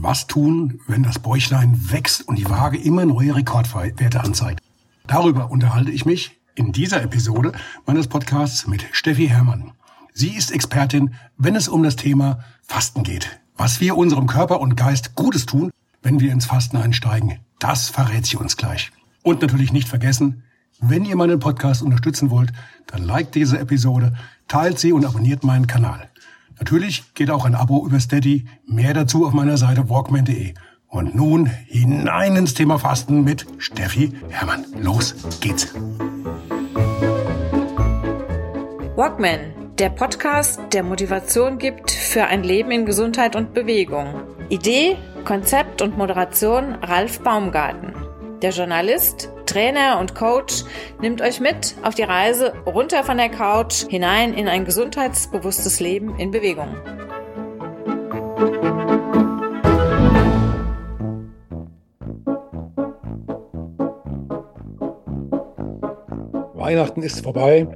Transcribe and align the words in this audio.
Was 0.00 0.28
tun, 0.28 0.80
wenn 0.86 1.02
das 1.02 1.18
Bäuchlein 1.18 1.90
wächst 1.90 2.28
und 2.28 2.38
die 2.38 2.48
Waage 2.48 2.78
immer 2.78 3.04
neue 3.04 3.34
Rekordwerte 3.34 4.22
anzeigt? 4.22 4.60
Darüber 5.08 5.50
unterhalte 5.50 5.90
ich 5.90 6.06
mich 6.06 6.38
in 6.54 6.70
dieser 6.70 7.02
Episode 7.02 7.50
meines 7.84 8.06
Podcasts 8.06 8.68
mit 8.68 8.86
Steffi 8.92 9.26
Herrmann. 9.26 9.72
Sie 10.14 10.36
ist 10.36 10.52
Expertin, 10.52 11.14
wenn 11.36 11.56
es 11.56 11.66
um 11.66 11.82
das 11.82 11.96
Thema 11.96 12.44
Fasten 12.62 13.02
geht. 13.02 13.40
Was 13.56 13.80
wir 13.80 13.96
unserem 13.96 14.28
Körper 14.28 14.60
und 14.60 14.76
Geist 14.76 15.16
Gutes 15.16 15.46
tun, 15.46 15.72
wenn 16.00 16.20
wir 16.20 16.30
ins 16.30 16.46
Fasten 16.46 16.76
einsteigen, 16.76 17.40
das 17.58 17.88
verrät 17.88 18.24
sie 18.24 18.36
uns 18.36 18.56
gleich. 18.56 18.92
Und 19.24 19.42
natürlich 19.42 19.72
nicht 19.72 19.88
vergessen, 19.88 20.44
wenn 20.80 21.06
ihr 21.06 21.16
meinen 21.16 21.40
Podcast 21.40 21.82
unterstützen 21.82 22.30
wollt, 22.30 22.52
dann 22.86 23.02
liked 23.02 23.34
diese 23.34 23.58
Episode, 23.58 24.12
teilt 24.46 24.78
sie 24.78 24.92
und 24.92 25.04
abonniert 25.04 25.42
meinen 25.42 25.66
Kanal. 25.66 26.08
Natürlich 26.58 27.14
geht 27.14 27.30
auch 27.30 27.44
ein 27.44 27.54
Abo 27.54 27.86
über 27.86 28.00
Steady. 28.00 28.46
Mehr 28.66 28.94
dazu 28.94 29.26
auf 29.26 29.32
meiner 29.32 29.56
Seite 29.56 29.88
walkman.de. 29.88 30.54
Und 30.88 31.14
nun 31.14 31.46
hinein 31.66 32.36
ins 32.36 32.54
Thema 32.54 32.78
Fasten 32.78 33.22
mit 33.22 33.46
Steffi 33.58 34.12
Hermann. 34.30 34.64
Los 34.80 35.14
geht's. 35.40 35.74
Walkman, 38.96 39.52
der 39.78 39.90
Podcast, 39.90 40.60
der 40.72 40.82
Motivation 40.82 41.58
gibt 41.58 41.90
für 41.90 42.24
ein 42.24 42.42
Leben 42.42 42.70
in 42.70 42.84
Gesundheit 42.86 43.36
und 43.36 43.54
Bewegung. 43.54 44.14
Idee, 44.48 44.96
Konzept 45.24 45.82
und 45.82 45.96
Moderation 45.96 46.74
Ralf 46.82 47.20
Baumgarten. 47.20 47.92
Der 48.42 48.50
Journalist 48.50 49.30
Trainer 49.48 49.98
und 49.98 50.14
Coach 50.14 50.64
nimmt 51.00 51.22
euch 51.22 51.40
mit 51.40 51.74
auf 51.82 51.94
die 51.94 52.02
Reise 52.02 52.52
runter 52.66 53.02
von 53.02 53.16
der 53.16 53.30
Couch 53.30 53.86
hinein 53.88 54.34
in 54.34 54.46
ein 54.46 54.66
gesundheitsbewusstes 54.66 55.80
Leben 55.80 56.18
in 56.18 56.30
Bewegung. 56.30 56.68
Weihnachten 66.54 67.02
ist 67.02 67.22
vorbei. 67.22 67.66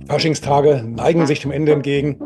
Die 0.00 0.06
Faschingstage 0.06 0.82
neigen 0.82 1.26
sich 1.26 1.40
dem 1.40 1.50
Ende 1.50 1.72
entgegen. 1.72 2.18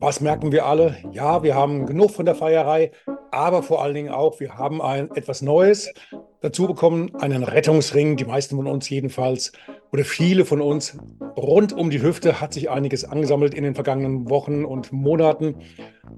Was 0.00 0.22
merken 0.22 0.50
wir 0.50 0.64
alle? 0.64 0.96
Ja, 1.12 1.42
wir 1.42 1.54
haben 1.54 1.84
genug 1.84 2.12
von 2.12 2.24
der 2.24 2.34
Feierei, 2.34 2.90
aber 3.30 3.62
vor 3.62 3.82
allen 3.82 3.94
Dingen 3.94 4.10
auch, 4.10 4.40
wir 4.40 4.56
haben 4.56 4.80
ein 4.80 5.10
etwas 5.14 5.42
Neues 5.42 5.92
dazu 6.40 6.66
bekommen, 6.66 7.14
einen 7.16 7.42
Rettungsring, 7.42 8.16
die 8.16 8.24
meisten 8.24 8.56
von 8.56 8.66
uns 8.66 8.88
jedenfalls, 8.88 9.52
oder 9.90 10.04
viele 10.04 10.44
von 10.44 10.60
uns. 10.60 10.98
Rund 11.36 11.72
um 11.72 11.90
die 11.90 12.02
Hüfte 12.02 12.40
hat 12.40 12.52
sich 12.52 12.70
einiges 12.70 13.04
angesammelt 13.04 13.54
in 13.54 13.64
den 13.64 13.74
vergangenen 13.74 14.28
Wochen 14.28 14.64
und 14.64 14.92
Monaten. 14.92 15.56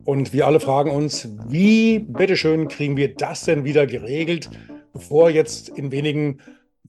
Und 0.05 0.33
wir 0.33 0.47
alle 0.47 0.61
fragen 0.61 0.91
uns, 0.91 1.28
wie, 1.48 2.00
bitteschön, 2.00 2.69
kriegen 2.69 2.97
wir 2.97 3.14
das 3.14 3.45
denn 3.45 3.64
wieder 3.64 3.86
geregelt, 3.86 4.50
bevor 4.92 5.30
jetzt 5.30 5.69
in 5.69 5.92
wenigen 5.92 6.41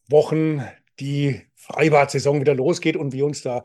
Wochen 0.09 0.63
die 0.99 1.41
Freibad-Saison 1.55 2.41
wieder 2.41 2.55
losgeht 2.55 2.97
und 2.97 3.13
wir 3.13 3.25
uns 3.25 3.41
da 3.41 3.63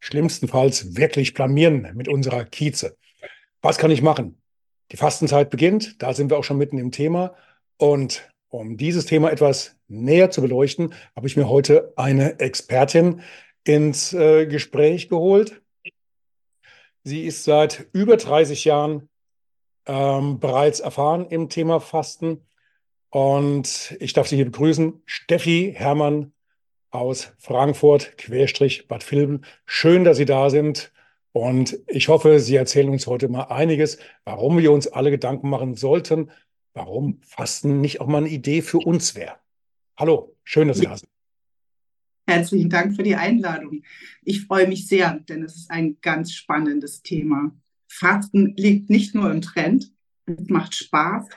schlimmstenfalls 0.00 0.96
wirklich 0.96 1.34
blamieren 1.34 1.92
mit 1.94 2.08
unserer 2.08 2.44
Kieze. 2.44 2.96
Was 3.62 3.78
kann 3.78 3.90
ich 3.90 4.02
machen? 4.02 4.40
Die 4.92 4.96
Fastenzeit 4.96 5.50
beginnt, 5.50 6.02
da 6.02 6.12
sind 6.14 6.30
wir 6.30 6.38
auch 6.38 6.44
schon 6.44 6.58
mitten 6.58 6.78
im 6.78 6.92
Thema. 6.92 7.34
Und 7.76 8.30
um 8.48 8.76
dieses 8.76 9.06
Thema 9.06 9.30
etwas 9.30 9.76
näher 9.88 10.30
zu 10.30 10.40
beleuchten, 10.40 10.94
habe 11.14 11.26
ich 11.26 11.36
mir 11.36 11.48
heute 11.48 11.92
eine 11.96 12.38
Expertin 12.38 13.22
ins 13.64 14.12
äh, 14.12 14.46
Gespräch 14.46 15.08
geholt. 15.08 15.60
Sie 17.02 17.24
ist 17.24 17.44
seit 17.44 17.86
über 17.92 18.16
30 18.16 18.64
Jahren 18.64 19.08
ähm, 19.86 20.40
bereits 20.40 20.80
erfahren 20.80 21.26
im 21.28 21.48
Thema 21.48 21.80
Fasten. 21.80 22.46
Und 23.10 23.96
ich 24.00 24.12
darf 24.12 24.28
Sie 24.28 24.36
hier 24.36 24.44
begrüßen, 24.44 25.02
Steffi 25.04 25.74
Hermann 25.76 26.32
aus 26.90 27.32
Frankfurt, 27.38 28.18
Querstrich 28.18 28.88
Bad 28.88 29.08
Vilbel. 29.10 29.40
Schön, 29.64 30.04
dass 30.04 30.16
Sie 30.16 30.24
da 30.24 30.50
sind. 30.50 30.92
Und 31.36 31.78
ich 31.86 32.08
hoffe, 32.08 32.40
Sie 32.40 32.56
erzählen 32.56 32.88
uns 32.88 33.06
heute 33.06 33.28
mal 33.28 33.42
einiges, 33.42 33.98
warum 34.24 34.56
wir 34.56 34.72
uns 34.72 34.88
alle 34.88 35.10
Gedanken 35.10 35.50
machen 35.50 35.74
sollten, 35.74 36.30
warum 36.72 37.20
Fasten 37.20 37.82
nicht 37.82 38.00
auch 38.00 38.06
mal 38.06 38.24
eine 38.24 38.30
Idee 38.30 38.62
für 38.62 38.78
uns 38.78 39.14
wäre. 39.14 39.34
Hallo, 39.98 40.34
schön, 40.44 40.66
dass 40.66 40.78
Sie 40.78 40.86
da 40.86 40.96
sind. 40.96 41.10
Herzlichen 42.26 42.70
Dank 42.70 42.96
für 42.96 43.02
die 43.02 43.16
Einladung. 43.16 43.82
Ich 44.22 44.46
freue 44.46 44.66
mich 44.66 44.88
sehr, 44.88 45.12
denn 45.28 45.42
es 45.42 45.56
ist 45.56 45.70
ein 45.70 45.98
ganz 46.00 46.32
spannendes 46.32 47.02
Thema. 47.02 47.54
Fasten 47.86 48.54
liegt 48.56 48.88
nicht 48.88 49.14
nur 49.14 49.30
im 49.30 49.42
Trend, 49.42 49.92
es 50.24 50.48
macht 50.48 50.74
Spaß 50.74 51.28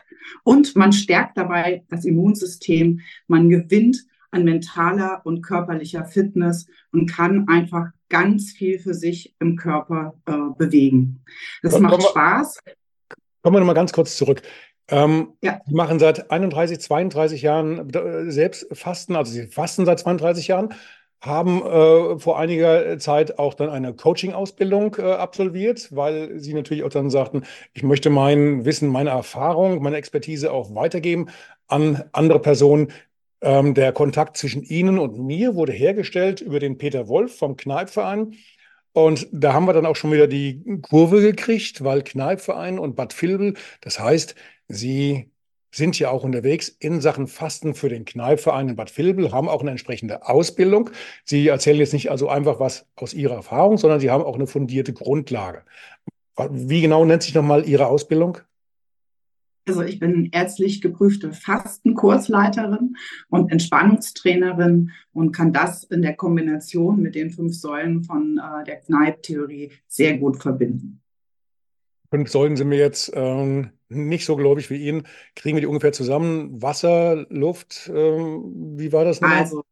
und 0.46 0.78
man 0.78 0.94
stärkt 0.94 1.38
dabei 1.38 1.84
das 1.90 2.06
Immunsystem, 2.06 3.02
man 3.28 3.50
gewinnt 3.50 4.06
an 4.32 4.46
mentaler 4.46 5.26
und 5.26 5.42
körperlicher 5.42 6.06
Fitness 6.06 6.68
und 6.94 7.08
kann 7.12 7.50
einfach 7.50 7.92
ganz 8.10 8.52
viel 8.52 8.80
für 8.80 8.94
sich 8.94 9.36
im 9.40 9.56
Körper 9.56 10.16
äh, 10.26 10.34
bewegen. 10.58 11.24
Das 11.62 11.74
komm, 11.74 11.84
macht 11.84 11.94
komm, 11.94 12.02
Spaß. 12.02 12.60
Kommen 13.42 13.56
wir 13.56 13.60
nochmal 13.60 13.76
ganz 13.76 13.94
kurz 13.94 14.18
zurück. 14.18 14.42
Ähm, 14.90 15.34
ja. 15.42 15.62
Sie 15.66 15.76
machen 15.76 16.00
seit 16.00 16.32
31, 16.32 16.80
32 16.80 17.42
Jahren 17.42 17.90
äh, 17.94 18.32
selbst 18.32 18.68
Fasten, 18.76 19.16
also 19.16 19.32
Sie 19.32 19.48
fasten 19.48 19.86
seit 19.86 20.00
32 20.00 20.48
Jahren, 20.48 20.74
haben 21.22 21.62
äh, 21.62 22.18
vor 22.18 22.40
einiger 22.40 22.98
Zeit 22.98 23.40
auch 23.40 23.54
dann 23.54 23.70
eine 23.70 23.94
Coaching-Ausbildung 23.94 24.96
äh, 24.98 25.14
absolviert, 25.14 25.90
weil 25.96 26.40
Sie 26.40 26.54
natürlich 26.54 26.84
auch 26.84 26.90
dann 26.90 27.10
sagten, 27.10 27.44
ich 27.74 27.84
möchte 27.84 28.10
mein 28.10 28.66
Wissen, 28.66 28.90
meine 28.90 29.10
Erfahrung, 29.10 29.82
meine 29.84 29.98
Expertise 29.98 30.52
auch 30.52 30.74
weitergeben 30.76 31.28
an 31.68 32.04
andere 32.14 32.40
Personen, 32.40 32.92
ähm, 33.42 33.74
der 33.74 33.94
Kontakt 33.94 34.38
zwischen 34.38 34.64
Ihnen 34.64 35.00
und 35.00 35.18
mir 35.18 35.56
wurde 35.56 35.74
hergestellt 35.74 36.42
über 36.42 36.60
den 36.60 36.78
Peter 36.78 37.08
Wolf 37.08 37.38
vom 37.38 37.58
Kneipverein. 37.58 38.36
Und 38.94 39.28
da 39.32 39.54
haben 39.54 39.66
wir 39.66 39.74
dann 39.74 39.86
auch 39.86 39.96
schon 39.96 40.12
wieder 40.12 40.28
die 40.28 40.64
Kurve 40.82 41.22
gekriegt, 41.22 41.84
weil 41.84 42.04
Kneipverein 42.04 42.80
und 42.80 42.96
Bad 42.96 43.20
Vilbel, 43.22 43.54
das 43.82 44.00
heißt, 44.00 44.36
Sie 44.68 45.32
sind 45.72 46.00
ja 46.00 46.10
auch 46.10 46.24
unterwegs 46.24 46.70
in 46.70 47.00
Sachen 47.00 47.28
Fasten 47.28 47.76
für 47.76 47.90
den 47.90 48.06
Kneipverein 48.06 48.70
in 48.70 48.76
Bad 48.76 48.96
Vilbel, 48.98 49.32
haben 49.32 49.48
auch 49.50 49.62
eine 49.62 49.72
entsprechende 49.72 50.28
Ausbildung. 50.28 50.90
Sie 51.26 51.48
erzählen 51.48 51.78
jetzt 51.78 51.94
nicht 51.94 52.10
also 52.10 52.30
einfach 52.30 52.60
was 52.60 52.88
aus 52.96 53.14
Ihrer 53.14 53.36
Erfahrung, 53.36 53.78
sondern 53.78 54.00
Sie 54.00 54.10
haben 54.10 54.24
auch 54.24 54.36
eine 54.36 54.48
fundierte 54.48 54.94
Grundlage. 54.94 55.64
Wie 56.50 56.82
genau 56.82 57.06
nennt 57.06 57.24
sich 57.24 57.36
nochmal 57.36 57.68
Ihre 57.68 57.88
Ausbildung? 57.88 58.40
Also 59.70 59.84
ich 59.84 60.00
bin 60.00 60.30
ärztlich 60.32 60.82
geprüfte 60.82 61.32
Fastenkursleiterin 61.32 62.96
und 63.30 63.52
Entspannungstrainerin 63.52 64.90
und 65.14 65.32
kann 65.32 65.54
das 65.54 65.84
in 65.84 66.02
der 66.02 66.16
Kombination 66.16 67.00
mit 67.00 67.14
den 67.14 67.30
fünf 67.30 67.54
Säulen 67.54 68.04
von 68.04 68.40
äh, 68.40 68.64
der 68.66 68.78
Kneipp-Theorie 68.78 69.72
sehr 69.88 70.18
gut 70.18 70.42
verbinden. 70.42 71.02
Fünf 72.10 72.32
Säulen 72.32 72.58
sind 72.58 72.70
mir 72.70 72.80
jetzt 72.80 73.12
ähm, 73.14 73.70
nicht 73.90 74.26
so 74.26 74.36
gläubig 74.38 74.72
wie 74.72 74.88
Ihnen. 74.88 75.04
Kriegen 75.36 75.56
wir 75.56 75.62
die 75.62 75.68
ungefähr 75.68 75.92
zusammen? 75.92 76.60
Wasser, 76.60 77.28
Luft, 77.30 77.92
ähm, 77.94 78.76
wie 78.76 78.92
war 78.92 79.06
das 79.06 79.22
noch? 79.22 79.30
Also 79.30 79.64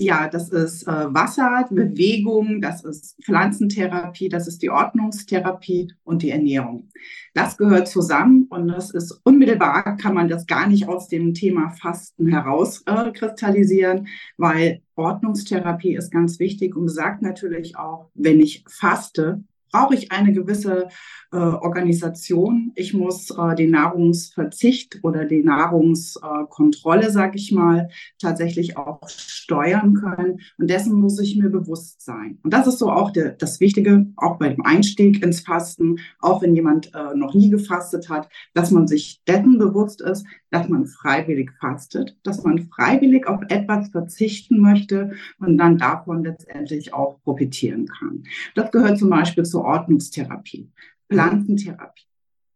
ja, 0.00 0.28
das 0.28 0.48
ist 0.50 0.84
äh, 0.86 1.12
Wasser, 1.12 1.66
Bewegung, 1.70 2.60
das 2.60 2.84
ist 2.84 3.16
Pflanzentherapie, 3.24 4.28
das 4.28 4.46
ist 4.46 4.62
die 4.62 4.70
Ordnungstherapie 4.70 5.92
und 6.04 6.22
die 6.22 6.30
Ernährung. 6.30 6.88
Das 7.34 7.56
gehört 7.56 7.88
zusammen 7.88 8.46
und 8.48 8.68
das 8.68 8.92
ist 8.92 9.20
unmittelbar, 9.24 9.96
kann 9.96 10.14
man 10.14 10.28
das 10.28 10.46
gar 10.46 10.68
nicht 10.68 10.86
aus 10.88 11.08
dem 11.08 11.34
Thema 11.34 11.70
Fasten 11.70 12.28
herauskristallisieren, 12.28 14.06
äh, 14.06 14.10
weil 14.36 14.82
Ordnungstherapie 14.94 15.96
ist 15.96 16.12
ganz 16.12 16.38
wichtig 16.38 16.76
und 16.76 16.88
sagt 16.88 17.20
natürlich 17.20 17.76
auch, 17.76 18.10
wenn 18.14 18.38
ich 18.38 18.64
faste, 18.68 19.42
brauche 19.70 19.94
ich 19.94 20.12
eine 20.12 20.32
gewisse 20.32 20.88
äh, 21.32 21.36
Organisation. 21.36 22.72
Ich 22.74 22.94
muss 22.94 23.30
äh, 23.30 23.54
den 23.54 23.70
Nahrungsverzicht 23.70 25.00
oder 25.02 25.24
die 25.24 25.42
Nahrungskontrolle, 25.42 27.06
äh, 27.06 27.10
sage 27.10 27.36
ich 27.36 27.52
mal, 27.52 27.88
tatsächlich 28.18 28.76
auch 28.76 29.08
steuern 29.08 29.94
können. 29.94 30.40
Und 30.58 30.70
dessen 30.70 30.98
muss 30.98 31.18
ich 31.18 31.36
mir 31.36 31.50
bewusst 31.50 32.02
sein. 32.02 32.38
Und 32.42 32.52
das 32.52 32.66
ist 32.66 32.78
so 32.78 32.90
auch 32.90 33.10
der, 33.10 33.30
das 33.30 33.60
Wichtige, 33.60 34.06
auch 34.16 34.38
beim 34.38 34.60
Einstieg 34.62 35.22
ins 35.22 35.40
Fasten, 35.40 35.96
auch 36.20 36.42
wenn 36.42 36.54
jemand 36.54 36.94
äh, 36.94 37.14
noch 37.14 37.34
nie 37.34 37.50
gefastet 37.50 38.08
hat, 38.08 38.28
dass 38.54 38.70
man 38.70 38.86
sich 38.86 39.22
dessen 39.26 39.58
bewusst 39.58 40.00
ist, 40.00 40.24
dass 40.50 40.68
man 40.68 40.86
freiwillig 40.86 41.52
fastet, 41.60 42.16
dass 42.22 42.42
man 42.42 42.68
freiwillig 42.70 43.26
auf 43.26 43.42
etwas 43.48 43.90
verzichten 43.90 44.60
möchte 44.60 45.12
und 45.38 45.58
dann 45.58 45.78
davon 45.78 46.24
letztendlich 46.24 46.94
auch 46.94 47.20
profitieren 47.22 47.86
kann. 47.86 48.24
Das 48.54 48.70
gehört 48.70 48.98
zum 48.98 49.10
Beispiel 49.10 49.44
zur 49.44 49.64
Ordnungstherapie, 49.64 50.70
Pflanzentherapie. 51.10 52.08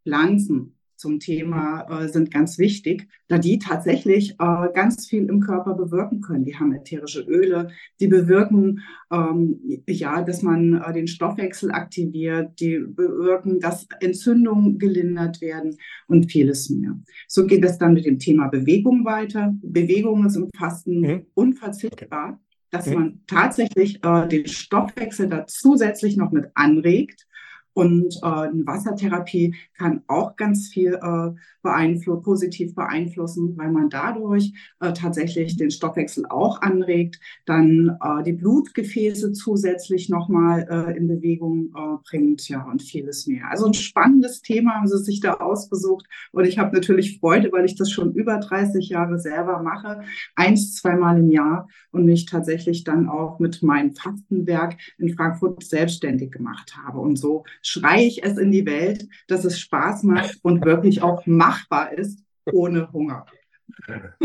Pflanzen 0.04 0.74
zum 1.02 1.18
Thema 1.18 1.82
äh, 1.90 2.08
sind 2.08 2.30
ganz 2.30 2.58
wichtig, 2.58 3.08
da 3.26 3.36
die 3.36 3.58
tatsächlich 3.58 4.36
äh, 4.38 4.68
ganz 4.72 5.08
viel 5.08 5.28
im 5.28 5.40
Körper 5.40 5.74
bewirken 5.74 6.20
können. 6.20 6.44
Die 6.44 6.54
haben 6.54 6.72
ätherische 6.72 7.22
Öle, 7.22 7.70
die 7.98 8.06
bewirken 8.06 8.80
ähm, 9.10 9.60
ja, 9.88 10.22
dass 10.22 10.42
man 10.42 10.80
äh, 10.80 10.92
den 10.92 11.08
Stoffwechsel 11.08 11.72
aktiviert, 11.72 12.60
die 12.60 12.78
bewirken, 12.78 13.58
dass 13.58 13.88
Entzündungen 14.00 14.78
gelindert 14.78 15.40
werden 15.40 15.76
und 16.06 16.30
vieles 16.30 16.70
mehr. 16.70 16.96
So 17.26 17.46
geht 17.46 17.64
es 17.64 17.78
dann 17.78 17.94
mit 17.94 18.06
dem 18.06 18.20
Thema 18.20 18.46
Bewegung 18.46 19.04
weiter. 19.04 19.52
Bewegung 19.60 20.24
ist 20.24 20.36
im 20.36 20.50
Fasten 20.56 21.00
mhm. 21.00 21.26
unverzichtbar, 21.34 22.40
dass 22.70 22.86
mhm. 22.86 22.94
man 22.94 23.20
tatsächlich 23.26 24.04
äh, 24.04 24.28
den 24.28 24.46
Stoffwechsel 24.46 25.28
da 25.28 25.46
zusätzlich 25.48 26.16
noch 26.16 26.30
mit 26.30 26.46
anregt 26.54 27.26
und 27.74 28.16
äh, 28.22 28.26
eine 28.26 28.66
Wassertherapie 28.66 29.54
kann 29.76 30.02
auch 30.06 30.36
ganz 30.36 30.68
viel 30.68 30.94
äh, 30.94 31.30
beeinflu 31.62 32.20
positiv 32.20 32.74
beeinflussen, 32.74 33.56
weil 33.56 33.70
man 33.70 33.88
dadurch 33.88 34.52
äh, 34.80 34.92
tatsächlich 34.92 35.56
den 35.56 35.70
Stoffwechsel 35.70 36.26
auch 36.28 36.60
anregt, 36.60 37.20
dann 37.46 37.96
äh, 38.02 38.22
die 38.24 38.32
Blutgefäße 38.32 39.32
zusätzlich 39.32 40.08
nochmal 40.08 40.66
äh, 40.68 40.96
in 40.96 41.08
Bewegung 41.08 41.72
äh, 41.74 41.96
bringt, 42.08 42.48
ja, 42.48 42.64
und 42.64 42.82
vieles 42.82 43.26
mehr. 43.26 43.48
Also 43.50 43.66
ein 43.66 43.74
spannendes 43.74 44.42
Thema 44.42 44.74
haben 44.74 44.88
Sie 44.88 44.98
sich 44.98 45.20
da 45.20 45.34
ausgesucht. 45.34 46.06
Und 46.32 46.44
ich 46.44 46.58
habe 46.58 46.74
natürlich 46.74 47.18
Freude, 47.20 47.52
weil 47.52 47.64
ich 47.64 47.76
das 47.76 47.90
schon 47.90 48.12
über 48.12 48.38
30 48.38 48.88
Jahre 48.88 49.18
selber 49.18 49.62
mache, 49.62 50.02
eins, 50.34 50.74
zweimal 50.74 51.18
im 51.18 51.30
Jahr 51.30 51.68
und 51.90 52.04
mich 52.04 52.26
tatsächlich 52.26 52.84
dann 52.84 53.08
auch 53.08 53.38
mit 53.38 53.62
meinem 53.62 53.94
Fastenwerk 53.94 54.76
in 54.98 55.14
Frankfurt 55.14 55.62
selbstständig 55.62 56.32
gemacht 56.32 56.76
habe. 56.76 56.98
Und 56.98 57.16
so 57.16 57.44
schreie 57.62 58.04
ich 58.04 58.22
es 58.24 58.36
in 58.38 58.50
die 58.50 58.66
Welt, 58.66 59.08
dass 59.28 59.44
es 59.44 59.58
Spaß 59.60 60.02
macht 60.02 60.38
und 60.42 60.64
wirklich 60.64 61.02
auch 61.02 61.26
machbar 61.26 61.92
ist 61.92 62.20
ohne 62.52 62.92
Hunger. 62.92 63.26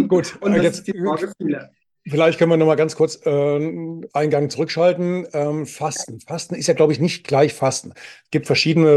Gut, 0.07 0.37
und 0.41 0.53
das 0.53 0.63
jetzt, 0.63 0.77
ist 0.79 0.87
die 0.87 0.99
Vorgefühle. 0.99 1.71
Vielleicht 2.09 2.39
können 2.39 2.51
wir 2.51 2.57
noch 2.57 2.67
mal 2.67 2.75
ganz 2.75 2.95
kurz 2.95 3.19
äh, 3.25 4.01
Eingang 4.13 4.49
zurückschalten. 4.49 5.27
Ähm, 5.33 5.65
Fasten. 5.65 6.21
Fasten 6.21 6.55
ist 6.55 6.67
ja, 6.67 6.73
glaube 6.73 6.93
ich, 6.93 7.01
nicht 7.01 7.27
gleich 7.27 7.53
Fasten. 7.53 7.91
Es 8.23 8.31
gibt 8.31 8.47
verschiedene 8.47 8.87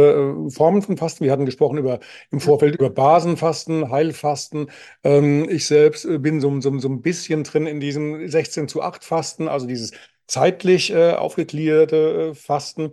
äh, 0.46 0.50
Formen 0.50 0.80
von 0.80 0.96
Fasten. 0.96 1.24
Wir 1.24 1.32
hatten 1.32 1.44
gesprochen 1.44 1.78
über 1.78 1.98
im 2.30 2.38
Vorfeld 2.38 2.76
über 2.76 2.88
Basenfasten, 2.88 3.90
Heilfasten. 3.90 4.70
Ähm, 5.02 5.48
ich 5.50 5.66
selbst 5.66 6.04
äh, 6.04 6.18
bin 6.18 6.40
so, 6.40 6.60
so, 6.60 6.78
so 6.78 6.88
ein 6.88 7.02
bisschen 7.02 7.42
drin 7.42 7.66
in 7.66 7.80
diesem 7.80 8.28
16 8.28 8.68
zu 8.68 8.80
8 8.80 9.04
Fasten, 9.04 9.48
also 9.48 9.66
dieses 9.66 9.90
zeitlich 10.28 10.92
äh, 10.92 11.14
aufgegliederte 11.14 12.30
äh, 12.30 12.34
Fasten. 12.34 12.92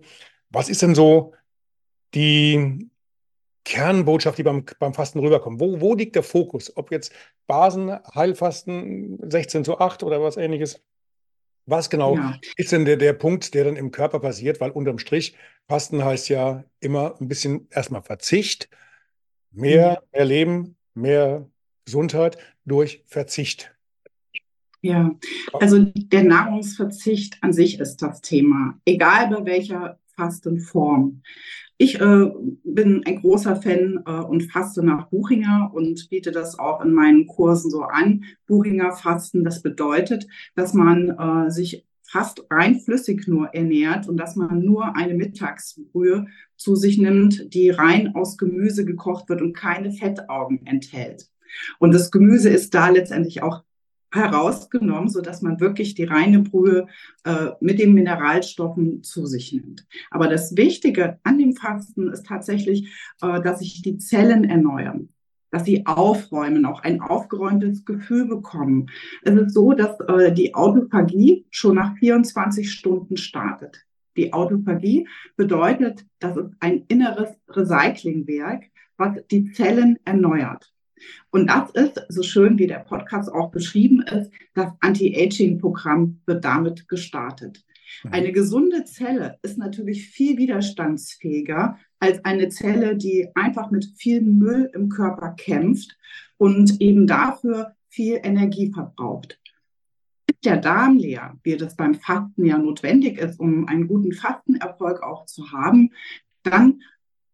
Was 0.49 0.69
ist 0.69 0.81
denn 0.81 0.95
so 0.95 1.33
die 2.13 2.89
Kernbotschaft, 3.63 4.37
die 4.37 4.43
beim, 4.43 4.63
beim 4.79 4.93
Fasten 4.93 5.19
rüberkommt? 5.19 5.59
Wo, 5.59 5.81
wo 5.81 5.93
liegt 5.93 6.15
der 6.15 6.23
Fokus? 6.23 6.75
Ob 6.77 6.91
jetzt 6.91 7.13
Basen, 7.47 7.91
Heilfasten 8.15 9.19
16 9.29 9.65
zu 9.65 9.79
8 9.79 10.03
oder 10.03 10.21
was 10.21 10.37
ähnliches? 10.37 10.81
Was 11.65 11.89
genau 11.89 12.15
ja. 12.15 12.39
ist 12.55 12.71
denn 12.71 12.85
der, 12.85 12.95
der 12.95 13.11
Punkt, 13.11 13.53
der 13.53 13.65
dann 13.65 13.75
im 13.75 13.91
Körper 13.91 14.21
passiert? 14.21 14.61
Weil 14.61 14.71
unterm 14.71 14.99
Strich, 14.99 15.35
Fasten 15.67 16.03
heißt 16.03 16.29
ja 16.29 16.63
immer 16.79 17.15
ein 17.19 17.27
bisschen 17.27 17.67
erstmal 17.69 18.03
Verzicht, 18.03 18.69
mehr, 19.51 20.01
mhm. 20.01 20.17
mehr 20.17 20.25
Leben, 20.25 20.75
mehr 20.93 21.49
Gesundheit 21.83 22.37
durch 22.63 23.03
Verzicht. 23.05 23.75
Ja, 24.81 25.11
also 25.53 25.79
der 25.83 26.23
Nahrungsverzicht 26.23 27.37
an 27.41 27.51
sich 27.51 27.79
ist 27.79 27.97
das 28.01 28.21
Thema, 28.21 28.79
egal 28.85 29.29
bei 29.29 29.45
welcher 29.45 29.99
Fastenform. 30.15 31.21
Ich 31.79 32.01
äh, 32.01 32.31
bin 32.63 33.03
ein 33.05 33.21
großer 33.21 33.55
Fan 33.55 34.03
äh, 34.05 34.11
und 34.11 34.51
faste 34.51 34.83
nach 34.83 35.09
Buchinger 35.09 35.71
und 35.73 36.09
biete 36.09 36.31
das 36.31 36.57
auch 36.57 36.83
in 36.83 36.91
meinen 36.91 37.27
Kursen 37.27 37.69
so 37.69 37.83
an. 37.83 38.23
Buchinger 38.47 38.93
Fasten, 38.93 39.43
das 39.43 39.61
bedeutet, 39.61 40.27
dass 40.55 40.73
man 40.73 41.09
äh, 41.09 41.51
sich 41.51 41.85
fast 42.01 42.45
rein 42.49 42.79
flüssig 42.79 43.27
nur 43.27 43.47
ernährt 43.53 44.07
und 44.07 44.17
dass 44.17 44.35
man 44.35 44.63
nur 44.63 44.95
eine 44.95 45.13
Mittagsbrühe 45.13 46.25
zu 46.55 46.75
sich 46.75 46.97
nimmt, 46.97 47.53
die 47.53 47.69
rein 47.69 48.15
aus 48.15 48.37
Gemüse 48.37 48.85
gekocht 48.85 49.29
wird 49.29 49.41
und 49.41 49.53
keine 49.53 49.91
Fettaugen 49.91 50.65
enthält. 50.65 51.29
Und 51.79 51.93
das 51.93 52.11
Gemüse 52.11 52.49
ist 52.49 52.73
da 52.73 52.89
letztendlich 52.89 53.43
auch 53.43 53.63
herausgenommen, 54.11 55.09
so 55.09 55.21
dass 55.21 55.41
man 55.41 55.59
wirklich 55.59 55.95
die 55.95 56.05
reine 56.05 56.39
Brühe 56.39 56.87
äh, 57.23 57.49
mit 57.59 57.79
den 57.79 57.93
Mineralstoffen 57.93 59.03
zu 59.03 59.25
sich 59.25 59.53
nimmt. 59.53 59.85
Aber 60.11 60.27
das 60.27 60.55
Wichtige 60.55 61.19
an 61.23 61.37
dem 61.37 61.53
Fasten 61.53 62.09
ist 62.11 62.25
tatsächlich, 62.25 62.93
äh, 63.21 63.41
dass 63.41 63.59
sich 63.59 63.81
die 63.81 63.97
Zellen 63.97 64.43
erneuern 64.43 65.09
dass 65.49 65.63
sie 65.63 65.85
aufräumen, 65.85 66.65
auch 66.65 66.81
ein 66.83 66.99
aufgeräumtes 66.99 67.85
Gefühl 67.85 68.27
bekommen. 68.27 68.87
Es 69.23 69.33
ist 69.33 69.53
so, 69.53 69.71
dass 69.71 69.99
äh, 70.01 70.33
die 70.33 70.53
Autophagie 70.53 71.45
schon 71.51 71.75
nach 71.75 71.95
24 71.97 72.69
Stunden 72.69 73.15
startet. 73.17 73.85
Die 74.17 74.33
Autophagie 74.33 75.07
bedeutet, 75.35 76.05
dass 76.19 76.35
es 76.35 76.51
ein 76.59 76.83
inneres 76.87 77.29
Recyclingwerk, 77.47 78.65
was 78.97 79.19
die 79.31 79.51
Zellen 79.51 79.99
erneuert. 80.05 80.73
Und 81.29 81.47
das 81.47 81.71
ist, 81.71 82.05
so 82.09 82.23
schön 82.23 82.57
wie 82.57 82.67
der 82.67 82.79
Podcast 82.79 83.31
auch 83.31 83.51
beschrieben 83.51 84.01
ist, 84.01 84.31
das 84.53 84.71
Anti-Aging-Programm 84.79 86.21
wird 86.25 86.43
damit 86.45 86.87
gestartet. 86.87 87.63
Mhm. 88.03 88.13
Eine 88.13 88.31
gesunde 88.31 88.85
Zelle 88.85 89.37
ist 89.41 89.57
natürlich 89.57 90.09
viel 90.09 90.37
widerstandsfähiger 90.37 91.77
als 91.99 92.23
eine 92.25 92.49
Zelle, 92.49 92.95
die 92.95 93.29
einfach 93.35 93.71
mit 93.71 93.85
viel 93.95 94.21
Müll 94.21 94.69
im 94.73 94.89
Körper 94.89 95.33
kämpft 95.37 95.97
und 96.37 96.79
eben 96.81 97.07
dafür 97.07 97.73
viel 97.89 98.19
Energie 98.23 98.71
verbraucht. 98.71 99.39
Ist 100.29 100.45
der 100.45 100.57
Darm 100.57 100.97
leer, 100.97 101.37
wie 101.43 101.57
das 101.57 101.75
beim 101.75 101.95
Fasten 101.95 102.45
ja 102.45 102.57
notwendig 102.57 103.17
ist, 103.17 103.39
um 103.39 103.67
einen 103.67 103.87
guten 103.87 104.11
Fastenerfolg 104.11 105.01
auch 105.01 105.25
zu 105.25 105.51
haben, 105.51 105.91
dann 106.43 106.81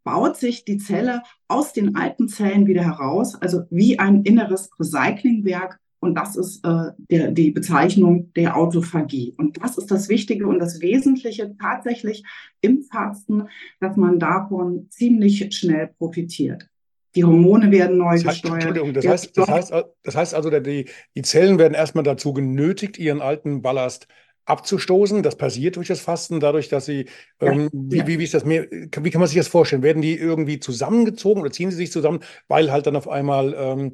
baut 0.04 0.38
sich 0.38 0.66
die 0.66 0.78
Zelle 0.78 1.24
aus 1.48 1.74
den 1.74 1.96
alten 1.96 2.28
Zellen 2.28 2.68
wieder 2.68 2.84
heraus, 2.84 3.36
also 3.36 3.64
wie 3.70 4.00
ein 4.00 4.24
inneres 4.24 4.70
Recyclingwerk. 4.80 5.80
Und 6.00 6.16
das 6.16 6.36
ist 6.36 6.66
äh, 6.66 6.92
der, 7.10 7.32
die 7.32 7.52
Bezeichnung 7.52 8.34
der 8.34 8.58
Autophagie. 8.58 9.34
Und 9.38 9.64
das 9.64 9.78
ist 9.78 9.90
das 9.90 10.10
Wichtige 10.10 10.48
und 10.48 10.60
das 10.60 10.82
Wesentliche 10.82 11.56
tatsächlich 11.58 12.24
im 12.60 12.84
Fasten, 12.84 13.44
dass 13.80 13.96
man 13.96 14.20
davon 14.20 14.88
ziemlich 14.90 15.56
schnell 15.56 15.88
profitiert. 15.98 16.68
Die 17.16 17.24
Hormone 17.24 17.72
werden 17.72 17.98
neu 17.98 18.16
das 18.16 18.26
heißt, 18.26 18.42
gesteuert. 18.42 18.54
Entschuldigung, 18.56 18.94
das 18.94 19.08
heißt, 19.08 19.38
das, 19.38 19.48
heißt, 19.48 19.74
das 20.04 20.16
heißt 20.16 20.34
also, 20.34 20.50
die, 20.50 20.90
die 21.16 21.22
Zellen 21.22 21.58
werden 21.58 21.74
erstmal 21.74 22.04
dazu 22.04 22.34
genötigt, 22.34 22.98
ihren 22.98 23.22
alten 23.22 23.62
Ballast 23.62 24.08
abzustoßen. 24.46 25.24
Das 25.24 25.38
passiert 25.38 25.76
durch 25.76 25.88
das 25.88 26.02
Fasten, 26.02 26.40
dadurch, 26.40 26.70
dass 26.70 26.86
sie, 26.86 27.06
ähm, 27.40 27.70
ja. 27.90 28.08
wie, 28.08 28.20
wie, 28.20 28.24
ist 28.24 28.34
das 28.34 28.46
mehr, 28.46 28.68
wie 28.70 29.10
kann 29.10 29.20
man 29.20 29.28
sich 29.28 29.38
das 29.38 29.48
vorstellen? 29.48 29.84
Werden 29.84 30.02
die 30.02 30.18
irgendwie 30.18 30.60
zusammengezogen 30.60 31.42
oder 31.42 31.52
ziehen 31.52 31.72
sie 31.72 31.78
sich 31.78 31.92
zusammen, 31.92 32.20
weil 32.48 32.72
halt 32.72 32.88
dann 32.88 32.96
auf 32.96 33.08
einmal 33.08 33.56
ähm, 33.58 33.94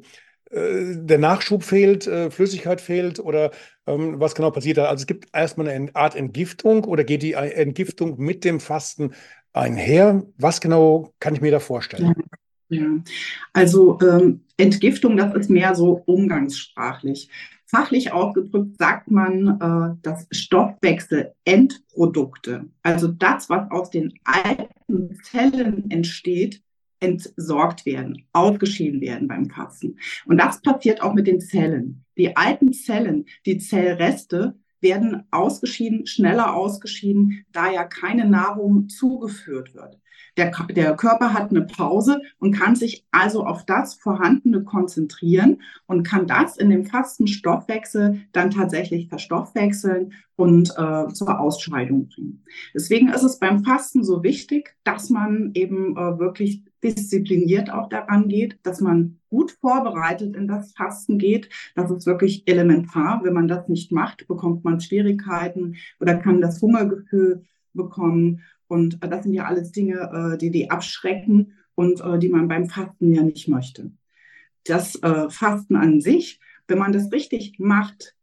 äh, 0.50 0.96
der 0.96 1.18
Nachschub 1.18 1.62
fehlt, 1.62 2.06
äh, 2.06 2.30
Flüssigkeit 2.30 2.80
fehlt 2.80 3.20
oder 3.20 3.50
ähm, 3.86 4.18
was 4.18 4.34
genau 4.34 4.50
passiert 4.50 4.78
da? 4.78 4.86
Also 4.86 5.02
es 5.02 5.06
gibt 5.06 5.28
erstmal 5.32 5.68
eine 5.68 5.94
Art 5.94 6.16
Entgiftung 6.16 6.84
oder 6.84 7.04
geht 7.04 7.22
die 7.22 7.32
Entgiftung 7.34 8.18
mit 8.18 8.44
dem 8.44 8.60
Fasten 8.60 9.14
einher? 9.52 10.24
Was 10.38 10.60
genau 10.60 11.12
kann 11.20 11.34
ich 11.34 11.40
mir 11.40 11.50
da 11.50 11.60
vorstellen? 11.60 12.14
Ja. 12.16 12.24
Ja, 12.72 12.86
also 13.52 13.98
ähm, 14.00 14.44
Entgiftung, 14.56 15.16
das 15.16 15.34
ist 15.34 15.50
mehr 15.50 15.74
so 15.74 16.02
umgangssprachlich. 16.06 17.28
Fachlich 17.70 18.12
ausgedrückt 18.12 18.76
sagt 18.78 19.12
man, 19.12 19.60
äh, 19.60 19.94
dass 20.02 20.26
Stoffwechselendprodukte, 20.32 22.64
also 22.82 23.06
das, 23.08 23.48
was 23.48 23.70
aus 23.70 23.90
den 23.90 24.12
alten 24.24 25.14
Zellen 25.22 25.88
entsteht, 25.88 26.64
entsorgt 26.98 27.86
werden, 27.86 28.26
ausgeschieden 28.32 29.00
werden 29.00 29.28
beim 29.28 29.48
Fasten. 29.48 30.00
Und 30.26 30.38
das 30.38 30.60
passiert 30.62 31.00
auch 31.00 31.14
mit 31.14 31.28
den 31.28 31.40
Zellen. 31.40 32.04
Die 32.18 32.36
alten 32.36 32.72
Zellen, 32.72 33.26
die 33.46 33.58
Zellreste, 33.58 34.58
werden 34.80 35.24
ausgeschieden, 35.30 36.06
schneller 36.06 36.54
ausgeschieden, 36.54 37.44
da 37.52 37.70
ja 37.70 37.84
keine 37.84 38.28
Nahrung 38.28 38.88
zugeführt 38.88 39.74
wird. 39.74 39.98
Der, 40.36 40.50
der 40.70 40.96
Körper 40.96 41.34
hat 41.34 41.50
eine 41.50 41.62
Pause 41.62 42.22
und 42.38 42.52
kann 42.52 42.76
sich 42.76 43.04
also 43.10 43.44
auf 43.44 43.64
das 43.66 43.94
Vorhandene 43.94 44.62
konzentrieren 44.62 45.60
und 45.86 46.02
kann 46.02 46.26
das 46.26 46.56
in 46.56 46.70
dem 46.70 46.86
fasten 46.86 47.26
Stoffwechsel 47.26 48.22
dann 48.32 48.50
tatsächlich 48.50 49.08
verstoffwechseln 49.08 50.12
und 50.36 50.70
äh, 50.76 51.08
zur 51.08 51.40
Ausscheidung 51.40 52.08
bringen. 52.08 52.44
Deswegen 52.74 53.08
ist 53.10 53.22
es 53.22 53.38
beim 53.38 53.64
Fasten 53.64 54.04
so 54.04 54.22
wichtig, 54.22 54.76
dass 54.84 55.10
man 55.10 55.50
eben 55.54 55.96
äh, 55.96 56.18
wirklich 56.18 56.64
diszipliniert 56.82 57.70
auch 57.70 57.88
daran 57.88 58.28
geht, 58.28 58.58
dass 58.62 58.80
man 58.80 59.19
gut 59.30 59.52
vorbereitet 59.52 60.36
in 60.36 60.46
das 60.46 60.72
Fasten 60.72 61.18
geht. 61.18 61.48
Das 61.74 61.90
ist 61.90 62.06
wirklich 62.06 62.42
elementar. 62.46 63.20
Wenn 63.24 63.32
man 63.32 63.48
das 63.48 63.68
nicht 63.68 63.92
macht, 63.92 64.28
bekommt 64.28 64.64
man 64.64 64.80
Schwierigkeiten 64.80 65.76
oder 66.00 66.16
kann 66.16 66.40
das 66.40 66.60
Hungergefühl 66.60 67.44
bekommen. 67.72 68.42
Und 68.68 69.02
äh, 69.02 69.08
das 69.08 69.22
sind 69.22 69.32
ja 69.32 69.44
alles 69.44 69.72
Dinge, 69.72 70.34
äh, 70.34 70.38
die 70.38 70.50
die 70.50 70.70
abschrecken. 70.70 71.54
und 71.74 72.02
äh, 72.02 72.18
die 72.18 72.28
man 72.28 72.46
beim 72.46 72.68
Fasten 72.68 73.14
ja 73.14 73.22
nicht 73.22 73.48
möchte. 73.48 73.90
Das 74.64 75.00
Fasten 75.30 75.76
an 75.76 76.02
sich, 76.02 76.38
wenn 76.68 76.76
man 76.76 76.92
das 76.92 77.10
richtig 77.10 77.58
macht, 77.58 78.14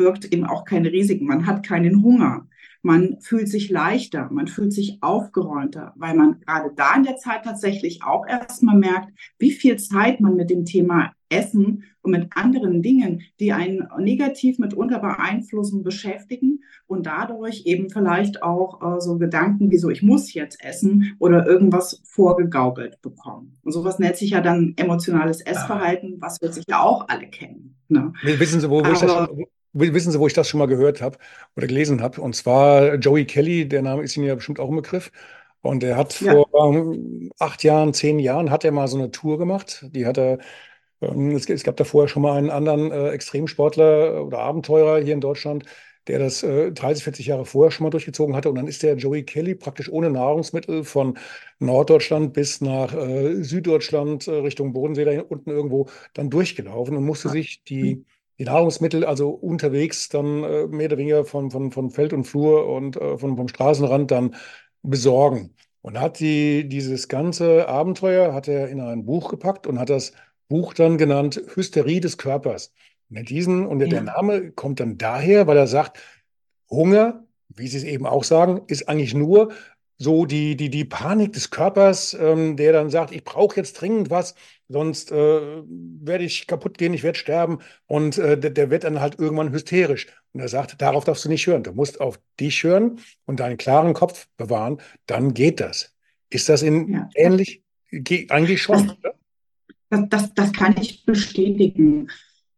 birgt 0.00 0.32
eben 0.32 0.46
auch 0.46 0.64
keine 0.64 0.90
Risiken. 0.90 1.26
Man 1.26 1.46
hat 1.46 1.62
keinen 1.62 2.02
Hunger. 2.02 2.46
Man 2.82 3.18
fühlt 3.20 3.50
sich 3.50 3.68
leichter, 3.68 4.30
man 4.32 4.48
fühlt 4.48 4.72
sich 4.72 4.96
aufgeräumter, 5.02 5.92
weil 5.96 6.14
man 6.14 6.40
gerade 6.40 6.70
da 6.74 6.94
in 6.96 7.02
der 7.02 7.18
Zeit 7.18 7.44
tatsächlich 7.44 8.02
auch 8.02 8.26
erstmal 8.26 8.78
merkt, 8.78 9.10
wie 9.38 9.50
viel 9.50 9.76
Zeit 9.76 10.20
man 10.20 10.36
mit 10.36 10.48
dem 10.48 10.64
Thema 10.64 11.12
Essen 11.28 11.84
und 12.00 12.12
mit 12.12 12.28
anderen 12.34 12.80
Dingen, 12.80 13.20
die 13.38 13.52
einen 13.52 13.86
negativ 13.98 14.58
mitunter 14.58 14.98
beeinflussen, 15.00 15.82
beschäftigen 15.82 16.64
und 16.86 17.04
dadurch 17.04 17.66
eben 17.66 17.90
vielleicht 17.90 18.42
auch 18.42 18.80
äh, 18.80 19.00
so 19.02 19.18
Gedanken 19.18 19.70
wie 19.70 19.76
so, 19.76 19.90
ich 19.90 20.02
muss 20.02 20.32
jetzt 20.32 20.64
essen 20.64 21.14
oder 21.18 21.46
irgendwas 21.46 22.00
vorgegaukelt 22.04 23.02
bekommen. 23.02 23.58
Und 23.62 23.72
sowas 23.72 23.98
nennt 23.98 24.16
sich 24.16 24.30
ja 24.30 24.40
dann 24.40 24.72
emotionales 24.76 25.42
Essverhalten, 25.42 26.16
was 26.20 26.40
wir 26.40 26.50
sicher 26.50 26.82
auch 26.82 27.06
alle 27.08 27.28
kennen. 27.28 27.76
Ne? 27.88 28.14
Wissen 28.22 28.60
Sie, 28.60 28.70
wo, 28.70 28.82
wo 28.82 28.90
ich 28.90 29.00
das 29.00 29.28
Wissen 29.72 30.10
Sie, 30.10 30.18
wo 30.18 30.26
ich 30.26 30.32
das 30.32 30.48
schon 30.48 30.58
mal 30.58 30.66
gehört 30.66 31.00
habe 31.00 31.18
oder 31.56 31.66
gelesen 31.66 32.02
habe? 32.02 32.20
Und 32.20 32.34
zwar 32.34 32.94
Joey 32.94 33.24
Kelly, 33.24 33.68
der 33.68 33.82
Name 33.82 34.02
ist 34.02 34.16
Ihnen 34.16 34.26
ja 34.26 34.34
bestimmt 34.34 34.58
auch 34.58 34.68
ein 34.68 34.76
Begriff. 34.76 35.12
Und 35.62 35.84
er 35.84 35.96
hat 35.96 36.20
ja. 36.20 36.32
vor 36.32 36.48
ähm, 36.74 37.30
acht 37.38 37.62
Jahren, 37.62 37.92
zehn 37.94 38.18
Jahren, 38.18 38.50
hat 38.50 38.64
er 38.64 38.72
mal 38.72 38.88
so 38.88 38.96
eine 38.98 39.10
Tour 39.10 39.38
gemacht. 39.38 39.86
Die 39.90 40.06
hat 40.06 40.18
er, 40.18 40.38
ähm, 41.00 41.32
es, 41.32 41.48
es, 41.48 41.64
gab 41.64 41.76
da 41.76 41.84
vorher 41.84 42.08
schon 42.08 42.22
mal 42.22 42.36
einen 42.36 42.50
anderen 42.50 42.90
äh, 42.90 43.10
Extremsportler 43.10 44.24
oder 44.24 44.38
Abenteurer 44.40 45.00
hier 45.02 45.14
in 45.14 45.20
Deutschland, 45.20 45.64
der 46.06 46.18
das 46.18 46.42
äh, 46.42 46.72
30, 46.72 47.04
40 47.04 47.26
Jahre 47.26 47.44
vorher 47.44 47.70
schon 47.70 47.84
mal 47.84 47.90
durchgezogen 47.90 48.34
hatte. 48.34 48.48
Und 48.48 48.56
dann 48.56 48.68
ist 48.68 48.82
der 48.82 48.96
Joey 48.96 49.24
Kelly 49.24 49.54
praktisch 49.54 49.90
ohne 49.90 50.10
Nahrungsmittel 50.10 50.84
von 50.84 51.18
Norddeutschland 51.58 52.32
bis 52.32 52.60
nach 52.62 52.94
äh, 52.94 53.42
Süddeutschland, 53.42 54.28
äh, 54.28 54.32
Richtung 54.32 54.72
Bodensee 54.72 55.04
da 55.04 55.20
unten 55.22 55.50
irgendwo, 55.50 55.88
dann 56.14 56.30
durchgelaufen 56.30 56.96
und 56.96 57.04
musste 57.04 57.28
sich 57.28 57.62
die 57.64 57.96
hm 57.96 58.04
die 58.40 58.46
Nahrungsmittel 58.46 59.04
also 59.04 59.28
unterwegs 59.28 60.08
dann 60.08 60.42
äh, 60.44 60.66
mehr 60.66 60.86
oder 60.86 60.96
weniger 60.96 61.24
von, 61.26 61.50
von, 61.50 61.70
von 61.72 61.90
Feld 61.90 62.14
und 62.14 62.24
Flur 62.24 62.66
und 62.66 62.96
äh, 62.96 63.18
von, 63.18 63.36
vom 63.36 63.48
Straßenrand 63.48 64.10
dann 64.10 64.34
besorgen. 64.82 65.54
Und 65.82 66.00
hat 66.00 66.20
die, 66.20 66.66
dieses 66.66 67.08
ganze 67.08 67.68
Abenteuer 67.68 68.32
hat 68.32 68.48
er 68.48 68.68
in 68.68 68.80
ein 68.80 69.04
Buch 69.04 69.28
gepackt 69.28 69.66
und 69.66 69.78
hat 69.78 69.90
das 69.90 70.12
Buch 70.48 70.72
dann 70.72 70.96
genannt 70.96 71.42
Hysterie 71.54 72.00
des 72.00 72.16
Körpers. 72.16 72.72
Und, 73.10 73.28
diesen, 73.28 73.66
und 73.66 73.80
ja. 73.80 73.88
der 73.88 74.02
Name 74.02 74.52
kommt 74.52 74.80
dann 74.80 74.96
daher, 74.96 75.46
weil 75.46 75.58
er 75.58 75.66
sagt, 75.66 75.98
Hunger, 76.70 77.24
wie 77.48 77.68
Sie 77.68 77.76
es 77.76 77.84
eben 77.84 78.06
auch 78.06 78.24
sagen, 78.24 78.62
ist 78.68 78.88
eigentlich 78.88 79.12
nur 79.12 79.52
so 80.00 80.24
die, 80.24 80.56
die, 80.56 80.70
die 80.70 80.86
Panik 80.86 81.34
des 81.34 81.50
Körpers, 81.50 82.14
ähm, 82.14 82.56
der 82.56 82.72
dann 82.72 82.88
sagt, 82.88 83.12
ich 83.12 83.22
brauche 83.22 83.56
jetzt 83.56 83.78
dringend 83.78 84.08
was, 84.08 84.34
sonst 84.66 85.12
äh, 85.12 85.62
werde 85.66 86.24
ich 86.24 86.46
kaputt 86.46 86.78
gehen, 86.78 86.94
ich 86.94 87.02
werde 87.02 87.18
sterben. 87.18 87.58
Und 87.86 88.16
äh, 88.16 88.38
der, 88.38 88.48
der, 88.48 88.70
wird 88.70 88.84
dann 88.84 89.02
halt 89.02 89.18
irgendwann 89.18 89.52
hysterisch. 89.52 90.06
Und 90.32 90.40
er 90.40 90.48
sagt, 90.48 90.80
darauf 90.80 91.04
darfst 91.04 91.26
du 91.26 91.28
nicht 91.28 91.46
hören. 91.46 91.64
Du 91.64 91.72
musst 91.72 92.00
auf 92.00 92.18
dich 92.40 92.62
hören 92.64 92.98
und 93.26 93.40
deinen 93.40 93.58
klaren 93.58 93.92
Kopf 93.92 94.26
bewahren, 94.38 94.80
dann 95.04 95.34
geht 95.34 95.60
das. 95.60 95.94
Ist 96.30 96.48
das 96.48 96.62
in 96.62 96.94
ja. 96.94 97.08
ähnlich? 97.14 97.62
Eigentlich 98.30 98.62
schon, 98.62 98.96
das, 99.90 100.08
das, 100.08 100.34
das, 100.34 100.52
kann 100.54 100.76
ich 100.80 101.04
bestätigen. 101.04 102.08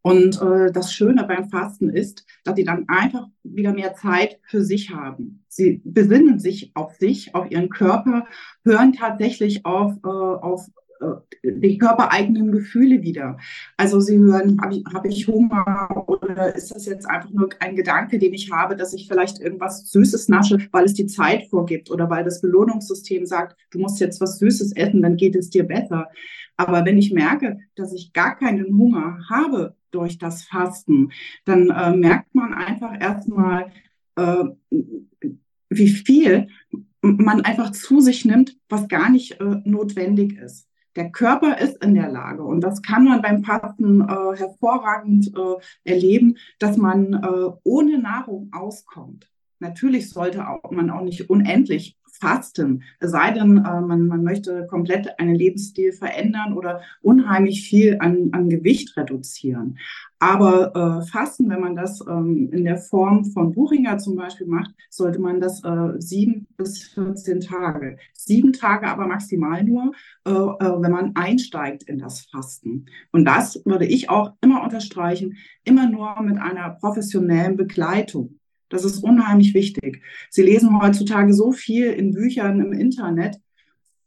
Und 0.03 0.43
äh, 0.43 0.73
das 0.73 0.93
Schöne 0.93 1.25
beim 1.25 1.49
Fasten 1.49 1.89
ist, 1.89 2.27
dass 2.45 2.57
sie 2.57 2.65
dann 2.65 2.89
einfach 2.89 3.29
wieder 3.45 3.73
mehr 3.73 3.95
Zeit 3.95 4.41
für 4.43 4.63
sich 4.63 4.91
haben. 4.91 5.45
Sie 5.49 5.81
besinnen 5.85 6.41
sich 6.41 6.73
auf 6.75 6.97
sich, 6.97 7.35
auf 7.35 7.51
ihren 7.51 7.69
Körper, 7.69 8.27
hören 8.65 8.93
tatsächlich 8.93 9.65
auf, 9.65 9.95
äh, 10.05 10.09
auf 10.09 10.67
äh, 11.01 11.15
die 11.45 11.79
körpereigenen 11.79 12.51
Gefühle 12.51 13.03
wieder. 13.03 13.37
Also 13.77 14.01
sie 14.01 14.19
hören, 14.19 14.61
habe 14.61 14.75
ich, 14.75 14.85
hab 14.93 15.07
ich 15.07 15.29
Hunger 15.29 16.05
oder 16.09 16.55
ist 16.55 16.75
das 16.75 16.87
jetzt 16.87 17.09
einfach 17.09 17.31
nur 17.31 17.51
ein 17.61 17.77
Gedanke, 17.77 18.19
den 18.19 18.35
ich 18.35 18.51
habe, 18.51 18.75
dass 18.75 18.95
ich 18.95 19.07
vielleicht 19.07 19.39
irgendwas 19.39 19.89
Süßes 19.91 20.29
nasche, 20.29 20.59
weil 20.73 20.85
es 20.85 20.95
die 20.95 21.07
Zeit 21.07 21.47
vorgibt 21.49 21.93
oder 21.93 22.11
weil 22.11 22.25
das 22.25 22.41
Belohnungssystem 22.41 23.25
sagt, 23.25 23.57
du 23.71 23.79
musst 23.79 24.01
jetzt 24.01 24.21
was 24.21 24.39
Süßes 24.39 24.75
essen, 24.75 25.03
dann 25.03 25.17
geht 25.17 25.37
es 25.37 25.49
dir 25.51 25.65
besser. 25.65 26.09
Aber 26.57 26.85
wenn 26.85 26.99
ich 26.99 27.13
merke, 27.13 27.59
dass 27.77 27.93
ich 27.93 28.13
gar 28.13 28.37
keinen 28.37 28.77
Hunger 28.77 29.19
habe 29.31 29.77
durch 29.93 30.19
das 30.19 30.45
Fasten, 30.45 31.13
dann 31.45 31.71
äh, 31.71 31.97
merkt 31.97 32.35
man 32.35 32.55
einfach 32.55 33.01
erstmal, 33.01 33.73
äh, 34.17 34.45
wie 35.69 35.89
viel 35.89 36.49
man 37.01 37.41
einfach 37.43 37.73
zu 37.73 38.01
sich 38.01 38.25
nimmt, 38.25 38.57
was 38.69 38.89
gar 38.89 39.11
nicht 39.11 39.41
äh, 39.41 39.61
notwendig 39.65 40.39
ist. 40.39 40.69
Der 40.95 41.11
Körper 41.11 41.59
ist 41.59 41.83
in 41.83 41.95
der 41.95 42.11
Lage, 42.11 42.45
und 42.45 42.61
das 42.61 42.83
kann 42.83 43.05
man 43.05 43.23
beim 43.23 43.43
Fasten 43.43 44.03
äh, 44.03 44.37
hervorragend 44.37 45.33
äh, 45.35 45.91
erleben, 45.91 46.37
dass 46.59 46.77
man 46.77 47.15
äh, 47.15 47.51
ohne 47.65 47.99
Nahrung 47.99 48.51
auskommt. 48.53 49.31
Natürlich 49.59 50.11
sollte 50.11 50.47
auch, 50.49 50.71
man 50.71 50.91
auch 50.91 51.03
nicht 51.03 51.31
unendlich 51.31 51.97
fasten, 52.23 52.85
es 53.01 53.11
sei 53.11 53.33
denn, 53.33 53.57
äh, 53.59 53.81
man, 53.81 54.07
man 54.07 54.23
möchte 54.23 54.67
komplett 54.69 55.19
einen 55.19 55.35
Lebensstil 55.35 55.93
verändern 55.93 56.53
oder 56.53 56.81
unheimlich 57.03 57.69
viel 57.69 57.97
an, 57.99 58.29
an 58.31 58.49
Gewicht 58.49 58.97
reduzieren. 58.97 59.77
Aber 60.21 60.77
äh, 60.77 61.11
Fasten, 61.11 61.51
wenn 61.51 61.61
man 61.61 61.75
das 61.75 62.01
ähm, 62.09 62.49
in 62.53 62.65
der 62.65 62.77
Form 62.77 63.25
von 63.25 63.53
Buchinger 63.53 63.99
zum 63.99 64.15
Beispiel 64.15 64.47
macht, 64.47 64.71
sollte 64.89 65.19
man 65.19 65.41
das 65.41 65.65
äh, 65.65 65.95
sieben 65.99 66.47
bis 66.57 66.85
14 66.95 67.41
Tage. 67.41 67.97
Sieben 68.13 68.53
Tage 68.53 68.87
aber 68.87 69.09
maximal 69.09 69.65
nur, 69.65 69.91
äh, 70.25 70.31
äh, 70.31 70.81
wenn 70.81 70.93
man 70.93 71.17
einsteigt 71.17 71.83
in 71.83 71.99
das 71.99 72.21
Fasten. 72.31 72.87
Und 73.11 73.25
das 73.25 73.61
würde 73.65 73.87
ich 73.87 74.11
auch 74.11 74.35
immer 74.43 74.63
unterstreichen, 74.63 75.37
immer 75.65 75.89
nur 75.89 76.23
mit 76.23 76.39
einer 76.39 76.71
professionellen 76.71 77.57
Begleitung. 77.57 78.39
Das 78.73 78.85
ist 78.85 79.05
unheimlich 79.05 79.53
wichtig. 79.53 80.03
Sie 80.31 80.43
lesen 80.43 80.81
heutzutage 80.81 81.35
so 81.35 81.53
viel 81.53 81.93
in 81.93 82.13
Büchern 82.13 82.59
im 82.59 82.73
Internet, 82.73 83.39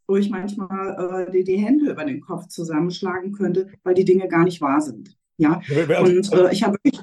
wo 0.07 0.15
ich 0.15 0.31
manchmal 0.31 1.27
äh, 1.27 1.31
die, 1.31 1.43
die 1.43 1.57
Hände 1.57 1.91
über 1.91 2.03
den 2.03 2.19
Kopf 2.19 2.47
zusammenschlagen 2.47 3.31
könnte, 3.31 3.69
weil 3.83 3.93
die 3.93 4.05
Dinge 4.05 4.27
gar 4.27 4.43
nicht 4.43 4.61
wahr 4.61 4.81
sind. 4.81 5.15
Ja, 5.37 5.61
also, 5.69 6.11
und 6.11 6.33
äh, 6.33 6.51
ich 6.51 6.63
habe 6.63 6.77
wirklich. 6.81 6.99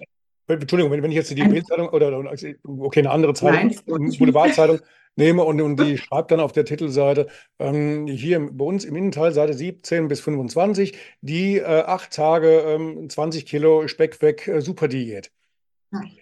Entschuldigung, 0.48 0.90
wenn, 0.90 1.02
wenn 1.02 1.10
ich 1.12 1.16
jetzt 1.16 1.30
die 1.30 1.42
Bildzeitung 1.42 1.88
oder, 1.90 2.18
okay, 2.18 3.00
eine 3.00 3.10
andere 3.10 3.32
Zeitung, 3.32 3.70
Nein, 3.86 4.12
Boulevardzeitung 4.18 4.80
nehme 5.16 5.44
und, 5.44 5.60
und 5.60 5.78
die 5.78 5.96
schreibt 5.98 6.32
dann 6.32 6.40
auf 6.40 6.52
der 6.52 6.64
Titelseite, 6.64 7.28
ähm, 7.60 8.08
hier 8.08 8.40
bei 8.50 8.64
uns 8.64 8.84
im 8.84 8.96
Innenteil, 8.96 9.32
Seite 9.32 9.54
17 9.54 10.08
bis 10.08 10.20
25, 10.20 10.98
die 11.20 11.58
äh, 11.58 11.64
acht 11.64 12.12
Tage 12.12 12.48
ähm, 12.66 13.08
20 13.08 13.46
Kilo 13.46 13.86
Speck 13.86 14.20
weg, 14.20 14.48
äh, 14.48 14.60
Superdiät. 14.60 15.30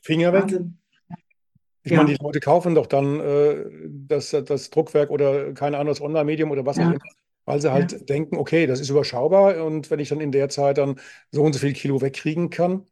Finger 0.03 0.33
weg. 0.33 0.43
Wahnsinn. 0.43 0.80
Ich 1.83 1.93
ja. 1.93 1.99
meine, 1.99 2.15
die 2.15 2.23
Leute 2.23 2.41
kaufen 2.41 2.75
doch 2.75 2.87
dann 2.87 3.21
äh, 3.21 3.65
das, 3.89 4.31
das 4.31 4.71
Druckwerk 4.71 5.11
oder 5.11 5.53
keine 5.55 5.79
Ahnung, 5.79 5.93
das 5.93 6.01
Online-Medium 6.01 6.51
oder 6.51 6.67
was 6.67 6.77
ja. 6.77 6.85
auch 6.85 6.91
immer, 6.91 7.01
weil 7.47 7.61
sie 7.61 7.73
halt 7.73 7.93
ja. 7.93 7.99
denken, 7.99 8.37
okay, 8.37 8.67
das 8.67 8.81
ist 8.81 8.91
überschaubar 8.91 9.65
und 9.65 9.91
wenn 9.91 10.01
ich 10.01 10.11
dann 10.11 10.21
in 10.21 10.33
der 10.33 10.49
Zeit 10.49 10.79
dann 10.79 11.01
so 11.31 11.43
und 11.43 11.53
so 11.55 11.59
viel 11.59 11.73
Kilo 11.73 12.03
wegkriegen 12.03 12.51
kann, 12.51 12.87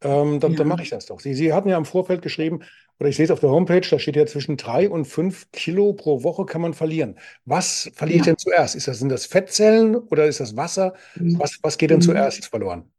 ähm, 0.00 0.40
dann, 0.40 0.54
dann 0.54 0.68
mache 0.68 0.82
ich 0.82 0.90
das 0.90 1.06
doch. 1.06 1.20
Sie, 1.20 1.34
Sie 1.34 1.52
hatten 1.52 1.68
ja 1.68 1.76
im 1.76 1.84
Vorfeld 1.84 2.22
geschrieben, 2.22 2.60
oder 3.00 3.08
ich 3.08 3.16
sehe 3.16 3.24
es 3.24 3.30
auf 3.30 3.40
der 3.40 3.50
Homepage, 3.50 3.80
da 3.88 3.98
steht 3.98 4.16
ja 4.16 4.26
zwischen 4.26 4.56
drei 4.56 4.88
und 4.88 5.06
fünf 5.06 5.50
Kilo 5.52 5.92
pro 5.92 6.22
Woche 6.22 6.46
kann 6.46 6.60
man 6.60 6.74
verlieren. 6.74 7.16
Was 7.44 7.90
verliere 7.94 8.18
ich 8.18 8.24
denn 8.24 8.38
zuerst? 8.38 8.74
Ist 8.74 8.88
das, 8.88 8.98
sind 8.98 9.08
das 9.08 9.26
Fettzellen 9.26 9.96
oder 9.96 10.26
ist 10.26 10.40
das 10.40 10.56
Wasser? 10.56 10.94
Mhm. 11.14 11.38
Was, 11.38 11.58
was 11.62 11.78
geht 11.78 11.90
denn 11.90 11.98
mhm. 11.98 12.02
zuerst 12.02 12.46
verloren? 12.46 12.90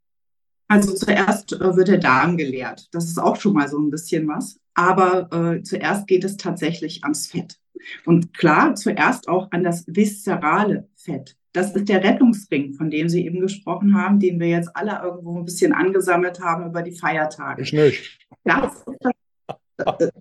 Also 0.70 0.94
zuerst 0.94 1.54
äh, 1.54 1.76
wird 1.76 1.88
der 1.90 1.98
Darm 1.98 2.38
geleert. 2.38 2.88
Das 2.92 3.06
ist 3.06 3.18
auch 3.18 3.36
schon 3.36 3.54
mal 3.54 3.68
so 3.68 3.78
ein 3.80 3.90
bisschen 3.90 4.28
was. 4.28 4.60
Aber 4.76 5.30
äh, 5.34 5.64
zuerst 5.64 6.08
geht 6.08 6.24
es 6.24 6.38
tatsächlich 6.38 7.04
ans 7.04 7.28
Fett. 7.28 7.58
Und 8.06 8.34
klar, 8.34 8.76
zuerst 8.76 9.28
auch 9.28 9.52
an 9.52 9.64
das 9.64 9.86
viszerale 9.88 10.88
Fett. 10.96 11.36
Das 11.54 11.76
ist 11.76 11.90
der 11.90 12.04
Rettungsring, 12.04 12.74
von 12.74 12.92
dem 12.92 13.10
Sie 13.10 13.26
eben 13.26 13.40
gesprochen 13.40 13.98
haben, 13.98 14.20
den 14.20 14.40
wir 14.40 14.48
jetzt 14.48 14.70
alle 14.76 15.02
irgendwo 15.04 15.40
ein 15.40 15.46
bisschen 15.46 15.74
angesammelt 15.74 16.40
haben 16.40 16.68
über 16.68 16.84
die 16.84 16.92
Feiertage. 16.92 17.64
Ich 17.64 17.74
nicht. 17.74 18.20
Das, 18.44 18.86
das, 19.78 20.12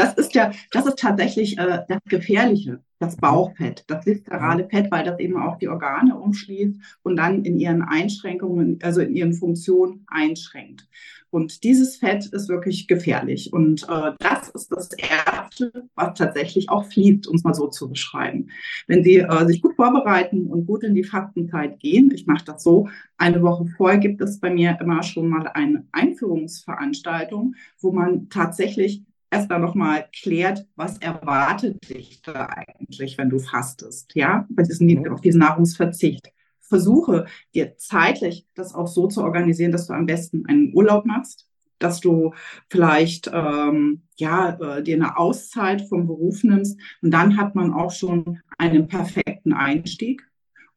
das 0.00 0.14
ist 0.14 0.34
ja, 0.34 0.52
das 0.70 0.86
ist 0.86 0.98
tatsächlich 0.98 1.58
äh, 1.58 1.80
das 1.88 2.00
Gefährliche 2.08 2.80
das 3.00 3.16
Bauchfett, 3.16 3.84
das 3.88 4.04
viszerale 4.06 4.68
Fett, 4.68 4.90
weil 4.90 5.04
das 5.04 5.18
eben 5.18 5.36
auch 5.38 5.56
die 5.56 5.68
Organe 5.68 6.16
umschließt 6.16 6.78
und 7.02 7.16
dann 7.16 7.44
in 7.44 7.58
ihren 7.58 7.82
Einschränkungen, 7.82 8.78
also 8.82 9.00
in 9.00 9.16
ihren 9.16 9.32
Funktionen 9.32 10.04
einschränkt. 10.06 10.86
Und 11.30 11.62
dieses 11.64 11.96
Fett 11.96 12.26
ist 12.26 12.48
wirklich 12.48 12.88
gefährlich. 12.88 13.52
Und 13.52 13.84
äh, 13.88 14.12
das 14.18 14.48
ist 14.50 14.70
das 14.72 14.90
Erste, 14.92 15.88
was 15.94 16.18
tatsächlich 16.18 16.68
auch 16.68 16.84
fließt, 16.84 17.28
um 17.28 17.36
es 17.36 17.44
mal 17.44 17.54
so 17.54 17.68
zu 17.68 17.88
beschreiben. 17.88 18.50
Wenn 18.88 19.04
Sie 19.04 19.18
äh, 19.18 19.46
sich 19.46 19.62
gut 19.62 19.76
vorbereiten 19.76 20.48
und 20.48 20.66
gut 20.66 20.82
in 20.82 20.94
die 20.94 21.04
Fastenzeit 21.04 21.78
gehen, 21.78 22.10
ich 22.12 22.26
mache 22.26 22.44
das 22.44 22.64
so, 22.64 22.88
eine 23.16 23.42
Woche 23.42 23.66
vorher 23.76 23.98
gibt 23.98 24.20
es 24.20 24.40
bei 24.40 24.50
mir 24.50 24.76
immer 24.80 25.02
schon 25.04 25.28
mal 25.28 25.46
eine 25.46 25.86
Einführungsveranstaltung, 25.92 27.54
wo 27.78 27.92
man 27.92 28.28
tatsächlich 28.28 29.04
erst 29.30 29.50
dann 29.50 29.62
nochmal 29.62 30.08
klärt, 30.12 30.66
was 30.76 30.98
erwartet 30.98 31.88
dich 31.88 32.20
da 32.22 32.46
eigentlich, 32.46 33.16
wenn 33.18 33.30
du 33.30 33.38
fastest, 33.38 34.14
ja, 34.14 34.46
bei 34.50 34.62
diesem, 34.62 34.88
mhm. 34.88 35.12
auf 35.12 35.20
diesen 35.20 35.40
Nahrungsverzicht. 35.40 36.32
Versuche 36.60 37.26
dir 37.54 37.76
zeitlich 37.76 38.46
das 38.54 38.74
auch 38.74 38.86
so 38.86 39.08
zu 39.08 39.22
organisieren, 39.22 39.72
dass 39.72 39.86
du 39.86 39.92
am 39.92 40.06
besten 40.06 40.46
einen 40.46 40.72
Urlaub 40.74 41.04
machst, 41.04 41.48
dass 41.78 42.00
du 42.00 42.32
vielleicht 42.68 43.30
ähm, 43.32 44.02
ja 44.16 44.50
äh, 44.50 44.82
dir 44.82 44.96
eine 44.96 45.16
Auszeit 45.16 45.88
vom 45.88 46.06
Beruf 46.06 46.44
nimmst 46.44 46.78
und 47.02 47.10
dann 47.10 47.36
hat 47.36 47.54
man 47.54 47.72
auch 47.72 47.90
schon 47.90 48.40
einen 48.58 48.86
perfekten 48.86 49.52
Einstieg 49.52 50.30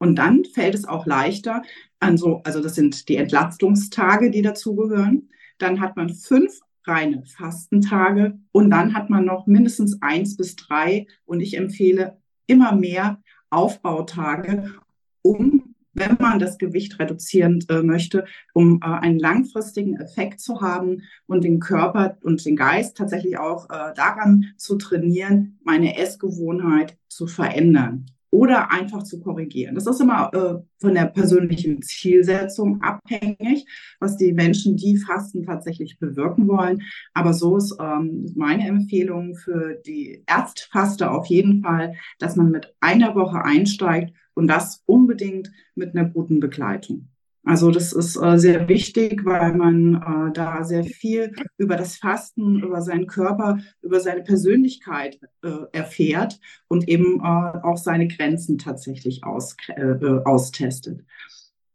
und 0.03 0.15
dann 0.15 0.43
fällt 0.45 0.75
es 0.75 0.85
auch 0.85 1.05
leichter 1.05 1.61
an 1.99 2.17
so, 2.17 2.41
also 2.43 2.61
das 2.61 2.75
sind 2.75 3.07
die 3.07 3.15
Entlastungstage, 3.15 4.31
die 4.31 4.41
dazugehören. 4.41 5.29
Dann 5.59 5.79
hat 5.79 5.95
man 5.95 6.09
fünf 6.09 6.59
reine 6.85 7.23
Fastentage. 7.25 8.37
Und 8.51 8.69
dann 8.69 8.93
hat 8.93 9.09
man 9.09 9.25
noch 9.25 9.47
mindestens 9.47 10.01
eins 10.01 10.37
bis 10.37 10.55
drei. 10.55 11.07
Und 11.25 11.41
ich 11.41 11.57
empfehle 11.57 12.17
immer 12.47 12.75
mehr 12.75 13.21
Aufbautage, 13.49 14.73
um, 15.21 15.75
wenn 15.93 16.17
man 16.19 16.39
das 16.39 16.57
Gewicht 16.57 16.99
reduzieren 16.99 17.63
äh, 17.69 17.83
möchte, 17.83 18.25
um 18.53 18.79
äh, 18.81 18.85
einen 18.85 19.19
langfristigen 19.19 19.99
Effekt 19.99 20.39
zu 20.39 20.61
haben 20.61 21.03
und 21.27 21.43
den 21.43 21.59
Körper 21.59 22.17
und 22.23 22.43
den 22.45 22.55
Geist 22.55 22.97
tatsächlich 22.97 23.37
auch 23.37 23.69
äh, 23.69 23.93
daran 23.95 24.53
zu 24.57 24.77
trainieren, 24.77 25.59
meine 25.63 25.97
Essgewohnheit 25.97 26.97
zu 27.09 27.27
verändern 27.27 28.07
oder 28.33 28.71
einfach 28.71 29.03
zu 29.03 29.21
korrigieren. 29.21 29.75
Das 29.75 29.85
ist 29.85 30.01
immer 30.01 30.33
äh, 30.33 30.55
von 30.81 30.95
der 30.95 31.05
persönlichen 31.05 31.83
Zielsetzung 31.83 32.81
abhängig, 32.81 33.67
was 33.99 34.17
die 34.17 34.33
Menschen, 34.33 34.75
die 34.75 34.97
fasten, 34.97 35.43
tatsächlich 35.43 35.99
bewirken 35.99 36.47
wollen. 36.47 36.81
Aber 37.13 37.33
so 37.33 37.57
ist 37.57 37.77
ähm, 37.79 38.25
meine 38.35 38.67
Empfehlung 38.67 39.35
für 39.35 39.75
die 39.85 40.23
Erstfaste 40.25 41.11
auf 41.11 41.27
jeden 41.27 41.61
Fall, 41.61 41.93
dass 42.17 42.35
man 42.35 42.49
mit 42.49 42.73
einer 42.79 43.13
Woche 43.13 43.43
einsteigt 43.45 44.15
und 44.33 44.47
das 44.47 44.81
unbedingt 44.87 45.51
mit 45.75 45.95
einer 45.95 46.09
guten 46.09 46.39
Begleitung. 46.39 47.09
Also 47.45 47.71
das 47.71 47.91
ist 47.91 48.15
äh, 48.15 48.37
sehr 48.37 48.69
wichtig, 48.69 49.25
weil 49.25 49.53
man 49.53 49.95
äh, 49.95 50.33
da 50.33 50.63
sehr 50.63 50.85
viel 50.85 51.33
über 51.57 51.75
das 51.75 51.97
Fasten, 51.97 52.63
über 52.63 52.81
seinen 52.81 53.05
Körper, 53.05 53.59
über 53.81 53.99
seine 53.99 54.23
Persönlichkeit 54.23 55.19
äh, 55.43 55.49
erfährt 55.73 56.39
und 56.69 56.87
eben 56.87 57.19
äh, 57.19 57.23
auch 57.23 57.77
seine 57.77 58.07
Grenzen 58.07 58.57
tatsächlich 58.57 59.25
aus, 59.25 59.57
äh, 59.75 59.81
äh, 59.81 60.21
austestet. 60.23 61.01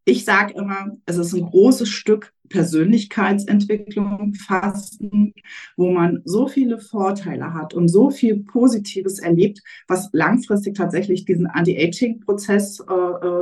Ich 0.06 0.24
sage 0.24 0.54
immer, 0.54 0.96
es 1.04 1.18
ist 1.18 1.34
ein 1.34 1.44
großes 1.44 1.90
Stück 1.90 2.32
Persönlichkeitsentwicklung, 2.48 4.32
Fasten, 4.32 5.34
wo 5.76 5.90
man 5.90 6.22
so 6.24 6.48
viele 6.48 6.78
Vorteile 6.78 7.52
hat 7.52 7.74
und 7.74 7.88
so 7.88 8.08
viel 8.08 8.42
Positives 8.42 9.18
erlebt, 9.18 9.60
was 9.86 10.08
langfristig 10.12 10.74
tatsächlich 10.74 11.26
diesen 11.26 11.46
Anti-Aging-Prozess 11.46 12.80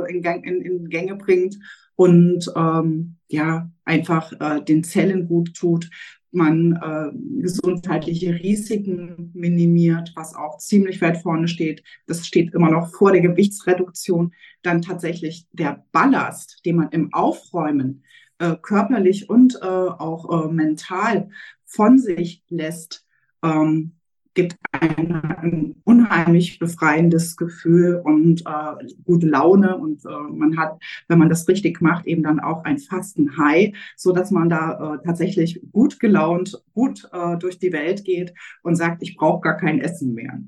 in, 0.09 0.23
in, 0.25 0.61
in 0.61 0.89
Gänge 0.89 1.15
bringt 1.15 1.57
und 1.97 2.49
ähm, 2.55 3.17
ja, 3.27 3.69
einfach 3.83 4.31
äh, 4.39 4.63
den 4.63 4.85
Zellen 4.85 5.27
gut 5.27 5.53
tut, 5.55 5.89
man 6.31 6.73
äh, 6.73 7.41
gesundheitliche 7.41 8.35
Risiken 8.35 9.31
minimiert, 9.33 10.13
was 10.15 10.35
auch 10.35 10.59
ziemlich 10.59 11.01
weit 11.01 11.17
vorne 11.17 11.47
steht. 11.47 11.83
Das 12.05 12.25
steht 12.25 12.53
immer 12.53 12.69
noch 12.69 12.93
vor 12.93 13.11
der 13.11 13.21
Gewichtsreduktion. 13.21 14.33
Dann 14.61 14.81
tatsächlich 14.81 15.47
der 15.51 15.85
Ballast, 15.91 16.61
den 16.65 16.77
man 16.77 16.89
im 16.89 17.13
Aufräumen 17.13 18.03
äh, 18.37 18.55
körperlich 18.61 19.29
und 19.29 19.55
äh, 19.55 19.65
auch 19.65 20.45
äh, 20.45 20.53
mental 20.53 21.29
von 21.65 21.97
sich 21.97 22.43
lässt, 22.49 23.05
ähm, 23.43 23.96
gibt 24.37 24.55
ein, 24.71 25.15
ein 25.41 25.75
unheimlich 25.83 26.59
befreiendes 26.59 27.37
Gefühl 27.37 27.99
und 28.03 28.41
äh, 28.45 28.85
gute 29.03 29.25
Laune 29.25 29.75
und 29.75 30.05
äh, 30.05 30.09
man 30.09 30.57
hat, 30.57 30.79
wenn 31.07 31.17
man 31.17 31.27
das 31.27 31.47
richtig 31.47 31.81
macht, 31.81 32.05
eben 32.05 32.21
dann 32.21 32.39
auch 32.39 32.63
ein 32.63 32.77
Fasten-High, 32.77 33.75
so 33.95 34.11
dass 34.11 34.29
man 34.29 34.47
da 34.47 34.93
äh, 34.93 35.03
tatsächlich 35.03 35.59
gut 35.71 35.99
gelaunt, 35.99 36.61
gut 36.75 37.09
äh, 37.11 37.35
durch 37.37 37.57
die 37.57 37.73
Welt 37.73 38.05
geht 38.05 38.31
und 38.61 38.75
sagt, 38.75 39.01
ich 39.01 39.17
brauche 39.17 39.41
gar 39.41 39.57
kein 39.57 39.81
Essen 39.81 40.13
mehr. 40.13 40.39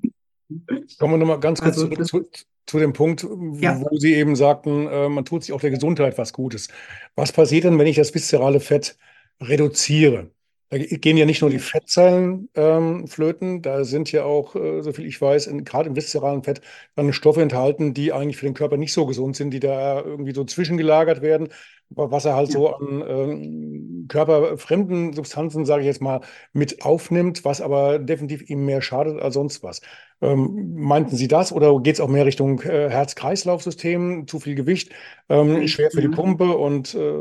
Kommen 0.99 1.13
wir 1.13 1.17
nochmal 1.17 1.39
ganz 1.39 1.59
kurz 1.59 1.79
also, 1.79 2.03
zu, 2.03 2.27
zu, 2.67 2.77
dem 2.77 2.93
Punkt, 2.93 3.27
ja. 3.59 3.81
wo 3.81 3.97
Sie 3.97 4.13
eben 4.13 4.35
sagten, 4.35 4.85
äh, 4.85 5.09
man 5.09 5.25
tut 5.25 5.43
sich 5.43 5.51
auch 5.51 5.61
der 5.61 5.71
Gesundheit 5.71 6.19
was 6.19 6.31
Gutes. 6.31 6.67
Was 7.15 7.31
passiert 7.31 7.63
denn, 7.63 7.79
wenn 7.79 7.87
ich 7.87 7.95
das 7.95 8.13
viszerale 8.13 8.59
Fett 8.59 8.97
reduziere? 9.41 10.29
Da 10.71 10.77
gehen 10.77 11.17
ja 11.17 11.25
nicht 11.25 11.41
nur 11.41 11.49
die 11.49 11.57
Fettzellen 11.57 12.49
ähm, 12.53 13.07
flöten, 13.07 13.63
da 13.63 13.83
sind 13.83 14.11
ja 14.11 14.23
auch, 14.23 14.55
äh, 14.55 14.83
soviel 14.83 15.07
ich 15.07 15.19
weiß, 15.19 15.49
gerade 15.65 15.89
im 15.89 15.95
viszeralen 15.95 16.43
Fett 16.43 16.61
dann 16.95 17.11
Stoffe 17.11 17.41
enthalten, 17.41 17.95
die 17.95 18.13
eigentlich 18.13 18.37
für 18.37 18.45
den 18.45 18.53
Körper 18.53 18.77
nicht 18.77 18.93
so 18.93 19.07
gesund 19.07 19.35
sind, 19.35 19.49
die 19.51 19.59
da 19.59 20.01
irgendwie 20.01 20.33
so 20.33 20.43
zwischengelagert 20.43 21.23
werden, 21.23 21.49
was 21.89 22.25
er 22.25 22.35
halt 22.35 22.49
ja. 22.49 22.53
so 22.53 22.75
an 22.75 23.03
ähm, 23.07 24.05
körperfremden 24.09 25.13
Substanzen, 25.13 25.65
sage 25.65 25.81
ich 25.81 25.87
jetzt 25.87 26.01
mal, 26.01 26.21
mit 26.53 26.83
aufnimmt, 26.83 27.45
was 27.45 27.61
aber 27.61 27.97
definitiv 27.97 28.47
ihm 28.47 28.65
mehr 28.65 28.83
schadet 28.83 29.19
als 29.19 29.33
sonst 29.33 29.63
was. 29.63 29.81
Ähm, 30.21 30.75
meinten 30.75 31.15
Sie 31.15 31.27
das 31.27 31.51
oder 31.51 31.79
geht 31.81 31.95
es 31.95 32.01
auch 32.01 32.09
mehr 32.09 32.25
Richtung 32.27 32.61
äh, 32.61 32.89
Herz-Kreislauf-System, 32.89 34.27
zu 34.27 34.39
viel 34.39 34.53
Gewicht, 34.53 34.91
ähm, 35.29 35.67
schwer 35.67 35.89
für 35.89 36.01
die 36.01 36.09
Pumpe 36.09 36.57
und 36.57 36.93
äh, 36.93 37.11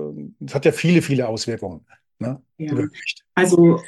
das 0.41 0.55
hat 0.55 0.65
ja 0.67 0.73
viele, 0.73 1.01
viele 1.01 1.29
Auswirkungen. 1.29 1.87
Ne? 2.19 2.41
Ja. 2.59 2.73
Also 3.35 3.81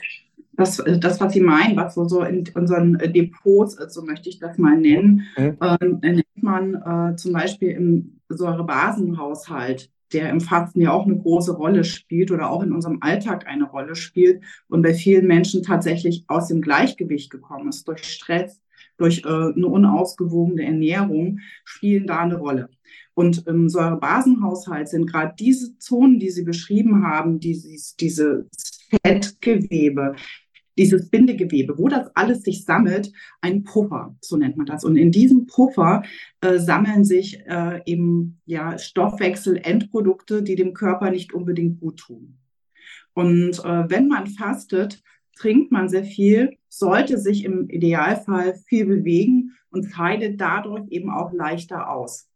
das, 0.53 0.83
das, 0.99 1.21
was 1.21 1.33
Sie 1.33 1.41
meinen, 1.41 1.77
was 1.77 1.95
so, 1.95 2.07
so 2.07 2.23
in 2.23 2.45
unseren 2.55 2.99
Depots 2.99 3.75
ist, 3.75 3.95
so 3.95 4.03
möchte 4.03 4.29
ich 4.29 4.39
das 4.39 4.59
mal 4.59 4.77
nennen, 4.77 5.23
mhm. 5.37 5.57
äh, 5.61 5.77
nennt 5.81 6.25
man 6.35 6.75
äh, 6.75 7.17
zum 7.17 7.33
Beispiel 7.33 7.71
im 7.71 8.21
Säurebasenhaushalt, 8.29 9.91
der 10.13 10.31
im 10.31 10.41
Fasten 10.41 10.81
ja 10.81 10.93
auch 10.93 11.07
eine 11.07 11.17
große 11.17 11.53
Rolle 11.53 11.85
spielt 11.85 12.31
oder 12.31 12.51
auch 12.51 12.63
in 12.63 12.73
unserem 12.73 12.99
Alltag 13.01 13.47
eine 13.47 13.65
Rolle 13.65 13.95
spielt 13.95 14.43
und 14.69 14.83
bei 14.83 14.93
vielen 14.93 15.27
Menschen 15.27 15.63
tatsächlich 15.63 16.25
aus 16.27 16.49
dem 16.49 16.61
Gleichgewicht 16.61 17.31
gekommen 17.31 17.69
ist 17.69 17.87
durch 17.87 18.05
Stress, 18.05 18.61
durch 18.97 19.25
äh, 19.25 19.29
eine 19.29 19.67
unausgewogene 19.67 20.65
Ernährung, 20.65 21.41
spielen 21.65 22.07
da 22.07 22.21
eine 22.21 22.37
Rolle. 22.37 22.69
Und 23.21 23.47
im 23.47 23.69
Säurebasenhaushalt 23.69 24.89
sind 24.89 25.05
gerade 25.05 25.35
diese 25.39 25.77
Zonen, 25.77 26.19
die 26.19 26.31
Sie 26.31 26.43
beschrieben 26.43 27.07
haben, 27.07 27.39
dieses, 27.39 27.95
diese 27.97 28.49
Fettgewebe, 29.05 30.17
dieses 30.79 31.11
Bindegewebe, 31.11 31.77
wo 31.77 31.89
das 31.89 32.11
alles 32.17 32.45
sich 32.45 32.65
sammelt, 32.65 33.13
ein 33.43 33.63
Puffer, 33.63 34.17
so 34.23 34.39
nennt 34.39 34.57
man 34.57 34.65
das. 34.65 34.85
Und 34.85 34.97
in 34.97 35.13
diesem 35.13 35.45
Puffer 35.45 36.03
äh, 36.41 36.59
sammeln 36.59 37.05
sich 37.05 37.41
äh, 37.47 37.83
eben 37.85 38.41
ja 38.47 38.79
Stoffwechselendprodukte, 38.79 40.43
die 40.43 40.57
dem 40.57 40.73
Körper 40.73 41.11
nicht 41.11 41.35
unbedingt 41.35 41.79
gut 41.79 41.99
tun. 41.99 42.39
Und 43.13 43.63
äh, 43.63 43.91
wenn 43.91 44.09
man 44.09 44.29
fastet, 44.29 45.03
trinkt 45.37 45.71
man 45.73 45.91
sehr 45.91 46.05
viel, 46.05 46.57
sollte 46.71 47.19
sich 47.19 47.45
im 47.45 47.69
Idealfall 47.69 48.55
viel 48.67 48.87
bewegen 48.87 49.59
und 49.69 49.93
scheidet 49.93 50.41
dadurch 50.41 50.89
eben 50.89 51.11
auch 51.11 51.35
leichter 51.35 51.91
aus. 51.91 52.30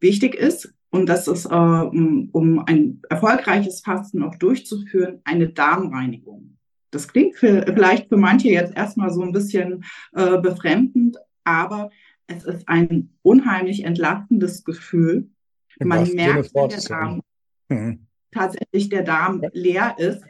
Wichtig 0.00 0.34
ist, 0.34 0.72
und 0.90 1.06
das 1.08 1.28
ist, 1.28 1.46
äh, 1.46 1.48
um 1.48 2.62
ein 2.66 3.00
erfolgreiches 3.08 3.80
Fasten 3.80 4.22
auch 4.22 4.34
durchzuführen, 4.34 5.20
eine 5.24 5.48
Darmreinigung. 5.48 6.56
Das 6.90 7.06
klingt 7.06 7.36
für, 7.36 7.62
vielleicht 7.62 8.08
für 8.08 8.16
manche 8.16 8.48
jetzt 8.48 8.76
erstmal 8.76 9.10
so 9.10 9.22
ein 9.22 9.32
bisschen 9.32 9.84
äh, 10.12 10.38
befremdend, 10.38 11.16
aber 11.44 11.90
es 12.26 12.44
ist 12.44 12.68
ein 12.68 13.10
unheimlich 13.22 13.84
entlastendes 13.84 14.64
Gefühl. 14.64 15.28
Man 15.78 16.12
merkt, 16.12 16.54
wenn 16.54 16.68
der 16.68 16.80
Darm, 16.80 17.20
mhm. 17.68 18.06
tatsächlich 18.32 18.88
der 18.88 19.02
Darm 19.02 19.42
leer 19.52 19.94
ist, 19.98 20.24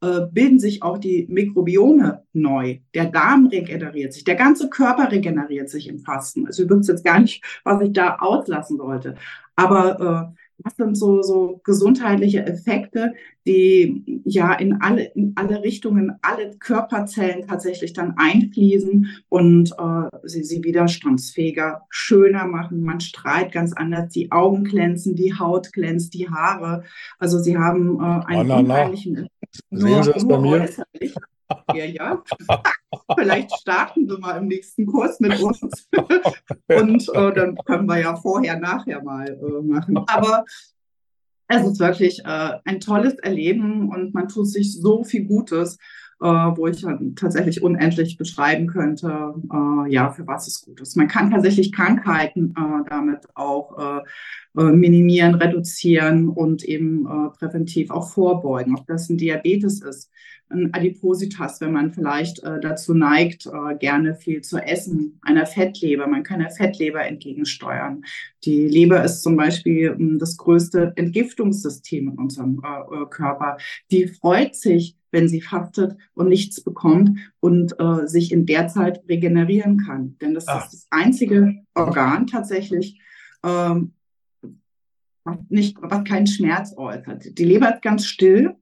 bilden 0.00 0.58
sich 0.58 0.82
auch 0.82 0.98
die 0.98 1.26
Mikrobiome 1.28 2.22
neu. 2.32 2.78
Der 2.94 3.06
Darm 3.06 3.46
regeneriert 3.46 4.12
sich, 4.12 4.24
der 4.24 4.34
ganze 4.34 4.68
Körper 4.68 5.10
regeneriert 5.10 5.70
sich 5.70 5.88
im 5.88 6.00
Fasten. 6.00 6.46
Also 6.46 6.64
ich 6.64 6.70
wüsste 6.70 6.92
jetzt 6.92 7.04
gar 7.04 7.20
nicht, 7.20 7.42
was 7.64 7.80
ich 7.80 7.92
da 7.92 8.16
auslassen 8.16 8.76
sollte. 8.76 9.16
Aber 9.56 10.34
äh, 10.34 10.36
was 10.58 10.76
sind 10.76 10.96
so, 10.96 11.22
so 11.22 11.60
gesundheitliche 11.64 12.44
Effekte, 12.46 13.14
die 13.46 14.22
ja 14.24 14.54
in 14.54 14.80
alle, 14.80 15.04
in 15.14 15.32
alle 15.36 15.62
Richtungen, 15.62 16.12
alle 16.22 16.56
Körperzellen 16.58 17.46
tatsächlich 17.46 17.92
dann 17.92 18.14
einfließen 18.16 19.06
und 19.28 19.72
äh, 19.78 20.08
sie, 20.24 20.44
sie 20.44 20.64
widerstandsfähiger, 20.64 21.82
schöner 21.90 22.46
machen. 22.46 22.82
Man 22.82 23.00
strahlt 23.00 23.52
ganz 23.52 23.72
anders, 23.72 24.08
die 24.12 24.32
Augen 24.32 24.64
glänzen, 24.64 25.14
die 25.14 25.34
Haut 25.38 25.72
glänzt, 25.72 26.14
die 26.14 26.28
Haare. 26.28 26.84
Also 27.18 27.38
sie 27.38 27.56
haben 27.56 28.00
äh, 28.00 28.24
einen 28.26 28.50
oh, 28.50 28.58
unheimlichen 28.58 29.16
Effekt. 29.16 29.62
Sehen 29.70 30.02
Sie 30.02 30.12
das 30.12 30.26
bei 30.26 30.38
mir? 30.38 30.62
Äußerlich. 30.62 31.14
Ja, 31.74 31.84
ja. 31.84 32.22
Vielleicht 33.16 33.52
starten 33.58 34.08
wir 34.08 34.18
mal 34.18 34.38
im 34.38 34.48
nächsten 34.48 34.86
Kurs 34.86 35.20
mit 35.20 35.40
uns. 35.40 35.88
Und 36.68 37.08
äh, 37.14 37.34
dann 37.34 37.56
können 37.64 37.86
wir 37.86 38.00
ja 38.00 38.16
vorher, 38.16 38.58
nachher 38.58 39.02
mal 39.02 39.28
äh, 39.28 39.62
machen. 39.62 39.98
Aber 40.08 40.44
es 41.48 41.64
ist 41.64 41.78
wirklich 41.78 42.24
äh, 42.24 42.58
ein 42.64 42.80
tolles 42.80 43.14
Erleben 43.14 43.88
und 43.90 44.14
man 44.14 44.28
tut 44.28 44.48
sich 44.48 44.80
so 44.80 45.04
viel 45.04 45.24
Gutes. 45.24 45.78
Äh, 46.20 46.26
wo 46.26 46.66
ich 46.66 46.84
tatsächlich 47.16 47.62
unendlich 47.62 48.16
beschreiben 48.16 48.68
könnte, 48.68 49.34
äh, 49.52 49.92
ja, 49.92 50.10
für 50.10 50.26
was 50.26 50.46
es 50.46 50.62
gut 50.62 50.80
ist. 50.80 50.96
Man 50.96 51.08
kann 51.08 51.30
tatsächlich 51.30 51.72
Krankheiten 51.72 52.54
äh, 52.56 52.88
damit 52.88 53.28
auch 53.34 53.78
äh, 53.78 54.60
äh, 54.60 54.72
minimieren, 54.72 55.34
reduzieren 55.34 56.28
und 56.28 56.64
eben 56.64 57.06
äh, 57.06 57.36
präventiv 57.36 57.90
auch 57.90 58.08
vorbeugen. 58.08 58.74
Ob 58.78 58.86
das 58.86 59.10
ein 59.10 59.18
Diabetes 59.18 59.82
ist, 59.82 60.10
ein 60.48 60.72
Adipositas, 60.72 61.60
wenn 61.60 61.72
man 61.72 61.92
vielleicht 61.92 62.40
dazu 62.44 62.94
neigt, 62.94 63.50
gerne 63.80 64.14
viel 64.14 64.42
zu 64.42 64.58
essen, 64.58 65.18
einer 65.22 65.44
Fettleber. 65.44 66.06
Man 66.06 66.22
kann 66.22 66.38
der 66.38 66.50
Fettleber 66.50 67.04
entgegensteuern. 67.04 68.04
Die 68.44 68.68
Leber 68.68 69.02
ist 69.02 69.24
zum 69.24 69.36
Beispiel 69.36 69.96
äh, 69.98 70.18
das 70.18 70.36
größte 70.36 70.92
Entgiftungssystem 70.94 72.10
in 72.10 72.14
unserem 72.16 72.62
Körper. 73.10 73.56
Die 73.90 74.06
freut 74.06 74.54
sich, 74.54 74.95
wenn 75.10 75.28
sie 75.28 75.40
fastet 75.40 75.96
und 76.14 76.28
nichts 76.28 76.62
bekommt 76.62 77.18
und 77.40 77.78
äh, 77.80 78.06
sich 78.06 78.32
in 78.32 78.46
der 78.46 78.68
Zeit 78.68 79.02
regenerieren 79.08 79.78
kann. 79.78 80.16
Denn 80.20 80.34
das 80.34 80.48
Ach. 80.48 80.64
ist 80.64 80.72
das 80.72 80.86
einzige 80.90 81.62
Organ 81.74 82.26
tatsächlich, 82.26 83.00
ähm, 83.44 83.92
was, 85.24 85.38
nicht, 85.48 85.76
was 85.80 86.04
keinen 86.04 86.26
Schmerz 86.26 86.74
äußert. 86.76 87.38
Die 87.38 87.44
Leber 87.44 87.74
ist 87.74 87.82
ganz 87.82 88.06
still 88.06 88.56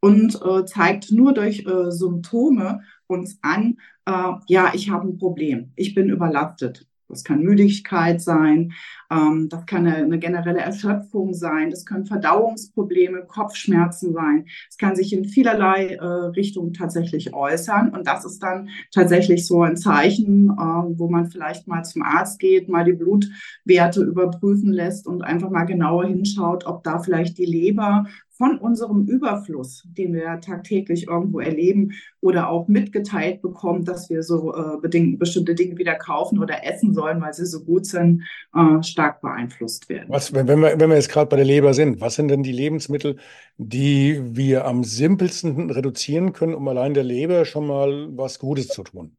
und 0.00 0.40
äh, 0.42 0.64
zeigt 0.64 1.12
nur 1.12 1.34
durch 1.34 1.66
äh, 1.66 1.90
Symptome 1.90 2.80
uns 3.06 3.38
an, 3.42 3.78
äh, 4.06 4.32
ja, 4.48 4.72
ich 4.74 4.90
habe 4.90 5.08
ein 5.08 5.18
Problem, 5.18 5.72
ich 5.76 5.94
bin 5.94 6.08
überlastet. 6.08 6.86
Das 7.10 7.24
kann 7.24 7.42
Müdigkeit 7.42 8.20
sein, 8.20 8.72
ähm, 9.10 9.48
das 9.48 9.66
kann 9.66 9.86
eine, 9.86 9.96
eine, 9.96 10.18
generelle 10.18 10.60
Erschöpfung 10.60 11.34
sein, 11.34 11.70
das 11.70 11.84
können 11.84 12.06
Verdauungsprobleme, 12.06 13.26
Kopfschmerzen 13.26 14.12
sein. 14.12 14.46
Es 14.68 14.78
kann 14.78 14.96
sich 14.96 15.12
in 15.12 15.24
vielerlei 15.24 15.94
äh, 15.94 16.04
Richtungen 16.04 16.72
tatsächlich 16.72 17.34
äußern. 17.34 17.90
Und 17.90 18.06
das 18.06 18.24
ist 18.24 18.42
dann 18.42 18.68
tatsächlich 18.92 19.46
so 19.46 19.62
ein 19.62 19.76
Zeichen, 19.76 20.50
äh, 20.50 20.54
wo 20.54 21.08
man 21.08 21.26
vielleicht 21.26 21.66
mal 21.66 21.84
zum 21.84 22.02
Arzt 22.02 22.38
geht, 22.38 22.68
mal 22.68 22.84
die 22.84 22.92
Blutwerte 22.92 24.02
überprüfen 24.02 24.72
lässt 24.72 25.06
und 25.06 25.22
einfach 25.22 25.50
mal 25.50 25.64
genauer 25.64 26.06
hinschaut, 26.06 26.64
ob 26.66 26.84
da 26.84 27.00
vielleicht 27.00 27.38
die 27.38 27.46
Leber 27.46 28.06
von 28.40 28.56
unserem 28.56 29.04
Überfluss, 29.04 29.82
den 29.84 30.14
wir 30.14 30.40
tagtäglich 30.40 31.08
irgendwo 31.08 31.40
erleben 31.40 31.92
oder 32.22 32.48
auch 32.48 32.68
mitgeteilt 32.68 33.42
bekommen, 33.42 33.84
dass 33.84 34.08
wir 34.08 34.22
so 34.22 34.54
äh, 34.54 35.16
bestimmte 35.18 35.54
Dinge 35.54 35.76
wieder 35.76 35.94
kaufen 35.96 36.38
oder 36.38 36.64
essen 36.64 36.94
sollen, 36.94 37.20
weil 37.20 37.34
sie 37.34 37.44
so 37.44 37.62
gut 37.62 37.84
sind, 37.84 38.22
äh, 38.54 38.82
stark 38.82 39.20
beeinflusst 39.20 39.90
werden. 39.90 40.06
Was, 40.08 40.32
wenn, 40.32 40.46
wir, 40.46 40.80
wenn 40.80 40.88
wir 40.88 40.96
jetzt 40.96 41.10
gerade 41.10 41.28
bei 41.28 41.36
der 41.36 41.44
Leber 41.44 41.74
sind, 41.74 42.00
was 42.00 42.14
sind 42.14 42.28
denn 42.28 42.42
die 42.42 42.52
Lebensmittel, 42.52 43.16
die 43.58 44.18
wir 44.24 44.64
am 44.64 44.84
simpelsten 44.84 45.68
reduzieren 45.70 46.32
können, 46.32 46.54
um 46.54 46.66
allein 46.66 46.94
der 46.94 47.04
Leber 47.04 47.44
schon 47.44 47.66
mal 47.66 48.08
was 48.16 48.38
Gutes 48.38 48.68
zu 48.68 48.84
tun? 48.84 49.18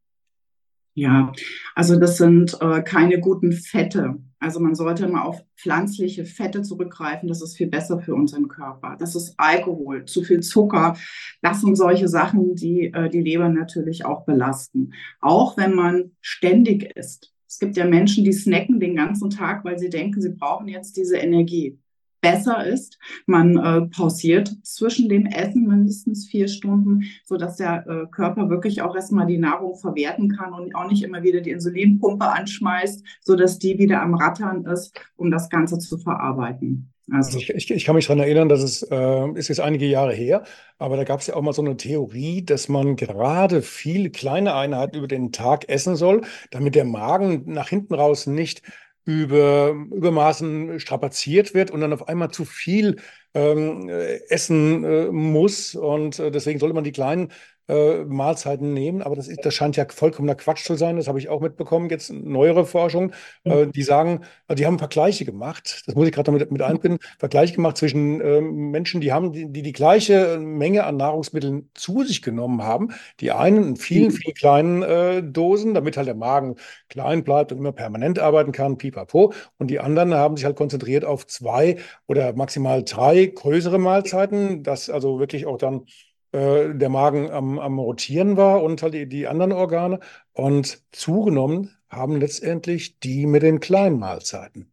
Ja, 0.94 1.32
also 1.74 1.98
das 1.98 2.18
sind 2.18 2.56
äh, 2.60 2.82
keine 2.82 3.18
guten 3.18 3.52
Fette. 3.52 4.16
Also 4.38 4.60
man 4.60 4.74
sollte 4.74 5.06
immer 5.06 5.24
auf 5.24 5.42
pflanzliche 5.56 6.26
Fette 6.26 6.62
zurückgreifen. 6.62 7.28
Das 7.28 7.40
ist 7.40 7.56
viel 7.56 7.68
besser 7.68 8.00
für 8.00 8.14
unseren 8.14 8.48
Körper. 8.48 8.96
Das 8.98 9.14
ist 9.14 9.34
Alkohol, 9.38 10.04
zu 10.04 10.22
viel 10.22 10.40
Zucker. 10.40 10.96
Das 11.40 11.62
sind 11.62 11.76
solche 11.76 12.08
Sachen, 12.08 12.54
die 12.56 12.92
äh, 12.92 13.08
die 13.08 13.22
Leber 13.22 13.48
natürlich 13.48 14.04
auch 14.04 14.26
belasten. 14.26 14.92
Auch 15.20 15.56
wenn 15.56 15.74
man 15.74 16.10
ständig 16.20 16.94
isst. 16.94 17.32
Es 17.48 17.58
gibt 17.58 17.76
ja 17.76 17.86
Menschen, 17.86 18.24
die 18.24 18.32
snacken 18.32 18.80
den 18.80 18.96
ganzen 18.96 19.30
Tag, 19.30 19.64
weil 19.64 19.78
sie 19.78 19.90
denken, 19.90 20.20
sie 20.20 20.30
brauchen 20.30 20.68
jetzt 20.68 20.96
diese 20.96 21.16
Energie 21.16 21.78
besser 22.22 22.64
ist. 22.64 22.98
Man 23.26 23.58
äh, 23.58 23.82
pausiert 23.82 24.50
zwischen 24.62 25.10
dem 25.10 25.26
Essen 25.26 25.66
mindestens 25.66 26.26
vier 26.26 26.48
Stunden, 26.48 27.02
so 27.24 27.36
dass 27.36 27.56
der 27.56 27.86
äh, 27.86 28.06
Körper 28.10 28.48
wirklich 28.48 28.80
auch 28.80 28.94
erstmal 28.94 29.26
die 29.26 29.38
Nahrung 29.38 29.76
verwerten 29.76 30.34
kann 30.34 30.54
und 30.54 30.74
auch 30.74 30.88
nicht 30.88 31.02
immer 31.02 31.22
wieder 31.22 31.42
die 31.42 31.50
Insulinpumpe 31.50 32.24
anschmeißt, 32.24 33.04
so 33.20 33.36
dass 33.36 33.58
die 33.58 33.78
wieder 33.78 34.00
am 34.00 34.14
Rattern 34.14 34.64
ist, 34.64 34.98
um 35.16 35.30
das 35.30 35.50
Ganze 35.50 35.78
zu 35.78 35.98
verarbeiten. 35.98 36.88
Also, 37.10 37.38
ich, 37.38 37.50
ich, 37.50 37.70
ich, 37.70 37.84
kann 37.84 37.96
mich 37.96 38.06
daran 38.06 38.20
erinnern, 38.20 38.48
dass 38.48 38.62
es 38.62 38.82
äh, 38.82 39.28
ist 39.34 39.48
jetzt 39.48 39.60
einige 39.60 39.86
Jahre 39.86 40.14
her, 40.14 40.44
aber 40.78 40.96
da 40.96 41.02
gab 41.02 41.20
es 41.20 41.26
ja 41.26 41.34
auch 41.34 41.42
mal 41.42 41.52
so 41.52 41.60
eine 41.60 41.76
Theorie, 41.76 42.44
dass 42.44 42.68
man 42.68 42.94
gerade 42.94 43.60
viele 43.60 44.10
kleine 44.10 44.54
Einheiten 44.54 44.96
über 44.96 45.08
den 45.08 45.32
Tag 45.32 45.68
essen 45.68 45.96
soll, 45.96 46.22
damit 46.52 46.76
der 46.76 46.84
Magen 46.84 47.42
nach 47.46 47.68
hinten 47.68 47.94
raus 47.94 48.28
nicht 48.28 48.62
über, 49.04 49.70
übermaßen 49.70 50.78
strapaziert 50.80 51.54
wird 51.54 51.70
und 51.70 51.80
dann 51.80 51.92
auf 51.92 52.08
einmal 52.08 52.30
zu 52.30 52.44
viel 52.44 52.96
ähm, 53.34 53.88
äh, 53.88 54.20
essen 54.28 54.84
äh, 54.84 55.10
muss. 55.10 55.74
Und 55.74 56.18
äh, 56.18 56.30
deswegen 56.30 56.58
sollte 56.60 56.74
man 56.74 56.84
die 56.84 56.92
kleinen 56.92 57.32
äh, 57.68 58.04
Mahlzeiten 58.04 58.72
nehmen. 58.72 59.02
Aber 59.02 59.16
das, 59.16 59.28
ist, 59.28 59.44
das 59.44 59.54
scheint 59.54 59.76
ja 59.76 59.86
vollkommener 59.88 60.34
Quatsch 60.34 60.64
zu 60.64 60.74
sein. 60.74 60.96
Das 60.96 61.08
habe 61.08 61.18
ich 61.18 61.28
auch 61.28 61.40
mitbekommen, 61.40 61.90
jetzt 61.90 62.12
neuere 62.12 62.66
Forschung. 62.66 63.12
Äh, 63.44 63.66
die 63.68 63.82
sagen, 63.82 64.20
äh, 64.48 64.54
die 64.54 64.66
haben 64.66 64.78
Vergleiche 64.78 65.24
gemacht. 65.24 65.82
Das 65.86 65.94
muss 65.94 66.06
ich 66.06 66.12
gerade 66.12 66.26
damit 66.26 66.50
mit 66.50 66.62
einbinden. 66.62 66.98
Vergleiche 67.18 67.54
gemacht 67.54 67.76
zwischen 67.76 68.20
äh, 68.20 68.40
Menschen, 68.40 69.00
die 69.00 69.12
haben, 69.12 69.32
die, 69.32 69.50
die, 69.50 69.62
die 69.62 69.72
gleiche 69.72 70.38
Menge 70.38 70.84
an 70.84 70.96
Nahrungsmitteln 70.96 71.70
zu 71.74 72.02
sich 72.04 72.22
genommen 72.22 72.62
haben. 72.62 72.90
Die 73.20 73.32
einen 73.32 73.64
in 73.68 73.76
vielen, 73.76 74.08
mhm. 74.08 74.12
vielen 74.12 74.34
kleinen 74.34 74.82
äh, 74.82 75.22
Dosen, 75.22 75.74
damit 75.74 75.96
halt 75.96 76.08
der 76.08 76.14
Magen 76.14 76.56
klein 76.88 77.24
bleibt 77.24 77.52
und 77.52 77.58
immer 77.58 77.72
permanent 77.72 78.18
arbeiten 78.18 78.52
kann, 78.52 78.78
pipapo. 78.78 79.32
Und 79.58 79.68
die 79.70 79.80
anderen 79.80 80.14
haben 80.14 80.36
sich 80.36 80.44
halt 80.44 80.56
konzentriert 80.56 81.04
auf 81.04 81.26
zwei 81.26 81.76
oder 82.06 82.32
maximal 82.34 82.82
drei 82.84 83.26
größere 83.26 83.78
Mahlzeiten, 83.78 84.62
das 84.62 84.90
also 84.90 85.18
wirklich 85.18 85.46
auch 85.46 85.58
dann 85.58 85.86
äh, 86.32 86.74
der 86.74 86.88
Magen 86.88 87.30
am, 87.30 87.58
am 87.58 87.78
Rotieren 87.78 88.36
war 88.36 88.62
und 88.62 88.82
halt 88.82 88.94
die, 88.94 89.06
die 89.08 89.26
anderen 89.26 89.52
Organe. 89.52 90.00
Und 90.32 90.82
zugenommen 90.92 91.70
haben 91.88 92.16
letztendlich 92.16 92.98
die 93.00 93.26
mit 93.26 93.42
den 93.42 93.60
kleinen 93.60 93.98
Mahlzeiten. 93.98 94.72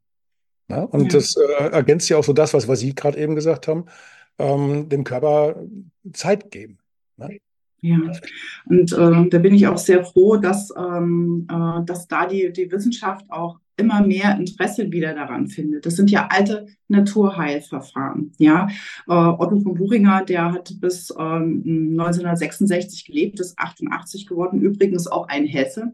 Ja, 0.70 0.84
und 0.84 1.12
ja. 1.12 1.20
das 1.20 1.36
äh, 1.36 1.70
ergänzt 1.72 2.10
ja 2.10 2.18
auch 2.18 2.24
so 2.24 2.34
das, 2.34 2.54
was, 2.54 2.68
was 2.68 2.80
Sie 2.80 2.96
gerade 2.96 3.18
eben 3.18 3.36
gesagt 3.36 3.68
haben, 3.68 3.86
ähm, 4.38 4.88
dem 4.88 5.04
Körper 5.04 5.56
Zeit 6.14 6.52
geben. 6.52 6.78
Ne? 7.18 7.40
Ja, 7.82 7.98
und 8.66 8.92
äh, 8.92 9.30
da 9.30 9.38
bin 9.38 9.54
ich 9.54 9.68
auch 9.68 9.78
sehr 9.78 10.04
froh, 10.04 10.36
dass, 10.36 10.72
ähm, 10.78 11.48
äh, 11.50 11.86
dass 11.86 12.08
da 12.08 12.26
die, 12.26 12.52
die 12.52 12.72
Wissenschaft 12.72 13.26
auch 13.30 13.60
immer 13.80 14.06
mehr 14.06 14.38
Interesse 14.38 14.92
wieder 14.92 15.14
daran 15.14 15.48
findet. 15.48 15.86
Das 15.86 15.96
sind 15.96 16.12
ja 16.12 16.28
alte 16.30 16.68
Naturheilverfahren. 16.88 18.34
Ja, 18.38 18.68
äh, 19.08 19.14
Otto 19.14 19.60
von 19.60 19.76
Buchinger, 19.76 20.24
der 20.24 20.52
hat 20.52 20.74
bis 20.80 21.14
ähm, 21.18 21.64
1966 21.92 23.06
gelebt, 23.06 23.40
ist 23.40 23.58
88 23.58 24.28
geworden, 24.28 24.60
übrigens 24.60 25.08
auch 25.08 25.28
ein 25.28 25.46
Hesse. 25.46 25.94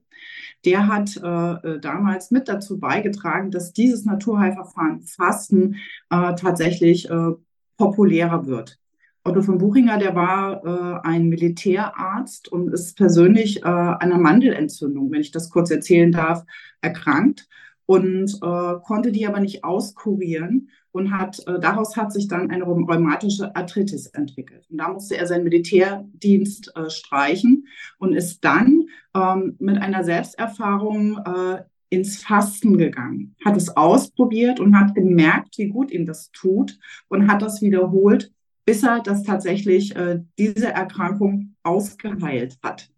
Der 0.66 0.88
hat 0.88 1.16
äh, 1.18 1.76
äh, 1.76 1.80
damals 1.80 2.32
mit 2.32 2.48
dazu 2.48 2.80
beigetragen, 2.80 3.52
dass 3.52 3.72
dieses 3.72 4.04
Naturheilverfahren 4.06 5.02
Fasten 5.02 5.76
äh, 6.10 6.34
tatsächlich 6.36 7.10
äh, 7.10 7.32
populärer 7.78 8.48
wird. 8.48 8.80
Otto 9.24 9.42
von 9.42 9.58
Buchinger, 9.58 9.98
der 9.98 10.16
war 10.16 10.64
äh, 10.64 11.08
ein 11.08 11.30
Militärarzt 11.30 12.48
und 12.48 12.72
ist 12.72 12.96
persönlich 12.96 13.64
äh, 13.64 13.68
an 13.68 13.98
einer 14.00 14.20
Mandelentzündung, 14.20 15.12
wenn 15.12 15.22
ich 15.22 15.32
das 15.32 15.50
kurz 15.50 15.72
erzählen 15.72 16.12
darf, 16.12 16.46
erkrankt 16.82 17.48
und 17.86 18.40
äh, 18.42 18.74
konnte 18.84 19.12
die 19.12 19.28
aber 19.28 19.40
nicht 19.40 19.64
auskurieren 19.64 20.70
und 20.92 21.12
hat 21.12 21.40
äh, 21.46 21.60
daraus 21.60 21.98
hat 21.98 22.14
sich 22.14 22.28
dann 22.28 22.50
eine 22.50 22.64
rheumatische 22.64 23.56
Arthritis 23.56 24.08
entwickelt. 24.08 24.66
Und 24.70 24.78
da 24.78 24.90
musste 24.90 25.18
er 25.18 25.28
seinen 25.28 25.44
Militärdienst 25.44 26.76
äh, 26.76 26.90
streichen 26.90 27.68
und 28.00 28.14
ist 28.14 28.44
dann 28.44 28.86
ähm, 29.14 29.56
mit 29.60 29.78
einer 29.78 30.04
Selbsterfahrung 30.04 31.18
äh, 31.18 31.64
ins 31.90 32.24
Fasten 32.24 32.78
gegangen, 32.78 33.36
hat 33.44 33.58
es 33.58 33.76
ausprobiert 33.76 34.60
und 34.60 34.78
hat 34.80 34.96
gemerkt, 34.96 35.58
wie 35.58 35.68
gut 35.68 35.92
ihm 35.92 36.06
das 36.06 36.32
tut 36.32 36.80
und 37.10 37.32
hat 37.32 37.42
das 37.42 37.62
wiederholt, 37.62 38.32
bis 38.66 38.84
er 38.84 39.02
das 39.02 39.24
tatsächlich 39.24 39.96
äh, 39.96 40.22
diese 40.38 40.72
Erkrankung 40.72 41.56
ausgeheilt 41.64 42.58
hat. 42.64 42.90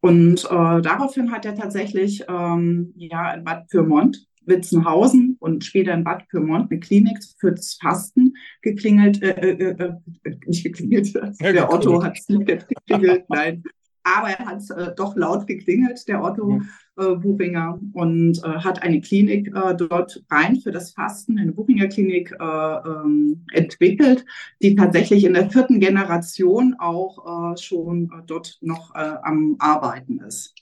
Und 0.00 0.44
äh, 0.44 0.82
daraufhin 0.82 1.32
hat 1.32 1.44
er 1.44 1.54
tatsächlich 1.54 2.24
ähm, 2.28 2.92
ja 2.96 3.32
in 3.34 3.44
Bad 3.44 3.68
Pyrmont, 3.68 4.26
Witzenhausen 4.44 5.36
und 5.40 5.64
später 5.64 5.94
in 5.94 6.04
Bad 6.04 6.28
Pyrmont 6.28 6.70
eine 6.70 6.80
Klinik 6.80 7.18
fürs 7.38 7.78
Fasten 7.80 8.34
geklingelt, 8.60 9.22
äh, 9.22 9.30
äh, 9.30 9.92
äh, 10.24 10.36
nicht 10.46 10.64
geklingelt, 10.64 11.14
der 11.40 11.72
Otto 11.72 12.02
hat 12.02 12.18
es 12.18 12.28
nicht 12.28 12.46
geklingelt, 12.46 13.24
nein, 13.28 13.62
aber 14.04 14.30
er 14.30 14.46
hat 14.46 14.70
äh, 14.70 14.94
doch 14.96 15.16
laut 15.16 15.46
geklingelt, 15.46 16.06
der 16.08 16.22
Otto 16.22 16.60
äh, 16.96 17.14
Buchinger, 17.14 17.80
und 17.92 18.38
äh, 18.38 18.48
hat 18.48 18.82
eine 18.82 19.00
Klinik 19.00 19.48
äh, 19.54 19.74
dort 19.74 20.24
rein 20.30 20.56
für 20.56 20.72
das 20.72 20.92
Fasten, 20.92 21.38
eine 21.38 21.52
Buchinger 21.52 21.88
Klinik 21.88 22.32
äh, 22.38 22.44
ähm, 22.44 23.44
entwickelt, 23.52 24.24
die 24.60 24.74
tatsächlich 24.74 25.24
in 25.24 25.34
der 25.34 25.50
vierten 25.50 25.80
Generation 25.80 26.76
auch 26.78 27.52
äh, 27.52 27.56
schon 27.58 28.10
dort 28.26 28.58
noch 28.60 28.94
am 28.94 29.56
Arbeiten 29.58 30.20
ist. 30.20 30.54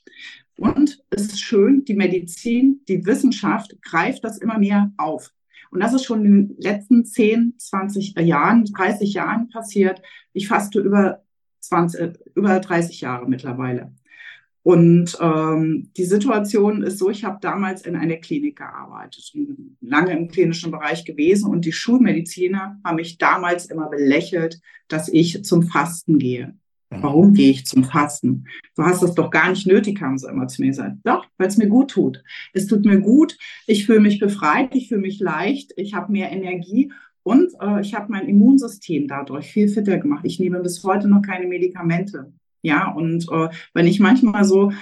Und 0.57 1.03
es 1.11 1.22
ist 1.22 1.40
schön, 1.40 1.85
die 1.85 1.94
Medizin, 1.94 2.81
die 2.87 3.07
Wissenschaft 3.07 3.81
greift 3.83 4.24
das 4.24 4.38
immer 4.38 4.59
mehr 4.59 4.92
auf. 4.98 5.33
Und 5.70 5.81
das 5.81 5.94
ist 5.94 6.05
schon 6.05 6.24
in 6.24 6.48
den 6.48 6.57
letzten 6.59 7.05
10, 7.05 7.55
20 7.57 8.14
Jahren, 8.18 8.64
30 8.64 9.14
Jahren 9.14 9.48
passiert. 9.48 10.03
Ich 10.33 10.48
faste 10.48 10.81
über 10.81 11.22
20, 11.60 12.18
über 12.34 12.58
30 12.58 13.00
Jahre 13.00 13.28
mittlerweile. 13.28 13.92
Und 14.62 15.16
ähm, 15.20 15.90
die 15.96 16.04
Situation 16.04 16.82
ist 16.82 16.98
so, 16.98 17.08
ich 17.08 17.24
habe 17.24 17.38
damals 17.40 17.82
in 17.82 17.96
einer 17.96 18.16
Klinik 18.16 18.56
gearbeitet, 18.56 19.32
lange 19.80 20.12
im 20.12 20.28
klinischen 20.28 20.70
Bereich 20.70 21.06
gewesen 21.06 21.50
und 21.50 21.64
die 21.64 21.72
Schulmediziner 21.72 22.78
haben 22.84 22.96
mich 22.96 23.16
damals 23.16 23.66
immer 23.66 23.88
belächelt, 23.88 24.60
dass 24.88 25.08
ich 25.08 25.44
zum 25.44 25.62
Fasten 25.62 26.18
gehe. 26.18 26.54
Mhm. 26.90 27.02
Warum 27.02 27.32
gehe 27.32 27.50
ich 27.50 27.64
zum 27.64 27.84
Fasten? 27.84 28.44
Du 28.76 28.82
hast 28.82 29.02
das 29.02 29.14
doch 29.14 29.30
gar 29.30 29.48
nicht 29.48 29.66
nötig, 29.66 30.00
haben 30.02 30.18
sie 30.18 30.28
immer 30.28 30.48
zu 30.48 30.60
mir 30.60 30.68
gesagt. 30.68 30.96
Doch, 31.04 31.26
weil 31.38 31.48
es 31.48 31.56
mir 31.56 31.68
gut 31.68 31.92
tut. 31.92 32.22
Es 32.52 32.66
tut 32.66 32.84
mir 32.84 33.00
gut, 33.00 33.38
ich 33.66 33.86
fühle 33.86 34.00
mich 34.00 34.20
befreit, 34.20 34.74
ich 34.74 34.88
fühle 34.88 35.00
mich 35.00 35.20
leicht, 35.20 35.72
ich 35.76 35.94
habe 35.94 36.12
mehr 36.12 36.30
Energie 36.32 36.92
und 37.22 37.52
äh, 37.61 37.80
ich 37.80 37.94
habe 37.94 38.11
mein 38.11 38.28
Immunsystem 38.28 39.09
dadurch 39.09 39.52
viel 39.52 39.68
fitter 39.68 39.98
gemacht. 39.98 40.24
Ich 40.24 40.40
nehme 40.40 40.61
bis 40.61 40.83
heute 40.85 41.09
noch 41.09 41.22
keine 41.22 41.46
Medikamente. 41.46 42.33
Ja, 42.62 42.90
und 42.90 43.26
äh, 43.30 43.48
wenn 43.74 43.87
ich 43.87 44.00
manchmal 44.00 44.44
so 44.44 44.72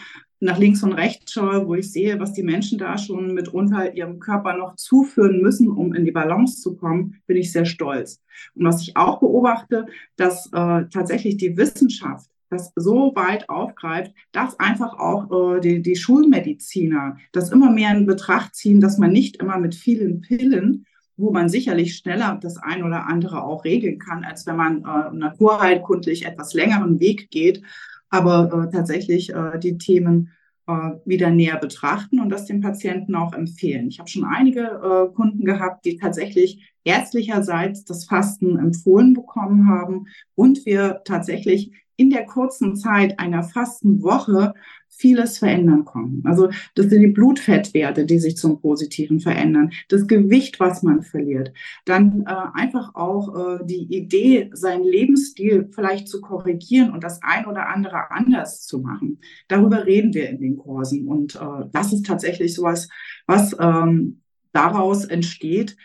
nach 0.40 0.58
links 0.58 0.82
und 0.82 0.92
rechts 0.92 1.32
schaue, 1.32 1.66
wo 1.66 1.74
ich 1.74 1.90
sehe, 1.90 2.20
was 2.20 2.32
die 2.32 2.42
Menschen 2.42 2.78
da 2.78 2.96
schon 2.96 3.34
mitunter 3.34 3.94
ihrem 3.94 4.20
Körper 4.20 4.56
noch 4.56 4.76
zuführen 4.76 5.42
müssen, 5.42 5.68
um 5.68 5.94
in 5.94 6.04
die 6.04 6.12
Balance 6.12 6.60
zu 6.60 6.76
kommen, 6.76 7.20
bin 7.26 7.36
ich 7.36 7.52
sehr 7.52 7.64
stolz. 7.64 8.22
Und 8.54 8.64
was 8.64 8.82
ich 8.82 8.96
auch 8.96 9.18
beobachte, 9.20 9.86
dass 10.16 10.46
äh, 10.52 10.84
tatsächlich 10.92 11.38
die 11.38 11.56
Wissenschaft 11.56 12.30
das 12.50 12.72
so 12.76 13.12
weit 13.14 13.48
aufgreift, 13.48 14.14
dass 14.32 14.58
einfach 14.58 14.98
auch 14.98 15.56
äh, 15.56 15.60
die, 15.60 15.82
die 15.82 15.96
Schulmediziner 15.96 17.18
das 17.32 17.50
immer 17.50 17.70
mehr 17.70 17.90
in 17.96 18.06
Betracht 18.06 18.54
ziehen, 18.54 18.80
dass 18.80 18.96
man 18.96 19.12
nicht 19.12 19.36
immer 19.36 19.58
mit 19.58 19.74
vielen 19.74 20.20
Pillen 20.20 20.86
wo 21.18 21.32
man 21.32 21.48
sicherlich 21.48 21.96
schneller 21.96 22.38
das 22.40 22.56
ein 22.56 22.84
oder 22.84 23.06
andere 23.06 23.42
auch 23.42 23.64
regeln 23.64 23.98
kann, 23.98 24.24
als 24.24 24.46
wenn 24.46 24.56
man 24.56 24.78
äh, 24.78 25.14
naturheilkundlich 25.14 26.24
etwas 26.24 26.54
längeren 26.54 27.00
Weg 27.00 27.30
geht, 27.30 27.62
aber 28.08 28.68
äh, 28.68 28.72
tatsächlich 28.74 29.34
äh, 29.34 29.58
die 29.58 29.76
Themen 29.76 30.30
äh, 30.66 30.92
wieder 31.04 31.30
näher 31.30 31.56
betrachten 31.56 32.20
und 32.20 32.30
das 32.30 32.46
den 32.46 32.60
Patienten 32.60 33.14
auch 33.14 33.32
empfehlen. 33.32 33.88
Ich 33.88 33.98
habe 33.98 34.08
schon 34.08 34.24
einige 34.24 34.60
äh, 34.60 35.14
Kunden 35.14 35.44
gehabt, 35.44 35.84
die 35.84 35.96
tatsächlich 35.96 36.72
ärztlicherseits 36.84 37.84
das 37.84 38.04
Fasten 38.04 38.58
empfohlen 38.58 39.12
bekommen 39.12 39.68
haben 39.68 40.06
und 40.34 40.64
wir 40.64 41.02
tatsächlich 41.04 41.72
in 41.98 42.10
der 42.10 42.24
kurzen 42.24 42.76
Zeit 42.76 43.18
einer 43.18 43.42
Fastenwoche 43.42 44.54
vieles 44.88 45.38
verändern 45.38 45.84
können. 45.84 46.22
Also 46.24 46.48
das 46.74 46.86
sind 46.86 47.00
die 47.00 47.08
Blutfettwerte, 47.08 48.06
die 48.06 48.18
sich 48.18 48.36
zum 48.36 48.60
Positiven 48.60 49.20
verändern, 49.20 49.70
das 49.88 50.06
Gewicht, 50.06 50.58
was 50.58 50.82
man 50.82 51.02
verliert, 51.02 51.52
dann 51.84 52.24
äh, 52.26 52.34
einfach 52.54 52.94
auch 52.94 53.34
äh, 53.34 53.64
die 53.64 53.84
Idee, 53.94 54.50
seinen 54.52 54.84
Lebensstil 54.84 55.68
vielleicht 55.72 56.08
zu 56.08 56.20
korrigieren 56.20 56.92
und 56.92 57.04
das 57.04 57.20
ein 57.22 57.46
oder 57.46 57.68
andere 57.68 58.10
anders 58.10 58.64
zu 58.64 58.78
machen. 58.78 59.20
Darüber 59.48 59.84
reden 59.86 60.14
wir 60.14 60.28
in 60.28 60.40
den 60.40 60.56
Kursen 60.56 61.06
und 61.06 61.36
äh, 61.36 61.66
das 61.72 61.92
ist 61.92 62.06
tatsächlich 62.06 62.54
sowas, 62.54 62.88
was 63.26 63.56
ähm, 63.60 64.22
daraus 64.52 65.04
entsteht, 65.04 65.76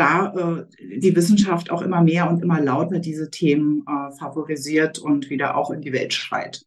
da 0.00 0.32
äh, 0.34 0.98
die 0.98 1.14
Wissenschaft 1.14 1.70
auch 1.70 1.82
immer 1.82 2.02
mehr 2.02 2.28
und 2.28 2.42
immer 2.42 2.60
lauter 2.60 2.98
diese 2.98 3.30
Themen 3.30 3.84
äh, 3.86 4.16
favorisiert 4.18 4.98
und 4.98 5.30
wieder 5.30 5.56
auch 5.56 5.70
in 5.70 5.82
die 5.82 5.92
Welt 5.92 6.14
schreit. 6.14 6.64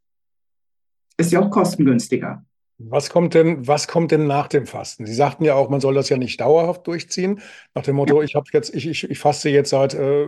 Ist 1.18 1.32
ja 1.32 1.42
auch 1.42 1.50
kostengünstiger. 1.50 2.46
Was 2.78 3.10
kommt 3.10 3.34
denn, 3.34 3.68
was 3.68 3.88
kommt 3.88 4.12
denn 4.12 4.28
nach 4.28 4.48
dem 4.48 4.66
Fasten? 4.66 5.06
Sie 5.06 5.14
sagten 5.14 5.46
ja 5.46 5.56
auch, 5.56 5.70
man 5.70 5.80
soll 5.80 5.94
das 5.94 6.10
ja 6.10 6.18
nicht 6.18 6.42
dauerhaft 6.42 6.88
durchziehen. 6.88 7.40
Nach 7.76 7.84
dem 7.84 7.96
Motto, 7.96 8.20
ja. 8.20 8.26
ich 8.26 8.36
habe 8.36 8.46
jetzt, 8.52 8.74
ich, 8.74 8.88
ich, 8.88 9.10
ich 9.10 9.20
faste 9.20 9.50
jetzt 9.50 9.70
seit, 9.70 9.94
äh, 9.94 10.28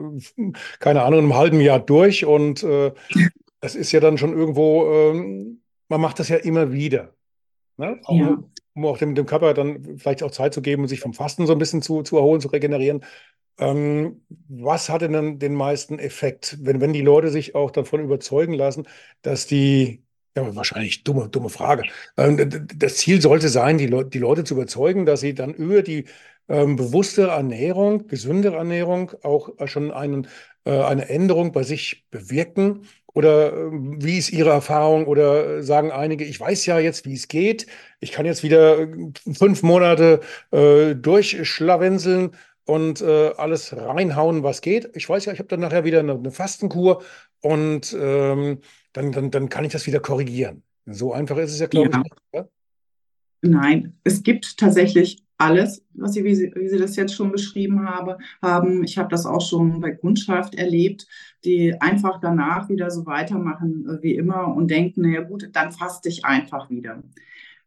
keine 0.79 1.03
Ahnung, 1.03 1.19
einem 1.21 1.35
halben 1.35 1.59
Jahr 1.59 1.79
durch 1.79 2.25
und 2.25 2.63
äh, 2.63 2.91
das 3.61 3.75
ist 3.75 3.91
ja 3.91 3.99
dann 3.99 4.17
schon 4.17 4.33
irgendwo, 4.33 4.91
ähm, 4.91 5.61
man 5.89 6.01
macht 6.01 6.19
das 6.19 6.29
ja 6.29 6.37
immer 6.37 6.71
wieder. 6.71 7.13
Ne? 7.77 7.99
Auch, 8.03 8.15
ja. 8.15 8.43
Um 8.75 8.85
auch 8.85 8.97
dem, 8.97 9.15
dem 9.15 9.25
Körper 9.25 9.53
dann 9.53 9.97
vielleicht 9.97 10.21
auch 10.23 10.31
Zeit 10.31 10.53
zu 10.53 10.61
geben 10.61 10.87
sich 10.87 10.99
vom 10.99 11.13
Fasten 11.13 11.47
so 11.47 11.53
ein 11.53 11.59
bisschen 11.59 11.81
zu, 11.81 12.03
zu 12.03 12.17
erholen, 12.17 12.41
zu 12.41 12.49
regenerieren. 12.49 13.03
Ähm, 13.57 14.21
was 14.49 14.89
hat 14.89 15.01
denn 15.01 15.13
dann 15.13 15.39
den 15.39 15.53
meisten 15.55 15.97
Effekt, 15.99 16.57
wenn, 16.61 16.81
wenn 16.81 16.93
die 16.93 17.01
Leute 17.01 17.29
sich 17.29 17.55
auch 17.55 17.71
davon 17.71 18.01
überzeugen 18.01 18.53
lassen, 18.53 18.87
dass 19.21 19.47
die 19.47 20.03
ja, 20.35 20.55
wahrscheinlich 20.55 21.03
dumme, 21.03 21.29
dumme 21.29 21.49
Frage. 21.49 21.83
Ähm, 22.17 22.67
das 22.75 22.97
Ziel 22.97 23.21
sollte 23.21 23.49
sein, 23.49 23.77
die, 23.77 23.87
Le 23.87 24.05
die 24.05 24.19
Leute 24.19 24.43
zu 24.43 24.55
überzeugen, 24.55 25.05
dass 25.05 25.21
sie 25.21 25.33
dann 25.33 25.53
über 25.53 25.81
die 25.81 26.05
ähm, 26.49 26.75
bewusste 26.75 27.27
Ernährung, 27.27 28.07
gesündere 28.07 28.57
Ernährung 28.57 29.11
auch 29.23 29.49
schon 29.67 29.91
einen, 29.91 30.27
äh, 30.65 30.71
eine 30.81 31.09
Änderung 31.09 31.51
bei 31.51 31.63
sich 31.63 32.05
bewirken. 32.11 32.85
Oder 33.15 33.53
äh, 33.53 33.71
wie 33.71 34.17
ist 34.19 34.31
Ihre 34.31 34.51
Erfahrung? 34.51 35.07
Oder 35.07 35.63
sagen 35.63 35.91
einige, 35.91 36.25
ich 36.25 36.39
weiß 36.39 36.65
ja 36.67 36.79
jetzt, 36.79 37.05
wie 37.05 37.13
es 37.15 37.27
geht. 37.27 37.65
Ich 37.99 38.11
kann 38.11 38.25
jetzt 38.25 38.43
wieder 38.43 38.79
äh, 38.81 38.87
fünf 39.33 39.63
Monate 39.63 40.19
äh, 40.51 40.93
durchschlawenzeln 40.95 42.35
und 42.65 43.01
äh, 43.01 43.31
alles 43.37 43.75
reinhauen, 43.75 44.43
was 44.43 44.61
geht. 44.61 44.91
Ich 44.95 45.07
weiß 45.07 45.25
ja, 45.25 45.33
ich 45.33 45.39
habe 45.39 45.47
dann 45.47 45.61
nachher 45.61 45.85
wieder 45.85 45.99
eine, 45.99 46.13
eine 46.13 46.31
Fastenkur 46.31 47.03
und 47.41 47.95
ähm, 47.99 48.59
dann, 48.93 49.11
dann, 49.11 49.31
dann 49.31 49.49
kann 49.49 49.65
ich 49.65 49.71
das 49.71 49.87
wieder 49.87 49.99
korrigieren. 49.99 50.63
So 50.85 51.13
einfach 51.13 51.37
ist 51.37 51.53
es 51.53 51.59
ja, 51.59 51.67
glaube 51.67 51.91
ja. 51.91 52.03
ich, 52.05 52.11
nicht. 52.33 52.54
Nein, 53.45 53.93
es 54.03 54.23
gibt 54.23 54.57
tatsächlich 54.57 55.23
alles, 55.37 55.83
was 55.93 56.13
Sie, 56.13 56.23
wie 56.23 56.33
Sie, 56.33 56.51
wie 56.55 56.67
Sie 56.67 56.79
das 56.79 56.95
jetzt 56.95 57.13
schon 57.13 57.31
beschrieben 57.31 57.87
habe, 57.87 58.17
haben. 58.41 58.83
Ich 58.83 58.97
habe 58.97 59.09
das 59.09 59.25
auch 59.25 59.41
schon 59.41 59.81
bei 59.81 59.91
Kundschaft 59.91 60.55
erlebt, 60.55 61.07
die 61.43 61.79
einfach 61.79 62.19
danach 62.19 62.69
wieder 62.69 62.89
so 62.89 63.05
weitermachen 63.05 63.87
äh, 63.87 64.01
wie 64.01 64.15
immer 64.15 64.55
und 64.55 64.71
denken, 64.71 65.01
naja 65.01 65.21
gut, 65.21 65.49
dann 65.53 65.71
faste 65.71 66.09
ich 66.09 66.25
einfach 66.25 66.69
wieder. 66.69 67.03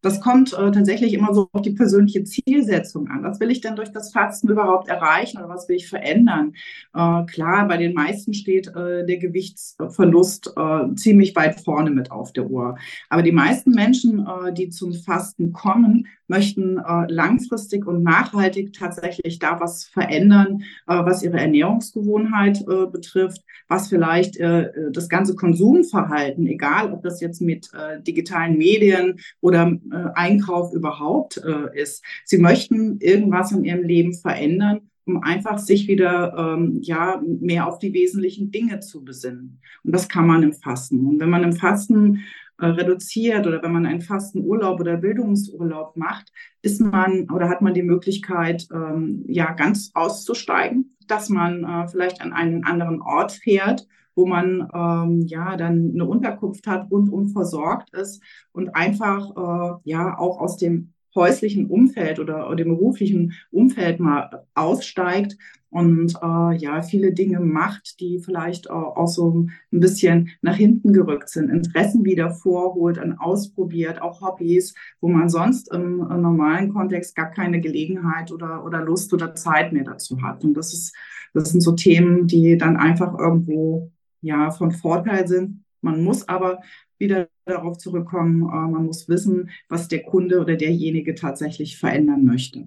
Das 0.01 0.21
kommt 0.21 0.53
äh, 0.53 0.71
tatsächlich 0.71 1.13
immer 1.13 1.35
so 1.35 1.49
auf 1.53 1.63
die 1.63 1.73
persönliche 1.73 2.23
Zielsetzung 2.23 3.09
an. 3.09 3.25
Was 3.25 3.41
will 3.41 3.51
ich 3.51 3.61
denn 3.61 3.75
durch 3.75 3.91
das 3.91 4.13
Fasten 4.13 4.49
überhaupt 4.49 4.89
erreichen 4.89 5.39
oder 5.39 5.49
was 5.49 5.69
will 5.69 5.77
ich 5.77 5.89
verändern? 5.89 6.53
Äh, 6.95 7.25
klar, 7.25 7.67
bei 7.67 7.77
den 7.77 7.95
meisten 7.95 8.33
steht 8.33 8.69
äh, 8.69 9.05
der 9.05 9.19
Gewichtsverlust 9.19 10.53
äh, 10.57 10.95
ziemlich 10.95 11.35
weit 11.35 11.61
vorne 11.61 11.91
mit 11.91 12.13
auf 12.13 12.33
der 12.33 12.49
Uhr. 12.49 12.77
Aber 13.09 13.23
die 13.23 13.33
meisten 13.33 13.73
Menschen, 13.73 14.25
äh, 14.27 14.53
die 14.53 14.69
zum 14.69 14.93
Fasten 14.93 15.53
kommen, 15.53 16.07
möchten 16.29 16.79
äh, 16.79 17.07
langfristig 17.11 17.87
und 17.87 18.03
nachhaltig 18.03 18.75
tatsächlich 18.75 19.39
da 19.39 19.59
was 19.61 19.85
verändern, 19.85 20.63
was 20.87 21.23
ihre 21.23 21.39
Ernährungsgewohnheit 21.39 22.65
betrifft, 22.93 23.43
was 23.67 23.89
vielleicht 23.89 24.39
das 24.39 25.09
ganze 25.09 25.35
Konsumverhalten, 25.35 26.47
egal 26.47 26.93
ob 26.93 27.03
das 27.03 27.21
jetzt 27.21 27.41
mit 27.41 27.71
digitalen 28.07 28.59
Medien 28.59 29.19
oder 29.41 29.73
Einkauf 30.15 30.73
überhaupt 30.73 31.39
äh, 31.39 31.81
ist. 31.81 32.05
Sie 32.25 32.39
möchten 32.39 32.99
irgendwas 33.01 33.53
in 33.53 33.65
ihrem 33.65 33.83
Leben 33.83 34.15
verändern, 34.15 34.91
um 35.05 35.23
einfach 35.23 35.59
sich 35.59 35.89
wieder 35.89 36.35
ähm, 36.37 36.81
ja 36.83 37.23
mehr 37.25 37.67
auf 37.67 37.79
die 37.79 37.93
wesentlichen 37.93 38.51
Dinge 38.51 38.81
zu 38.81 39.05
besinnen. 39.05 39.61
Und 39.83 39.95
das 39.95 40.09
kann 40.09 40.27
man 40.27 40.43
im 40.43 40.53
Fasten. 40.53 41.07
Und 41.07 41.21
wenn 41.21 41.31
man 41.31 41.45
im 41.45 41.55
Fasten 41.55 42.25
äh, 42.59 42.67
reduziert 42.67 43.47
oder 43.47 43.63
wenn 43.63 43.73
man 43.73 43.87
einen 43.87 44.01
Fastenurlaub 44.01 44.81
oder 44.81 44.97
Bildungsurlaub 44.97 45.97
macht, 45.97 46.33
ist 46.61 46.81
man 46.81 47.31
oder 47.31 47.49
hat 47.49 47.63
man 47.63 47.75
die 47.75 47.83
Möglichkeit, 47.83 48.67
ähm, 48.73 49.25
ja 49.29 49.53
ganz 49.53 49.93
auszusteigen, 49.95 50.97
dass 51.07 51.29
man 51.29 51.65
äh, 51.65 51.89
vielleicht 51.89 52.21
an 52.21 52.33
einen 52.33 52.65
anderen 52.65 53.01
Ort 53.01 53.33
fährt 53.33 53.87
wo 54.19 54.27
man 54.27 54.69
ähm, 54.75 55.23
ja 55.27 55.57
dann 55.57 55.93
eine 55.95 56.05
Unterkunft 56.05 56.67
hat, 56.67 56.91
rundum 56.91 57.29
versorgt 57.29 57.95
ist 57.95 58.21
und 58.51 58.75
einfach 58.75 59.31
äh, 59.31 59.81
ja 59.85 60.19
auch 60.19 60.41
aus 60.41 60.57
dem 60.57 60.93
häuslichen 61.15 61.67
Umfeld 61.67 62.19
oder, 62.19 62.55
dem 62.57 62.69
beruflichen 62.69 63.33
Umfeld 63.51 64.01
mal 64.01 64.45
aussteigt 64.55 65.39
und 65.71 66.15
äh, 66.21 66.57
ja 66.57 66.83
viele 66.83 67.13
Dinge 67.13 67.39
macht, 67.39 68.01
die 68.01 68.19
vielleicht 68.19 68.71
auch, 68.71 68.97
auch 68.97 69.07
so 69.07 69.47
ein 69.73 69.81
bisschen 69.81 70.31
nach 70.43 70.57
hinten 70.57 70.93
gerückt 70.93 71.29
sind, 71.29 71.49
Interessen 71.49 72.05
wieder 72.05 72.31
vorholt 72.31 72.99
und 72.99 73.19
ausprobiert, 73.19 74.03
auch 74.03 74.21
Hobbys, 74.21 74.75
wo 75.01 75.09
man 75.09 75.29
sonst 75.29 75.73
im, 75.73 76.01
im 76.11 76.23
normalen 76.23 76.73
Kontext 76.73 77.15
gar 77.15 77.31
keine 77.31 77.61
Gelegenheit 77.61 78.33
oder, 78.33 78.65
oder 78.65 78.83
Lust 78.83 79.13
oder 79.13 79.35
Zeit 79.37 79.73
mehr 79.73 79.85
dazu 79.85 80.21
hat. 80.23 80.43
Und 80.43 80.55
das 80.55 80.73
ist, 80.73 80.97
das 81.35 81.51
sind 81.51 81.61
so 81.61 81.73
Themen, 81.73 82.27
die 82.27 82.57
dann 82.59 82.77
einfach 82.77 83.17
irgendwo 83.17 83.93
ja 84.21 84.51
von 84.51 84.73
Vorteil 84.73 85.27
sind. 85.27 85.65
Man 85.81 86.03
muss 86.03 86.29
aber 86.29 86.61
wieder 86.99 87.29
darauf 87.45 87.79
zurückkommen, 87.79 88.43
äh, 88.43 88.71
man 88.71 88.87
muss 88.87 89.09
wissen, 89.09 89.51
was 89.69 89.89
der 89.89 90.03
Kunde 90.03 90.41
oder 90.41 90.57
derjenige 90.57 91.15
tatsächlich 91.15 91.79
verändern 91.79 92.25
möchte. 92.25 92.67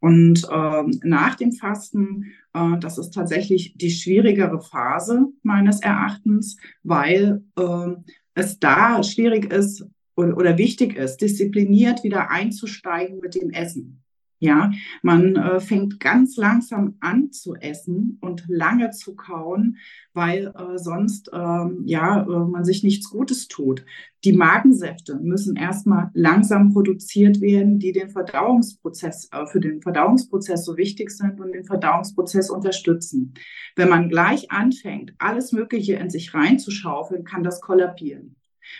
Und 0.00 0.48
äh, 0.50 0.82
nach 1.04 1.36
dem 1.36 1.52
Fasten, 1.52 2.32
äh, 2.54 2.78
das 2.80 2.98
ist 2.98 3.14
tatsächlich 3.14 3.74
die 3.76 3.90
schwierigere 3.90 4.60
Phase 4.60 5.28
meines 5.44 5.80
Erachtens, 5.80 6.56
weil 6.82 7.44
äh, 7.56 7.92
es 8.34 8.58
da 8.58 9.04
schwierig 9.04 9.52
ist 9.52 9.86
oder, 10.16 10.36
oder 10.36 10.58
wichtig 10.58 10.96
ist, 10.96 11.18
diszipliniert 11.18 12.02
wieder 12.02 12.30
einzusteigen 12.30 13.20
mit 13.20 13.36
dem 13.36 13.50
Essen. 13.50 14.02
Ja, 14.42 14.72
man 15.02 15.36
äh, 15.36 15.60
fängt 15.60 16.00
ganz 16.00 16.36
langsam 16.36 16.96
an 16.98 17.30
zu 17.30 17.54
essen 17.54 18.18
und 18.20 18.42
lange 18.48 18.90
zu 18.90 19.14
kauen, 19.14 19.76
weil 20.14 20.52
äh, 20.58 20.78
sonst 20.78 21.30
ähm, 21.32 21.82
ja 21.84 22.22
äh, 22.22 22.26
man 22.26 22.64
sich 22.64 22.82
nichts 22.82 23.08
Gutes 23.08 23.46
tut. 23.46 23.84
Die 24.24 24.32
Magensäfte 24.32 25.20
müssen 25.22 25.54
erstmal 25.54 26.10
langsam 26.14 26.72
produziert 26.72 27.40
werden, 27.40 27.78
die 27.78 27.92
den 27.92 28.10
Verdauungsprozess 28.10 29.28
äh, 29.30 29.46
für 29.46 29.60
den 29.60 29.80
Verdauungsprozess 29.80 30.64
so 30.64 30.76
wichtig 30.76 31.12
sind 31.12 31.38
und 31.40 31.52
den 31.52 31.64
Verdauungsprozess 31.64 32.50
unterstützen. 32.50 33.34
Wenn 33.76 33.90
man 33.90 34.08
gleich 34.08 34.50
anfängt, 34.50 35.14
alles 35.18 35.52
Mögliche 35.52 35.94
in 35.94 36.10
sich 36.10 36.34
reinzuschaufeln, 36.34 37.22
kann 37.22 37.44
das 37.44 37.60
kollabieren. 37.60 38.34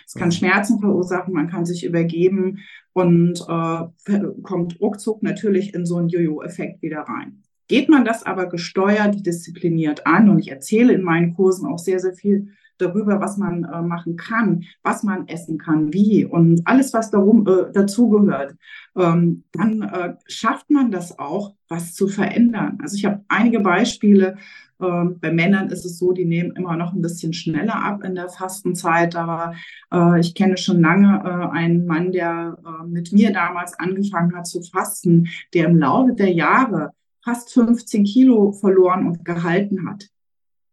Es 0.05 0.13
kann 0.13 0.31
Schmerzen 0.31 0.79
verursachen, 0.79 1.33
man 1.33 1.49
kann 1.49 1.65
sich 1.65 1.85
übergeben 1.85 2.59
und 2.93 3.41
äh, 3.47 4.19
kommt 4.43 4.79
ruckzuck 4.79 5.23
natürlich 5.23 5.73
in 5.73 5.85
so 5.85 5.97
einen 5.97 6.09
Jojo-Effekt 6.09 6.81
wieder 6.81 7.01
rein. 7.01 7.43
Geht 7.67 7.89
man 7.89 8.05
das 8.05 8.25
aber 8.25 8.47
gesteuert, 8.47 9.25
diszipliniert 9.25 10.05
an, 10.05 10.29
und 10.29 10.39
ich 10.39 10.51
erzähle 10.51 10.93
in 10.93 11.01
meinen 11.01 11.33
Kursen 11.33 11.65
auch 11.65 11.79
sehr, 11.79 11.99
sehr 11.99 12.13
viel 12.13 12.49
darüber, 12.77 13.19
was 13.19 13.37
man 13.37 13.63
äh, 13.63 13.81
machen 13.81 14.15
kann, 14.17 14.65
was 14.81 15.03
man 15.03 15.27
essen 15.27 15.57
kann, 15.57 15.93
wie 15.93 16.25
und 16.25 16.61
alles, 16.65 16.93
was 16.93 17.11
darum 17.11 17.47
äh, 17.47 17.71
dazugehört, 17.71 18.55
ähm, 18.95 19.43
dann 19.51 19.81
äh, 19.81 20.15
schafft 20.27 20.69
man 20.69 20.91
das 20.91 21.17
auch, 21.19 21.55
was 21.67 21.93
zu 21.93 22.07
verändern. 22.07 22.79
Also 22.81 22.97
ich 22.97 23.05
habe 23.05 23.23
einige 23.27 23.59
Beispiele. 23.59 24.37
Ähm, 24.83 25.19
bei 25.19 25.31
Männern 25.31 25.69
ist 25.69 25.85
es 25.85 25.97
so, 25.97 26.11
die 26.11 26.25
nehmen 26.25 26.51
immer 26.51 26.75
noch 26.75 26.93
ein 26.93 27.01
bisschen 27.01 27.33
schneller 27.33 27.75
ab 27.75 28.03
in 28.03 28.15
der 28.15 28.29
Fastenzeit. 28.29 29.15
Aber 29.15 29.53
äh, 29.91 30.19
ich 30.19 30.35
kenne 30.35 30.57
schon 30.57 30.81
lange 30.81 31.21
äh, 31.23 31.57
einen 31.57 31.85
Mann, 31.85 32.11
der 32.11 32.57
äh, 32.65 32.87
mit 32.87 33.13
mir 33.13 33.31
damals 33.31 33.77
angefangen 33.79 34.35
hat 34.35 34.47
zu 34.47 34.61
fasten, 34.61 35.29
der 35.53 35.65
im 35.65 35.77
Laufe 35.77 36.13
der 36.13 36.31
Jahre 36.31 36.91
fast 37.23 37.53
15 37.53 38.03
Kilo 38.03 38.51
verloren 38.51 39.07
und 39.07 39.23
gehalten 39.23 39.89
hat. 39.89 40.09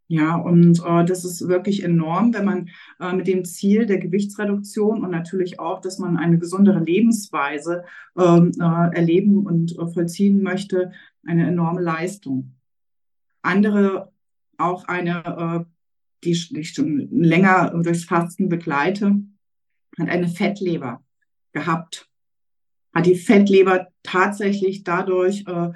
Ja, 0.08 0.34
und 0.34 0.82
äh, 0.84 1.04
das 1.04 1.24
ist 1.24 1.46
wirklich 1.46 1.84
enorm, 1.84 2.34
wenn 2.34 2.44
man 2.44 2.68
äh, 2.98 3.12
mit 3.12 3.28
dem 3.28 3.44
Ziel 3.44 3.86
der 3.86 3.98
Gewichtsreduktion 3.98 5.04
und 5.04 5.12
natürlich 5.12 5.60
auch, 5.60 5.80
dass 5.80 6.00
man 6.00 6.16
eine 6.16 6.36
gesundere 6.36 6.80
Lebensweise 6.80 7.84
ähm, 8.18 8.50
äh, 8.58 8.96
erleben 8.96 9.46
und 9.46 9.78
äh, 9.78 9.86
vollziehen 9.86 10.42
möchte, 10.42 10.90
eine 11.24 11.46
enorme 11.46 11.80
Leistung. 11.80 12.56
Andere 13.42 14.12
auch 14.58 14.86
eine, 14.88 15.24
äh, 15.24 15.64
die, 16.24 16.32
ich 16.32 16.70
schon 16.70 17.08
länger 17.10 17.70
durchs 17.82 18.04
Fasten 18.04 18.48
begleite, 18.48 19.20
hat 19.98 20.08
eine 20.08 20.28
Fettleber 20.28 21.02
gehabt. 21.52 22.08
Hat 22.94 23.06
die 23.06 23.16
Fettleber 23.16 23.88
tatsächlich 24.02 24.84
dadurch 24.84 25.44
äh, 25.46 25.70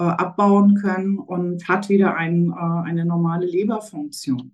äh, 0.00 0.02
abbauen 0.02 0.76
können 0.76 1.18
und 1.18 1.68
hat 1.68 1.90
wieder 1.90 2.16
ein, 2.16 2.50
äh, 2.50 2.88
eine 2.88 3.04
normale 3.04 3.44
Leberfunktion. 3.44 4.52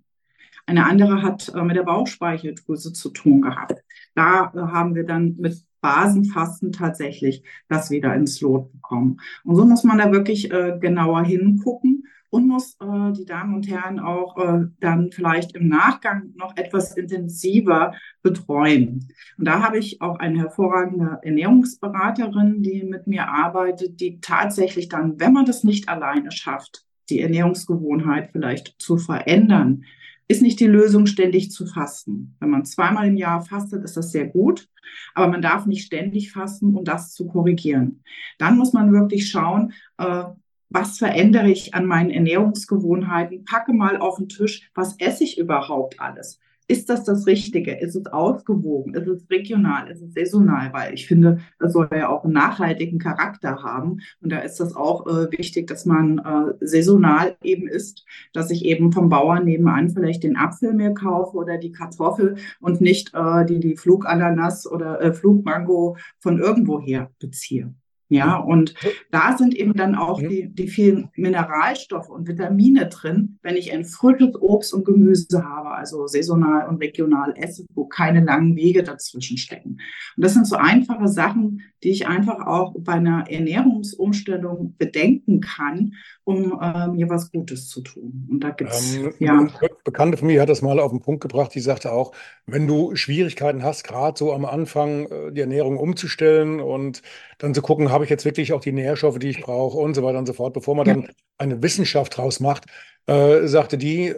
Eine 0.65 0.85
andere 0.85 1.21
hat 1.21 1.53
äh, 1.55 1.63
mit 1.63 1.77
der 1.77 1.83
Bauchspeicheldrüse 1.83 2.91
zu 2.91 3.11
tun 3.11 3.43
gehabt. 3.43 3.81
Da 4.13 4.51
haben 4.53 4.93
wir 4.93 5.05
dann 5.05 5.37
mit 5.37 5.63
Basenfasten 5.79 6.73
tatsächlich 6.73 7.43
das 7.69 7.91
wieder 7.91 8.13
ins 8.13 8.41
Lot 8.41 8.73
bekommen. 8.73 9.21
Und 9.45 9.55
so 9.55 9.63
muss 9.63 9.85
man 9.85 9.99
da 9.99 10.11
wirklich 10.11 10.49
genauer 10.49 11.23
hingucken 11.23 12.07
und 12.29 12.47
muss 12.47 12.75
äh, 12.81 13.13
die 13.13 13.25
Damen 13.25 13.55
und 13.55 13.69
Herren 13.69 13.99
auch 13.99 14.37
äh, 14.37 14.65
dann 14.79 15.11
vielleicht 15.11 15.55
im 15.55 15.67
Nachgang 15.67 16.33
noch 16.35 16.55
etwas 16.57 16.95
intensiver 16.97 17.93
betreuen. 18.21 19.07
Und 19.37 19.45
da 19.45 19.63
habe 19.63 19.77
ich 19.77 20.01
auch 20.01 20.19
eine 20.19 20.39
hervorragende 20.39 21.19
Ernährungsberaterin, 21.21 22.61
die 22.61 22.83
mit 22.83 23.07
mir 23.07 23.27
arbeitet, 23.27 23.99
die 23.99 24.19
tatsächlich 24.19 24.89
dann, 24.89 25.19
wenn 25.19 25.33
man 25.33 25.45
das 25.45 25.63
nicht 25.63 25.89
alleine 25.89 26.31
schafft, 26.31 26.85
die 27.09 27.21
Ernährungsgewohnheit 27.21 28.29
vielleicht 28.31 28.75
zu 28.79 28.97
verändern, 28.97 29.83
ist 30.27 30.41
nicht 30.41 30.59
die 30.59 30.67
Lösung, 30.67 31.05
ständig 31.05 31.51
zu 31.51 31.65
fasten. 31.65 32.35
Wenn 32.39 32.49
man 32.49 32.65
zweimal 32.65 33.07
im 33.07 33.15
Jahr 33.15 33.41
fastet, 33.41 33.83
ist 33.83 33.95
das 33.95 34.11
sehr 34.11 34.27
gut, 34.27 34.67
aber 35.13 35.27
man 35.27 35.41
darf 35.41 35.65
nicht 35.65 35.85
ständig 35.85 36.31
fasten, 36.31 36.75
um 36.75 36.83
das 36.83 37.13
zu 37.13 37.27
korrigieren. 37.27 38.03
Dann 38.37 38.57
muss 38.57 38.73
man 38.73 38.91
wirklich 38.91 39.29
schauen, 39.29 39.71
äh, 39.97 40.25
was 40.69 40.97
verändere 40.97 41.49
ich 41.49 41.73
an 41.73 41.85
meinen 41.85 42.11
Ernährungsgewohnheiten? 42.11 43.45
Packe 43.45 43.73
mal 43.73 43.97
auf 43.97 44.17
den 44.17 44.29
Tisch, 44.29 44.69
was 44.73 44.99
esse 44.99 45.23
ich 45.23 45.37
überhaupt 45.37 45.99
alles? 45.99 46.39
Ist 46.69 46.89
das 46.89 47.05
das 47.05 47.27
Richtige? 47.27 47.79
Ist 47.79 47.95
es 47.95 48.07
ausgewogen? 48.07 48.93
Ist 48.93 49.07
es 49.07 49.29
regional? 49.29 49.89
Ist 49.89 50.01
es 50.01 50.13
saisonal? 50.13 50.73
Weil 50.73 50.93
ich 50.93 51.07
finde, 51.07 51.39
das 51.59 51.71
soll 51.71 51.87
ja 51.93 52.09
auch 52.09 52.25
einen 52.25 52.33
nachhaltigen 52.33 52.99
Charakter 52.99 53.63
haben. 53.63 54.01
Und 54.21 54.33
da 54.33 54.39
ist 54.39 54.59
das 54.59 54.75
auch 54.75 55.07
äh, 55.07 55.31
wichtig, 55.31 55.67
dass 55.67 55.85
man 55.85 56.17
äh, 56.19 56.65
saisonal 56.65 57.37
eben 57.41 57.69
isst, 57.69 58.05
dass 58.33 58.51
ich 58.51 58.65
eben 58.65 58.91
vom 58.91 59.07
Bauern 59.07 59.45
nebenan 59.45 59.89
vielleicht 59.89 60.23
den 60.23 60.35
Apfel 60.35 60.73
mir 60.73 60.93
kaufe 60.93 61.37
oder 61.37 61.57
die 61.57 61.71
Kartoffel 61.71 62.35
und 62.59 62.81
nicht 62.81 63.13
äh, 63.13 63.45
die, 63.45 63.61
die 63.61 63.77
Flugananas 63.77 64.69
oder 64.69 64.99
äh, 64.99 65.13
Flugmango 65.13 65.95
von 66.19 66.37
irgendwoher 66.37 67.11
beziehe. 67.19 67.73
Ja, 68.09 68.37
und 68.37 68.73
da 69.11 69.37
sind 69.37 69.53
eben 69.53 69.73
dann 69.73 69.95
auch 69.95 70.21
die, 70.21 70.49
die 70.49 70.69
vielen 70.69 71.09
Mineralstoffe 71.15 72.09
und 72.09 72.27
Vitamine 72.27 72.87
drin, 72.87 73.37
wenn 73.41 73.57
ich 73.57 73.73
ein 73.73 73.83
frisches 73.83 74.35
Obst 74.39 74.73
und 74.73 74.85
Gemüse 74.85 75.43
habe, 75.43 75.71
also 75.71 76.07
saisonal 76.07 76.69
und 76.69 76.77
regional 76.77 77.33
esse, 77.35 77.65
wo 77.73 77.85
keine 77.85 78.23
langen 78.23 78.55
Wege 78.55 78.83
dazwischen 78.83 79.37
stecken. 79.37 79.79
Und 80.15 80.23
das 80.23 80.33
sind 80.33 80.47
so 80.47 80.55
einfache 80.55 81.09
Sachen, 81.09 81.61
die 81.83 81.89
ich 81.89 82.07
einfach 82.07 82.47
auch 82.47 82.75
bei 82.79 82.93
einer 82.93 83.29
Ernährungsumstellung 83.29 84.75
bedenken 84.77 85.41
kann, 85.41 85.93
um 86.27 86.59
äh, 86.61 86.87
mir 86.89 87.09
was 87.09 87.31
Gutes 87.31 87.69
zu 87.69 87.79
tun. 87.79 88.27
Und 88.29 88.41
da 88.41 88.49
gibt's 88.49 88.95
ähm, 88.95 89.13
ja. 89.19 89.39
Eine 89.39 89.49
Bekannte 89.85 90.17
von 90.17 90.27
mir 90.27 90.41
hat 90.41 90.49
das 90.49 90.61
mal 90.61 90.77
auf 90.77 90.91
den 90.91 90.99
Punkt 90.99 91.21
gebracht, 91.21 91.55
die 91.55 91.61
sagte 91.61 91.93
auch, 91.93 92.11
wenn 92.45 92.67
du 92.67 92.97
Schwierigkeiten 92.97 93.63
hast, 93.63 93.85
gerade 93.85 94.17
so 94.19 94.33
am 94.33 94.43
Anfang 94.43 95.05
äh, 95.05 95.31
die 95.31 95.39
Ernährung 95.39 95.77
umzustellen 95.77 96.59
und 96.59 97.01
dann 97.37 97.53
zu 97.53 97.61
gucken, 97.61 97.91
habe 97.91 98.03
ich 98.03 98.09
jetzt 98.09 98.25
wirklich 98.25 98.51
auch 98.51 98.59
die 98.59 98.73
Nährstoffe, 98.73 99.19
die 99.19 99.29
ich 99.29 99.39
brauche 99.39 99.77
und 99.77 99.93
so 99.93 100.03
weiter 100.03 100.19
und 100.19 100.25
so 100.25 100.33
fort, 100.33 100.53
bevor 100.53 100.75
man 100.75 100.85
ja. 100.85 100.93
dann 100.95 101.09
eine 101.37 101.63
Wissenschaft 101.63 102.17
draus 102.17 102.41
macht, 102.41 102.65
äh, 103.05 103.47
sagte 103.47 103.77
die, 103.77 104.13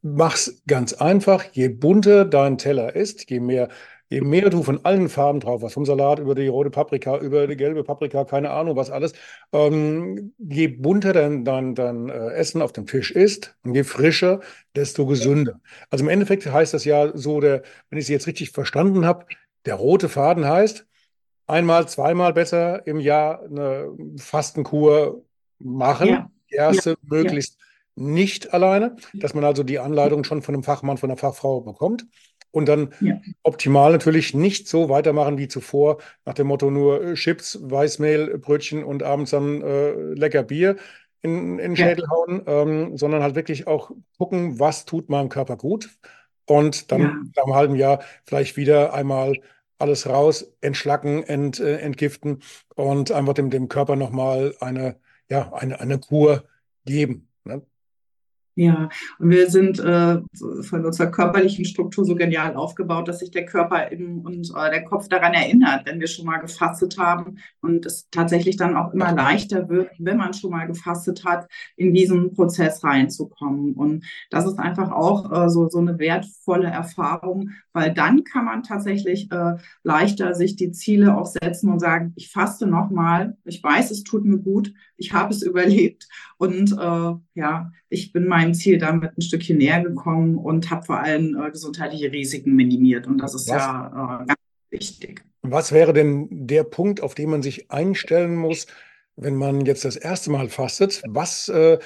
mach's 0.00 0.62
ganz 0.66 0.94
einfach, 0.94 1.44
je 1.52 1.68
bunter 1.68 2.24
dein 2.24 2.56
Teller 2.56 2.96
ist, 2.96 3.28
je 3.30 3.40
mehr 3.40 3.68
Je 4.12 4.20
mehr 4.22 4.50
du 4.50 4.64
von 4.64 4.84
allen 4.84 5.08
Farben 5.08 5.38
drauf 5.38 5.62
hast, 5.62 5.74
vom 5.74 5.86
Salat 5.86 6.18
über 6.18 6.34
die 6.34 6.48
rote 6.48 6.70
Paprika, 6.70 7.16
über 7.18 7.46
die 7.46 7.56
gelbe 7.56 7.84
Paprika, 7.84 8.24
keine 8.24 8.50
Ahnung 8.50 8.74
was 8.74 8.90
alles, 8.90 9.12
ähm, 9.52 10.34
je 10.36 10.66
bunter 10.66 11.12
dein, 11.12 11.44
dein, 11.44 11.76
dein 11.76 12.08
äh, 12.08 12.32
Essen 12.32 12.60
auf 12.60 12.72
dem 12.72 12.86
Tisch 12.86 13.12
ist 13.12 13.56
und 13.62 13.76
je 13.76 13.84
frischer, 13.84 14.40
desto 14.74 15.06
gesünder. 15.06 15.60
Also 15.90 16.04
im 16.04 16.08
Endeffekt 16.08 16.44
heißt 16.44 16.74
das 16.74 16.84
ja 16.84 17.16
so, 17.16 17.40
der, 17.40 17.62
wenn 17.88 18.00
ich 18.00 18.06
Sie 18.06 18.12
jetzt 18.12 18.26
richtig 18.26 18.50
verstanden 18.50 19.06
habe, 19.06 19.26
der 19.64 19.76
rote 19.76 20.08
Faden 20.08 20.44
heißt, 20.44 20.86
einmal, 21.46 21.86
zweimal 21.88 22.32
besser 22.32 22.86
im 22.88 22.98
Jahr 22.98 23.44
eine 23.44 23.92
Fastenkur 24.16 25.24
machen. 25.60 26.08
Ja. 26.08 26.30
Die 26.50 26.54
erste 26.56 26.90
ja. 26.90 26.96
möglichst 27.02 27.58
ja. 27.94 28.04
nicht 28.06 28.52
alleine, 28.52 28.96
dass 29.14 29.34
man 29.34 29.44
also 29.44 29.62
die 29.62 29.78
Anleitung 29.78 30.24
schon 30.24 30.42
von 30.42 30.54
einem 30.54 30.64
Fachmann, 30.64 30.96
von 30.96 31.10
einer 31.10 31.16
Fachfrau 31.16 31.60
bekommt. 31.60 32.06
Und 32.52 32.68
dann 32.68 32.92
optimal 33.42 33.92
natürlich 33.92 34.34
nicht 34.34 34.66
so 34.68 34.88
weitermachen 34.88 35.38
wie 35.38 35.48
zuvor, 35.48 35.98
nach 36.24 36.34
dem 36.34 36.48
Motto 36.48 36.70
nur 36.70 37.02
äh, 37.02 37.14
Chips, 37.14 37.58
Weißmehl, 37.62 38.38
Brötchen 38.38 38.82
und 38.84 39.02
abends 39.02 39.30
dann 39.30 39.62
äh, 39.62 39.92
lecker 40.14 40.42
Bier 40.42 40.76
in, 41.22 41.58
in 41.58 41.74
den 41.74 41.76
Schädel 41.76 42.08
hauen, 42.08 42.42
ähm, 42.46 42.96
sondern 42.96 43.22
halt 43.22 43.34
wirklich 43.34 43.66
auch 43.66 43.90
gucken, 44.18 44.58
was 44.58 44.84
tut 44.84 45.08
meinem 45.08 45.28
Körper 45.28 45.56
gut. 45.56 45.90
Und 46.46 46.90
dann 46.90 47.30
nach 47.36 47.44
einem 47.44 47.54
halben 47.54 47.74
Jahr 47.76 48.02
vielleicht 48.24 48.56
wieder 48.56 48.92
einmal 48.94 49.40
alles 49.78 50.06
raus, 50.08 50.52
entschlacken, 50.60 51.22
ent, 51.22 51.60
äh, 51.60 51.78
entgiften 51.78 52.42
und 52.74 53.12
einfach 53.12 53.34
dem, 53.34 53.50
dem 53.50 53.68
Körper 53.68 53.96
nochmal 53.96 54.54
eine, 54.60 54.96
ja, 55.28 55.52
eine, 55.52 55.80
eine 55.80 55.98
Kur 55.98 56.44
geben. 56.84 57.28
Ne? 57.44 57.62
Ja, 58.56 58.88
und 59.18 59.30
wir 59.30 59.48
sind 59.48 59.78
äh, 59.78 60.20
von 60.62 60.84
unserer 60.84 61.10
körperlichen 61.10 61.64
Struktur 61.64 62.04
so 62.04 62.14
genial 62.16 62.56
aufgebaut, 62.56 63.06
dass 63.06 63.20
sich 63.20 63.30
der 63.30 63.46
Körper 63.46 63.92
eben 63.92 64.20
und 64.22 64.50
äh, 64.56 64.70
der 64.70 64.84
Kopf 64.84 65.08
daran 65.08 65.34
erinnert, 65.34 65.86
wenn 65.86 66.00
wir 66.00 66.08
schon 66.08 66.26
mal 66.26 66.38
gefastet 66.38 66.98
haben 66.98 67.38
und 67.60 67.86
es 67.86 68.08
tatsächlich 68.10 68.56
dann 68.56 68.76
auch 68.76 68.92
immer 68.92 69.12
leichter 69.12 69.68
wird, 69.68 69.90
wenn 69.98 70.16
man 70.16 70.34
schon 70.34 70.50
mal 70.50 70.66
gefastet 70.66 71.24
hat, 71.24 71.48
in 71.76 71.94
diesen 71.94 72.34
Prozess 72.34 72.82
reinzukommen. 72.82 73.74
Und 73.74 74.04
das 74.30 74.46
ist 74.46 74.58
einfach 74.58 74.90
auch 74.90 75.30
äh, 75.32 75.48
so, 75.48 75.68
so 75.68 75.78
eine 75.78 75.98
wertvolle 75.98 76.68
Erfahrung, 76.68 77.50
weil 77.72 77.94
dann 77.94 78.24
kann 78.24 78.44
man 78.44 78.62
tatsächlich 78.62 79.30
äh, 79.30 79.54
leichter 79.84 80.34
sich 80.34 80.56
die 80.56 80.72
Ziele 80.72 81.16
auch 81.16 81.26
setzen 81.26 81.70
und 81.70 81.78
sagen, 81.78 82.12
ich 82.16 82.30
faste 82.30 82.66
nochmal, 82.66 83.36
ich 83.44 83.62
weiß, 83.62 83.90
es 83.92 84.02
tut 84.02 84.24
mir 84.24 84.38
gut, 84.38 84.72
ich 85.00 85.12
habe 85.12 85.32
es 85.32 85.42
überlebt 85.42 86.08
und 86.36 86.72
äh, 86.72 87.14
ja, 87.34 87.72
ich 87.88 88.12
bin 88.12 88.28
meinem 88.28 88.54
Ziel 88.54 88.78
damit 88.78 89.16
ein 89.16 89.22
Stückchen 89.22 89.58
näher 89.58 89.82
gekommen 89.82 90.36
und 90.36 90.70
habe 90.70 90.84
vor 90.84 91.00
allem 91.00 91.40
äh, 91.40 91.50
gesundheitliche 91.50 92.12
Risiken 92.12 92.54
minimiert. 92.54 93.06
Und 93.06 93.18
das 93.18 93.34
ist 93.34 93.48
Was? 93.48 93.56
ja 93.56 94.22
äh, 94.22 94.26
ganz 94.26 94.40
wichtig. 94.70 95.24
Was 95.42 95.72
wäre 95.72 95.94
denn 95.94 96.28
der 96.30 96.64
Punkt, 96.64 97.02
auf 97.02 97.14
den 97.14 97.30
man 97.30 97.42
sich 97.42 97.70
einstellen 97.70 98.36
muss, 98.36 98.66
wenn 99.16 99.36
man 99.36 99.64
jetzt 99.64 99.84
das 99.84 99.96
erste 99.96 100.30
Mal 100.30 100.48
fastet, 100.48 101.02
was, 101.08 101.48
äh, 101.48 101.78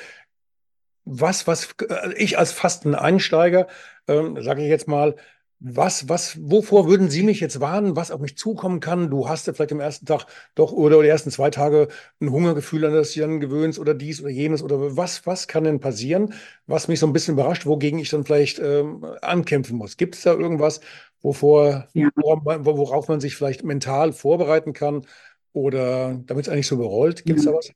was, 1.04 1.46
was 1.46 1.74
äh, 1.88 2.12
ich 2.16 2.36
als 2.36 2.50
Fasteneinsteiger, 2.50 3.68
äh, 4.08 4.42
sage 4.42 4.62
ich 4.62 4.68
jetzt 4.68 4.88
mal, 4.88 5.14
was, 5.60 6.08
was, 6.08 6.38
wovor 6.42 6.88
würden 6.88 7.08
Sie 7.08 7.22
mich 7.22 7.40
jetzt 7.40 7.60
warnen, 7.60 7.96
was 7.96 8.10
auf 8.10 8.20
mich 8.20 8.36
zukommen 8.36 8.80
kann? 8.80 9.10
Du 9.10 9.28
hast 9.28 9.46
ja 9.46 9.52
vielleicht 9.54 9.72
am 9.72 9.80
ersten 9.80 10.04
Tag 10.06 10.26
doch 10.54 10.72
oder 10.72 11.02
die 11.02 11.08
ersten 11.08 11.30
zwei 11.30 11.50
Tage 11.50 11.88
ein 12.20 12.30
Hungergefühl, 12.30 12.84
an 12.84 12.92
das 12.92 13.12
du 13.12 13.20
dann 13.20 13.40
gewöhnst 13.40 13.78
oder 13.78 13.94
dies 13.94 14.20
oder 14.20 14.30
jenes 14.30 14.62
oder 14.62 14.96
was, 14.96 15.26
was 15.26 15.48
kann 15.48 15.64
denn 15.64 15.80
passieren, 15.80 16.34
was 16.66 16.88
mich 16.88 17.00
so 17.00 17.06
ein 17.06 17.12
bisschen 17.14 17.34
überrascht, 17.34 17.66
wogegen 17.66 17.98
ich 17.98 18.10
dann 18.10 18.24
vielleicht 18.24 18.58
ähm, 18.58 19.04
ankämpfen 19.22 19.76
muss? 19.78 19.96
Gibt 19.96 20.16
es 20.16 20.22
da 20.22 20.32
irgendwas, 20.34 20.80
wovor, 21.22 21.88
Ja. 21.94 22.10
worauf 22.14 23.08
man 23.08 23.20
sich 23.20 23.36
vielleicht 23.36 23.64
mental 23.64 24.12
vorbereiten 24.12 24.72
kann 24.74 25.06
oder 25.52 26.20
damit 26.26 26.46
es 26.46 26.52
eigentlich 26.52 26.66
so 26.66 26.74
überrollt? 26.74 27.24
Gibt 27.24 27.38
es 27.38 27.46
da 27.46 27.52
was? 27.54 27.70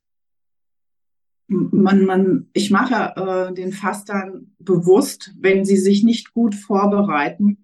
Man, 1.48 2.04
man, 2.04 2.46
ich 2.52 2.70
mache 2.70 3.14
äh, 3.16 3.54
den 3.54 3.72
Fastern 3.72 4.52
bewusst, 4.58 5.34
wenn 5.40 5.64
sie 5.64 5.78
sich 5.78 6.04
nicht 6.04 6.34
gut 6.34 6.54
vorbereiten, 6.54 7.58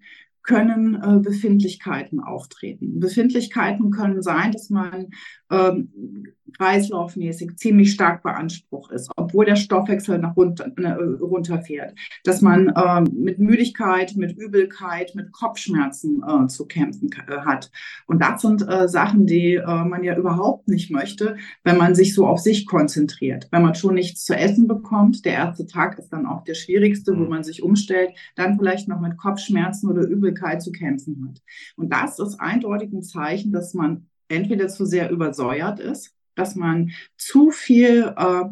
können 0.45 0.95
äh, 0.95 1.19
Befindlichkeiten 1.19 2.19
auftreten. 2.19 2.99
Befindlichkeiten 2.99 3.91
können 3.91 4.21
sein, 4.21 4.51
dass 4.51 4.69
man 4.69 5.09
ähm, 5.51 6.25
kreislaufmäßig 6.57 7.57
ziemlich 7.57 7.91
stark 7.91 8.23
beansprucht 8.23 8.91
ist, 8.91 9.11
obwohl 9.17 9.45
der 9.45 9.55
Stoffwechsel 9.57 10.17
nach 10.19 10.37
runter, 10.37 10.71
äh, 10.77 10.93
runterfährt. 11.19 11.93
Dass 12.23 12.41
man 12.41 12.69
äh, 12.69 13.01
mit 13.01 13.39
Müdigkeit, 13.39 14.15
mit 14.15 14.37
Übelkeit, 14.37 15.15
mit 15.15 15.31
Kopfschmerzen 15.33 16.23
äh, 16.25 16.47
zu 16.47 16.65
kämpfen 16.65 17.09
äh, 17.27 17.37
hat. 17.39 17.71
Und 18.05 18.21
das 18.21 18.41
sind 18.41 18.67
äh, 18.67 18.87
Sachen, 18.87 19.25
die 19.25 19.55
äh, 19.55 19.83
man 19.83 20.03
ja 20.03 20.15
überhaupt 20.17 20.67
nicht 20.67 20.91
möchte, 20.91 21.35
wenn 21.63 21.77
man 21.77 21.93
sich 21.95 22.13
so 22.13 22.25
auf 22.25 22.39
sich 22.39 22.65
konzentriert. 22.65 23.47
Wenn 23.51 23.63
man 23.63 23.75
schon 23.75 23.95
nichts 23.95 24.23
zu 24.23 24.35
essen 24.35 24.67
bekommt, 24.67 25.25
der 25.25 25.33
erste 25.33 25.65
Tag 25.67 25.99
ist 25.99 26.09
dann 26.09 26.25
auch 26.25 26.43
der 26.43 26.53
schwierigste, 26.55 27.13
wo 27.17 27.23
Mhm. 27.23 27.29
man 27.29 27.43
sich 27.43 27.63
umstellt, 27.63 28.11
dann 28.35 28.57
vielleicht 28.57 28.87
noch 28.87 29.01
mit 29.01 29.17
Kopfschmerzen 29.17 29.89
oder 29.89 30.03
Übelkeit 30.07 30.61
zu 30.61 30.71
kämpfen 30.71 31.27
hat. 31.27 31.41
Und 31.75 31.91
das 31.91 32.19
ist 32.19 32.39
eindeutig 32.39 32.93
ein 32.93 33.03
Zeichen, 33.03 33.51
dass 33.51 33.73
man 33.73 34.07
entweder 34.27 34.67
zu 34.67 34.85
sehr 34.85 35.09
übersäuert 35.11 35.79
ist, 35.79 36.13
dass 36.35 36.55
man 36.55 36.91
zu 37.17 37.51
viel 37.51 38.13
äh, 38.17 38.43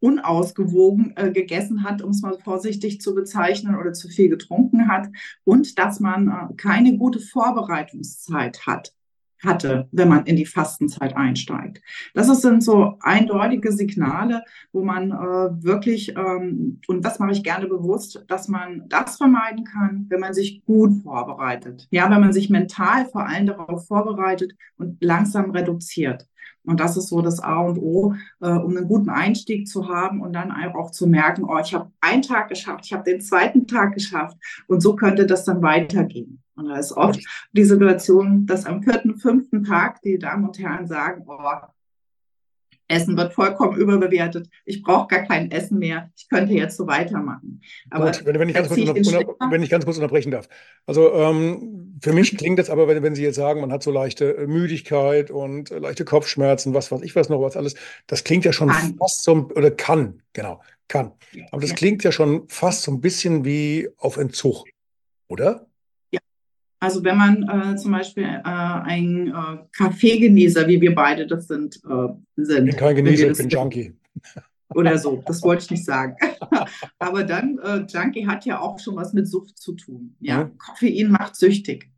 unausgewogen 0.00 1.14
äh, 1.16 1.30
gegessen 1.30 1.82
hat, 1.82 2.02
um 2.02 2.10
es 2.10 2.20
mal 2.20 2.38
vorsichtig 2.38 3.00
zu 3.00 3.14
bezeichnen, 3.14 3.74
oder 3.74 3.94
zu 3.94 4.08
viel 4.08 4.28
getrunken 4.28 4.88
hat 4.88 5.08
und 5.44 5.78
dass 5.78 5.98
man 5.98 6.28
äh, 6.28 6.54
keine 6.56 6.96
gute 6.98 7.20
Vorbereitungszeit 7.20 8.66
hat 8.66 8.92
hatte, 9.44 9.88
wenn 9.92 10.08
man 10.08 10.26
in 10.26 10.36
die 10.36 10.46
Fastenzeit 10.46 11.16
einsteigt. 11.16 11.80
Das 12.14 12.26
sind 12.40 12.62
so 12.62 12.96
eindeutige 13.00 13.72
Signale, 13.72 14.42
wo 14.72 14.84
man 14.84 15.10
äh, 15.10 15.62
wirklich, 15.62 16.16
ähm, 16.16 16.80
und 16.86 17.04
das 17.04 17.18
mache 17.18 17.32
ich 17.32 17.42
gerne 17.42 17.66
bewusst, 17.66 18.24
dass 18.28 18.48
man 18.48 18.84
das 18.88 19.16
vermeiden 19.16 19.64
kann, 19.64 20.06
wenn 20.08 20.20
man 20.20 20.34
sich 20.34 20.64
gut 20.64 21.02
vorbereitet. 21.02 21.86
Ja, 21.90 22.10
wenn 22.10 22.20
man 22.20 22.32
sich 22.32 22.50
mental 22.50 23.06
vor 23.06 23.26
allem 23.26 23.46
darauf 23.46 23.86
vorbereitet 23.86 24.54
und 24.76 25.02
langsam 25.02 25.50
reduziert. 25.50 26.26
Und 26.64 26.80
das 26.80 26.96
ist 26.96 27.08
so 27.08 27.20
das 27.20 27.40
A 27.40 27.60
und 27.60 27.78
O, 27.78 28.14
äh, 28.40 28.48
um 28.48 28.76
einen 28.76 28.88
guten 28.88 29.10
Einstieg 29.10 29.68
zu 29.68 29.88
haben 29.88 30.22
und 30.22 30.32
dann 30.32 30.50
auch 30.74 30.90
zu 30.90 31.06
merken, 31.06 31.44
oh, 31.44 31.58
ich 31.58 31.74
habe 31.74 31.90
einen 32.00 32.22
Tag 32.22 32.48
geschafft, 32.48 32.86
ich 32.86 32.92
habe 32.92 33.04
den 33.04 33.20
zweiten 33.20 33.66
Tag 33.66 33.94
geschafft 33.94 34.38
und 34.66 34.80
so 34.80 34.96
könnte 34.96 35.26
das 35.26 35.44
dann 35.44 35.62
weitergehen. 35.62 36.43
Und 36.56 36.68
da 36.68 36.76
ist 36.78 36.92
oft 36.92 37.20
die 37.52 37.64
Situation, 37.64 38.46
dass 38.46 38.66
am 38.66 38.82
vierten, 38.82 39.16
fünften 39.16 39.64
Tag 39.64 40.00
die 40.02 40.18
Damen 40.18 40.46
und 40.46 40.58
Herren 40.58 40.86
sagen, 40.86 41.24
oh, 41.26 41.38
Essen 42.86 43.16
wird 43.16 43.32
vollkommen 43.32 43.76
überbewertet, 43.76 44.48
ich 44.64 44.82
brauche 44.82 45.08
gar 45.08 45.24
kein 45.24 45.50
Essen 45.50 45.78
mehr, 45.78 46.10
ich 46.16 46.28
könnte 46.28 46.52
jetzt 46.52 46.76
so 46.76 46.86
weitermachen. 46.86 47.62
Aber 47.90 48.06
Gut, 48.06 48.26
wenn, 48.26 48.38
wenn, 48.38 48.48
ich 48.50 48.56
unter, 48.56 49.34
wenn 49.50 49.62
ich 49.62 49.70
ganz 49.70 49.84
kurz 49.84 49.96
unterbrechen 49.96 50.30
darf. 50.30 50.48
Also 50.86 51.12
ähm, 51.14 51.98
für 52.02 52.12
mich 52.12 52.36
klingt 52.36 52.58
das 52.58 52.68
aber, 52.68 52.86
wenn, 52.86 53.02
wenn 53.02 53.14
Sie 53.14 53.22
jetzt 53.22 53.36
sagen, 53.36 53.60
man 53.60 53.72
hat 53.72 53.82
so 53.82 53.90
leichte 53.90 54.36
äh, 54.36 54.46
Müdigkeit 54.46 55.30
und 55.30 55.70
äh, 55.70 55.78
leichte 55.78 56.04
Kopfschmerzen, 56.04 56.74
was 56.74 56.92
weiß 56.92 57.00
ich 57.02 57.16
was 57.16 57.30
noch, 57.30 57.40
was 57.40 57.56
alles, 57.56 57.74
das 58.06 58.22
klingt 58.22 58.44
ja 58.44 58.52
schon 58.52 58.68
Kann. 58.68 58.96
fast 58.98 59.22
so, 59.22 59.48
oder 59.54 59.70
kann, 59.70 60.22
genau, 60.34 60.60
kann. 60.88 61.12
Aber 61.52 61.62
das 61.62 61.74
klingt 61.74 62.04
ja 62.04 62.12
schon 62.12 62.46
fast 62.48 62.82
so 62.82 62.92
ein 62.92 63.00
bisschen 63.00 63.46
wie 63.46 63.88
auf 63.96 64.18
Entzug, 64.18 64.66
oder? 65.28 65.66
Also 66.84 67.02
wenn 67.02 67.16
man 67.16 67.48
äh, 67.48 67.76
zum 67.76 67.92
Beispiel 67.92 68.24
äh, 68.24 68.40
ein 68.44 69.28
äh, 69.28 69.56
Kaffeegenießer, 69.72 70.68
wie 70.68 70.82
wir 70.82 70.94
beide 70.94 71.26
das 71.26 71.48
sind, 71.48 71.76
äh, 71.76 72.08
sind, 72.36 72.68
Ich 72.68 72.76
bin 72.76 72.76
kein 72.76 72.96
Genießer, 72.96 73.30
ich 73.30 73.38
bin 73.38 73.48
Junkie. 73.48 73.94
oder 74.74 74.98
so. 74.98 75.22
Das 75.26 75.42
wollte 75.42 75.64
ich 75.64 75.70
nicht 75.70 75.84
sagen. 75.86 76.14
Aber 76.98 77.24
dann, 77.24 77.58
äh, 77.60 77.86
Junkie 77.88 78.26
hat 78.26 78.44
ja 78.44 78.60
auch 78.60 78.78
schon 78.78 78.96
was 78.96 79.14
mit 79.14 79.26
Sucht 79.26 79.56
zu 79.56 79.72
tun. 79.72 80.14
Ja, 80.20 80.44
Mhm. 80.44 80.58
Koffein 80.58 81.10
macht 81.10 81.36
süchtig. 81.36 81.90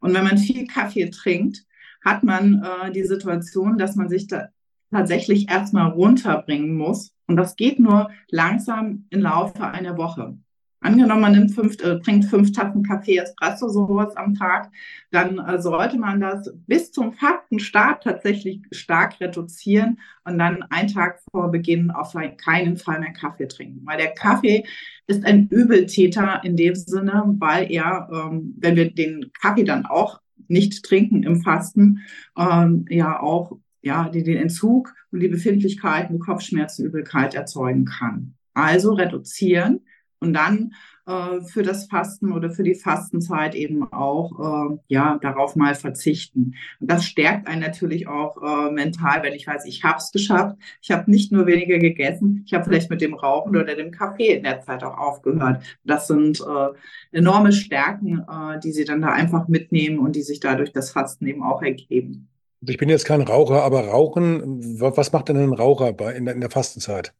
Und 0.00 0.12
wenn 0.12 0.24
man 0.24 0.36
viel 0.36 0.66
Kaffee 0.66 1.08
trinkt, 1.08 1.64
hat 2.04 2.22
man 2.22 2.62
äh, 2.62 2.92
die 2.92 3.04
Situation, 3.04 3.78
dass 3.78 3.96
man 3.96 4.10
sich 4.10 4.26
da 4.26 4.48
tatsächlich 4.90 5.48
erstmal 5.48 5.90
runterbringen 5.90 6.74
muss. 6.76 7.14
Und 7.28 7.36
das 7.36 7.56
geht 7.56 7.80
nur 7.80 8.10
langsam 8.28 9.06
im 9.08 9.20
Laufe 9.20 9.64
einer 9.64 9.96
Woche. 9.96 10.36
Angenommen, 10.80 11.20
man 11.22 11.32
nimmt 11.32 11.54
fünf, 11.54 11.74
äh, 11.82 11.98
trinkt 11.98 12.26
fünf 12.26 12.52
Tassen 12.52 12.84
Kaffee 12.84 13.16
Espresso, 13.16 13.68
sowas 13.68 14.16
am 14.16 14.34
Tag, 14.34 14.70
dann 15.10 15.38
äh, 15.38 15.60
sollte 15.60 15.98
man 15.98 16.20
das 16.20 16.52
bis 16.68 16.92
zum 16.92 17.12
Fastenstart 17.12 18.04
tatsächlich 18.04 18.62
stark 18.70 19.20
reduzieren 19.20 19.98
und 20.24 20.38
dann 20.38 20.62
einen 20.70 20.88
Tag 20.88 21.20
vor 21.32 21.50
Beginn 21.50 21.90
auf 21.90 22.14
keinen 22.36 22.76
Fall 22.76 23.00
mehr 23.00 23.12
Kaffee 23.12 23.48
trinken. 23.48 23.80
Weil 23.84 23.98
der 23.98 24.14
Kaffee 24.14 24.64
ist 25.08 25.24
ein 25.24 25.48
Übeltäter 25.48 26.42
in 26.44 26.56
dem 26.56 26.76
Sinne, 26.76 27.24
weil 27.38 27.72
er, 27.72 28.08
ähm, 28.12 28.54
wenn 28.58 28.76
wir 28.76 28.92
den 28.92 29.32
Kaffee 29.40 29.64
dann 29.64 29.84
auch 29.84 30.20
nicht 30.46 30.84
trinken 30.84 31.24
im 31.24 31.42
Fasten, 31.42 32.02
ähm, 32.38 32.84
ja 32.88 33.20
auch 33.20 33.58
ja, 33.82 34.08
die, 34.08 34.22
den 34.22 34.36
Entzug 34.36 34.94
und 35.10 35.20
die 35.20 35.28
Befindlichkeiten, 35.28 36.18
Kopfschmerzen, 36.20 36.86
Übelkeit 36.86 37.34
erzeugen 37.34 37.84
kann. 37.84 38.34
Also 38.54 38.92
reduzieren 38.92 39.80
und 40.20 40.32
dann 40.34 40.72
äh, 41.06 41.40
für 41.42 41.62
das 41.62 41.86
Fasten 41.86 42.32
oder 42.32 42.50
für 42.50 42.62
die 42.64 42.74
Fastenzeit 42.74 43.54
eben 43.54 43.92
auch 43.92 44.70
äh, 44.72 44.78
ja 44.88 45.18
darauf 45.20 45.56
mal 45.56 45.74
verzichten. 45.74 46.54
Und 46.80 46.90
das 46.90 47.04
stärkt 47.06 47.46
einen 47.48 47.60
natürlich 47.62 48.08
auch 48.08 48.36
äh, 48.42 48.70
mental, 48.72 49.22
wenn 49.22 49.32
ich 49.34 49.46
weiß, 49.46 49.64
ich 49.66 49.84
habe 49.84 49.98
es 49.98 50.10
geschafft. 50.12 50.56
Ich 50.82 50.90
habe 50.90 51.10
nicht 51.10 51.32
nur 51.32 51.46
weniger 51.46 51.78
gegessen, 51.78 52.42
ich 52.46 52.54
habe 52.54 52.64
vielleicht 52.64 52.90
mit 52.90 53.00
dem 53.00 53.14
Rauchen 53.14 53.56
oder 53.56 53.74
dem 53.74 53.90
Kaffee 53.90 54.34
in 54.36 54.42
der 54.42 54.60
Zeit 54.60 54.82
auch 54.84 54.98
aufgehört. 54.98 55.62
Das 55.84 56.06
sind 56.08 56.40
äh, 56.40 56.68
enorme 57.12 57.52
Stärken, 57.52 58.20
äh, 58.28 58.58
die 58.60 58.72
sie 58.72 58.84
dann 58.84 59.00
da 59.00 59.08
einfach 59.12 59.48
mitnehmen 59.48 59.98
und 59.98 60.16
die 60.16 60.22
sich 60.22 60.40
dadurch 60.40 60.72
das 60.72 60.90
Fasten 60.90 61.26
eben 61.26 61.42
auch 61.42 61.62
ergeben. 61.62 62.28
Ich 62.66 62.76
bin 62.76 62.88
jetzt 62.88 63.04
kein 63.04 63.22
Raucher, 63.22 63.62
aber 63.64 63.86
Rauchen, 63.88 64.80
wa- 64.80 64.96
was 64.96 65.10
macht 65.12 65.28
denn 65.28 65.36
ein 65.38 65.52
Raucher 65.52 65.92
bei, 65.92 66.14
in 66.14 66.24
der 66.40 66.50
Fastenzeit? 66.50 67.12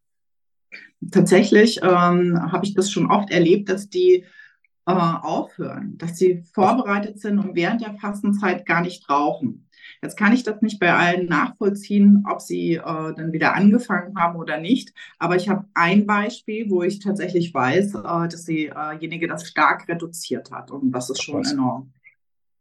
Tatsächlich 1.11 1.81
ähm, 1.83 2.39
habe 2.53 2.65
ich 2.65 2.75
das 2.75 2.91
schon 2.91 3.11
oft 3.11 3.31
erlebt, 3.31 3.69
dass 3.69 3.89
die 3.89 4.25
äh, 4.87 4.93
aufhören, 4.93 5.97
dass 5.99 6.17
sie 6.17 6.43
vorbereitet 6.53 7.21
sind 7.21 7.39
und 7.39 7.55
während 7.55 7.83
der 7.83 7.95
Fastenzeit 7.95 8.67
gar 8.67 8.81
nicht 8.81 9.09
rauchen. 9.09 9.69
Jetzt 10.03 10.17
kann 10.17 10.33
ich 10.33 10.43
das 10.43 10.63
nicht 10.63 10.79
bei 10.79 10.93
allen 10.93 11.27
nachvollziehen, 11.27 12.25
ob 12.29 12.41
sie 12.41 12.75
äh, 12.75 12.83
dann 12.83 13.33
wieder 13.33 13.55
angefangen 13.55 14.17
haben 14.19 14.37
oder 14.39 14.59
nicht. 14.59 14.93
Aber 15.19 15.37
ich 15.37 15.49
habe 15.49 15.65
ein 15.75 16.07
Beispiel, 16.07 16.71
wo 16.71 16.83
ich 16.83 17.01
tatsächlich 17.01 17.53
weiß, 17.53 17.95
äh, 17.95 18.29
dass 18.29 18.45
diejenige 18.45 19.29
das 19.29 19.47
stark 19.49 19.89
reduziert 19.89 20.51
hat. 20.51 20.71
Und 20.71 20.93
das 20.93 21.11
ist 21.11 21.23
schon 21.23 21.45
enorm. 21.45 21.93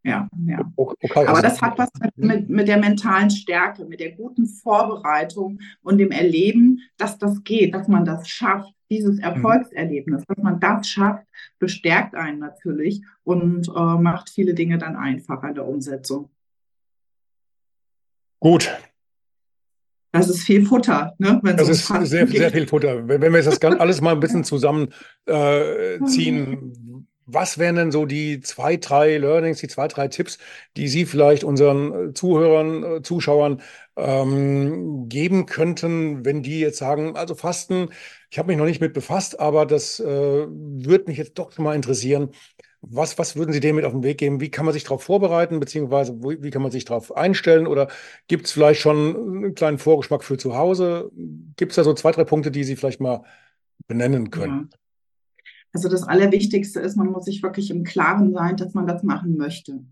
Ja, 0.03 0.29
ja. 0.45 0.71
Okay, 0.75 1.27
Aber 1.27 1.41
das 1.41 1.61
hat 1.61 1.77
was 1.77 1.89
mit, 2.15 2.49
mit, 2.49 2.67
der 2.67 2.77
mentalen 2.77 3.29
Stärke, 3.29 3.83
mit 3.85 3.99
der 3.99 4.11
guten 4.11 4.45
Vorbereitung 4.45 5.59
und 5.81 5.97
dem 5.97 6.11
Erleben, 6.11 6.79
dass 6.97 7.17
das 7.17 7.43
geht, 7.43 7.73
dass 7.73 7.87
man 7.87 8.05
das 8.05 8.27
schafft. 8.27 8.73
Dieses 8.89 9.19
Erfolgserlebnis, 9.19 10.23
dass 10.25 10.37
man 10.37 10.61
das 10.61 10.87
schafft, 10.87 11.27
bestärkt 11.59 12.15
einen 12.15 12.39
natürlich 12.39 13.01
und 13.23 13.67
äh, 13.67 13.97
macht 13.97 14.29
viele 14.29 14.53
Dinge 14.53 14.77
dann 14.77 14.95
einfacher 14.95 15.49
in 15.49 15.55
der 15.55 15.67
Umsetzung. 15.67 16.29
Gut, 18.39 18.71
Das 20.13 20.29
ist 20.29 20.43
viel 20.43 20.65
Futter, 20.65 21.13
ne? 21.17 21.39
Das 21.43 21.69
ist 21.69 21.85
sehr, 21.85 22.27
sehr 22.27 22.51
viel 22.51 22.67
Futter. 22.67 23.07
Wenn, 23.07 23.21
wir 23.21 23.39
jetzt 23.39 23.61
das 23.61 23.61
alles 23.61 24.01
mal 24.01 24.13
ein 24.13 24.19
bisschen 24.19 24.43
zusammen 24.45 24.87
äh, 25.27 25.99
was 27.28 27.57
wären 27.57 27.75
denn 27.75 27.91
so 27.91 28.05
die 28.05 28.39
zwei, 28.41 28.78
drei 28.78 29.17
Learnings, 29.17 29.59
die 29.59 29.67
zwei, 29.67 29.88
drei 29.88 30.07
Tipps, 30.07 30.38
die 30.78 30.88
Sie 30.88 31.05
vielleicht 31.05 31.43
unseren 31.43 32.09
äh, 32.11 32.13
Zuhörern, 32.13 32.84
äh, 32.84 33.01
Zuschauern 33.03 33.61
ähm, 33.97 35.09
geben 35.09 35.45
könnten, 35.45 36.25
wenn 36.25 36.41
die 36.43 36.59
jetzt 36.59 36.78
sagen, 36.78 37.15
also 37.17 37.36
Fasten, 37.36 37.89
ich 38.30 38.39
habe 38.39 38.47
mich 38.47 38.57
noch 38.57 38.65
nicht 38.65 38.82
mit 38.82 38.93
befasst, 38.93 39.39
aber 39.39 39.65
das 39.65 39.99
äh, 39.99 40.05
würde 40.05 41.05
mich 41.07 41.17
jetzt 41.17 41.38
doch 41.38 41.51
schon 41.51 41.65
mal 41.65 41.75
interessieren. 41.75 42.32
was, 42.82 43.17
was 43.17 43.36
würden 43.36 43.51
Sie 43.53 43.59
dem 43.59 43.75
mit 43.75 43.86
auf 43.86 43.91
den 43.93 44.03
Weg 44.03 44.19
geben? 44.19 44.39
Wie 44.39 44.51
kann 44.51 44.65
man 44.65 44.73
sich 44.73 44.84
darauf 44.84 45.03
vorbereiten, 45.03 45.59
beziehungsweise 45.59 46.13
wie, 46.21 46.43
wie 46.43 46.49
kann 46.51 46.61
man 46.61 46.71
sich 46.71 46.86
darauf 46.86 47.15
einstellen? 47.15 47.67
Oder 47.67 47.89
gibt 48.28 48.45
es 48.45 48.51
vielleicht 48.53 48.82
schon 48.82 49.15
einen 49.43 49.55
kleinen 49.55 49.80
Vorgeschmack 49.80 50.23
für 50.23 50.38
zu 50.38 50.55
Hause? 50.55 51.11
Gibt 51.57 51.71
es 51.71 51.75
da 51.78 51.84
so 51.84 51.93
zwei, 51.93 52.11
drei 52.11 52.23
Punkte, 52.23 52.51
die 52.51 52.63
Sie 52.63 52.75
vielleicht 52.75 53.01
mal 53.01 53.23
benennen 53.88 54.32
können? 54.32 54.69
Ja. 54.71 54.78
Also 55.78 55.89
das 55.89 56.01
Allerwichtigste 56.01 56.80
ist, 56.80 56.97
man 56.97 57.11
muss 57.11 57.25
sich 57.25 57.43
wirklich 57.43 57.69
im 57.69 57.84
Klaren 57.84 58.34
sein, 58.34 58.57
dass 58.57 58.73
man 58.73 58.88
das 58.88 59.03
machen 59.03 59.38
möchte. 59.38 59.84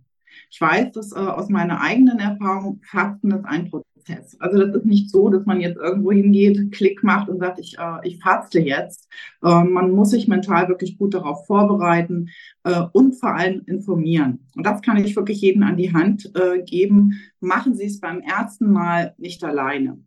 Ich 0.50 0.60
weiß 0.60 0.92
das 0.94 1.12
äh, 1.12 1.20
aus 1.20 1.48
meiner 1.50 1.80
eigenen 1.80 2.18
Erfahrung, 2.18 2.82
Fasten 2.84 3.30
ist 3.30 3.46
ein 3.46 3.70
Prozess. 3.70 4.36
Also 4.40 4.66
das 4.66 4.78
ist 4.78 4.86
nicht 4.88 5.12
so, 5.12 5.30
dass 5.30 5.46
man 5.46 5.62
jetzt 5.62 5.78
irgendwo 5.78 6.12
hingeht, 6.12 6.72
Klick 6.72 7.04
macht 7.04 7.30
und 7.30 7.38
sagt, 7.38 7.60
ich, 7.60 7.78
äh, 7.78 8.00
ich 8.02 8.20
faste 8.20 8.60
jetzt. 8.60 9.08
Äh, 9.44 9.64
man 9.64 9.92
muss 9.92 10.10
sich 10.10 10.28
mental 10.28 10.70
wirklich 10.70 10.98
gut 10.98 11.14
darauf 11.14 11.46
vorbereiten 11.46 12.30
äh, 12.64 12.82
und 12.92 13.14
vor 13.20 13.36
allem 13.36 13.62
informieren. 13.68 14.48
Und 14.56 14.66
das 14.66 14.82
kann 14.82 14.98
ich 14.98 15.16
wirklich 15.16 15.40
jedem 15.40 15.62
an 15.62 15.78
die 15.78 15.94
Hand 15.94 16.32
äh, 16.34 16.64
geben. 16.64 17.22
Machen 17.42 17.76
Sie 17.76 17.86
es 17.86 18.00
beim 18.00 18.22
ersten 18.22 18.72
Mal 18.72 19.14
nicht 19.20 19.44
alleine. 19.44 20.00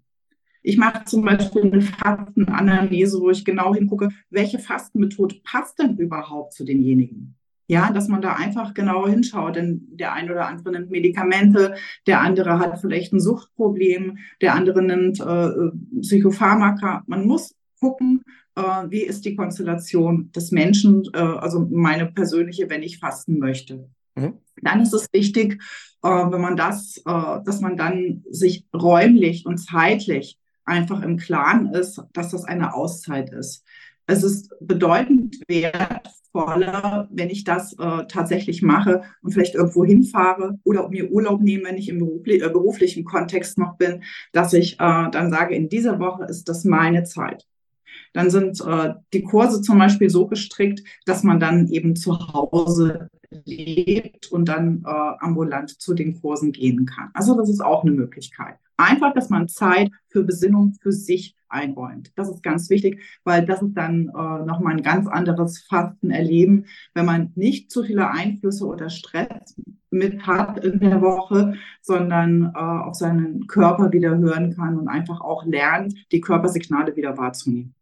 Ich 0.63 0.77
mache 0.77 1.05
zum 1.05 1.25
Beispiel 1.25 1.63
eine 1.63 1.81
Fastenanalyse, 1.81 3.21
wo 3.21 3.31
ich 3.31 3.45
genau 3.45 3.75
hingucke, 3.75 4.09
welche 4.31 4.59
Fastenmethode 4.59 5.37
passt 5.45 5.79
denn 5.79 5.97
überhaupt 5.97 6.53
zu 6.55 6.65
denjenigen. 6.65 7.35
Ja, 7.71 7.93
dass 7.93 8.09
man 8.09 8.23
da 8.23 8.33
einfach 8.33 8.73
genau 8.73 9.07
hinschaut, 9.07 9.57
denn 9.57 9.87
der 9.91 10.15
eine 10.15 10.33
oder 10.33 10.47
andere 10.47 10.73
nimmt 10.73 10.91
Medikamente, 10.91 11.75
der 12.07 12.23
andere 12.23 12.59
hat 12.59 12.81
vielleicht 12.81 13.13
ein 13.13 13.21
Suchtproblem, 13.21 14.17
der 14.41 14.55
andere 14.55 14.83
nimmt 14.83 15.21
äh, 15.21 16.01
Psychopharmaka. 16.01 17.03
Man 17.07 17.27
muss 17.27 17.55
gucken, 17.79 18.23
äh, 18.55 18.61
wie 18.89 19.03
ist 19.03 19.27
die 19.27 19.37
Konstellation 19.37 20.33
des 20.33 20.51
Menschen, 20.51 21.05
äh, 21.13 21.19
also 21.19 21.69
meine 21.71 22.07
persönliche, 22.07 22.71
wenn 22.71 22.83
ich 22.83 22.99
fasten 22.99 23.39
möchte. 23.39 23.91
Mhm. 24.15 24.39
Dann 24.63 24.81
ist 24.81 24.95
es 24.95 25.07
wichtig, 25.13 25.63
äh, 26.03 26.09
wenn 26.09 26.41
man 26.41 26.57
das, 26.57 26.99
äh, 26.99 27.43
dass 27.45 27.61
man 27.61 27.77
dann 27.77 28.25
sich 28.31 28.65
räumlich 28.75 29.47
und 29.47 29.59
zeitlich 29.59 30.39
einfach 30.69 31.03
im 31.03 31.17
Klaren 31.17 31.73
ist, 31.75 32.03
dass 32.13 32.31
das 32.31 32.45
eine 32.45 32.75
Auszeit 32.75 33.31
ist. 33.31 33.65
Es 34.07 34.23
ist 34.23 34.55
bedeutend 34.61 35.37
wertvoller, 35.49 37.09
wenn 37.11 37.29
ich 37.29 37.45
das 37.45 37.75
äh, 37.75 38.07
tatsächlich 38.09 38.63
mache 38.63 39.03
und 39.23 39.33
vielleicht 39.33 39.55
irgendwo 39.55 39.85
hinfahre 39.85 40.59
oder 40.65 40.89
mir 40.89 41.11
Urlaub 41.11 41.43
nehme, 41.43 41.65
wenn 41.65 41.77
ich 41.77 41.89
im 41.89 41.99
berufli 41.99 42.41
äh, 42.41 42.49
beruflichen 42.49 43.05
Kontext 43.05 43.59
noch 43.59 43.77
bin, 43.77 44.03
dass 44.33 44.55
ich 44.55 44.75
äh, 44.75 45.11
dann 45.11 45.31
sage, 45.31 45.55
in 45.55 45.69
dieser 45.69 45.99
Woche 45.99 46.25
ist 46.25 46.49
das 46.49 46.65
meine 46.65 47.05
Zeit. 47.05 47.47
Dann 48.15 48.31
sind 48.31 48.61
äh, 48.65 48.95
die 49.13 49.23
Kurse 49.23 49.61
zum 49.61 49.79
Beispiel 49.79 50.09
so 50.09 50.27
gestrickt, 50.27 50.83
dass 51.05 51.23
man 51.23 51.39
dann 51.39 51.69
eben 51.69 51.95
zu 51.95 52.19
Hause 52.19 53.09
lebt 53.45 54.33
und 54.33 54.49
dann 54.49 54.85
äh, 54.87 55.13
ambulant 55.21 55.81
zu 55.81 55.93
den 55.93 56.21
Kursen 56.21 56.53
gehen 56.53 56.87
kann. 56.87 57.11
Also 57.13 57.37
das 57.37 57.51
ist 57.51 57.61
auch 57.61 57.83
eine 57.83 57.93
Möglichkeit. 57.93 58.57
Einfach, 58.79 59.13
dass 59.13 59.29
man 59.29 59.49
Zeit 59.49 59.91
für 60.07 60.23
Besinnung 60.23 60.73
für 60.81 60.93
sich 60.93 61.37
einräumt. 61.49 62.13
Das 62.17 62.29
ist 62.29 62.43
ganz 62.43 62.71
wichtig, 62.71 63.03
weil 63.25 63.45
das 63.45 63.61
ist 63.61 63.75
dann 63.75 64.09
äh, 64.09 64.45
nochmal 64.45 64.75
ein 64.75 64.83
ganz 64.83 65.09
anderes 65.09 65.59
Fasten 65.59 66.11
erleben, 66.11 66.67
wenn 66.95 67.05
man 67.05 67.33
nicht 67.35 67.71
zu 67.71 67.83
viele 67.83 68.11
Einflüsse 68.11 68.67
oder 68.67 68.89
Stress 68.89 69.57
mit 69.91 70.27
hat 70.27 70.65
in 70.65 70.79
der 70.79 71.01
Woche, 71.01 71.55
sondern 71.83 72.53
äh, 72.55 72.59
auf 72.59 72.95
seinen 72.95 73.47
Körper 73.49 73.93
wieder 73.93 74.17
hören 74.17 74.55
kann 74.55 74.79
und 74.79 74.89
einfach 74.89 75.21
auch 75.21 75.45
lernt, 75.45 75.95
die 76.13 76.21
Körpersignale 76.21 76.95
wieder 76.95 77.17
wahrzunehmen. 77.19 77.75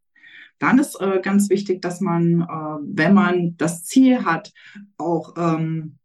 Dann 0.58 0.78
ist 0.78 0.98
äh, 1.00 1.20
ganz 1.22 1.50
wichtig, 1.50 1.82
dass 1.82 2.00
man, 2.00 2.40
äh, 2.40 2.46
wenn 2.94 3.12
man 3.12 3.56
das 3.58 3.84
Ziel 3.84 4.24
hat, 4.24 4.54
auch 4.96 5.34
ähm, 5.36 5.98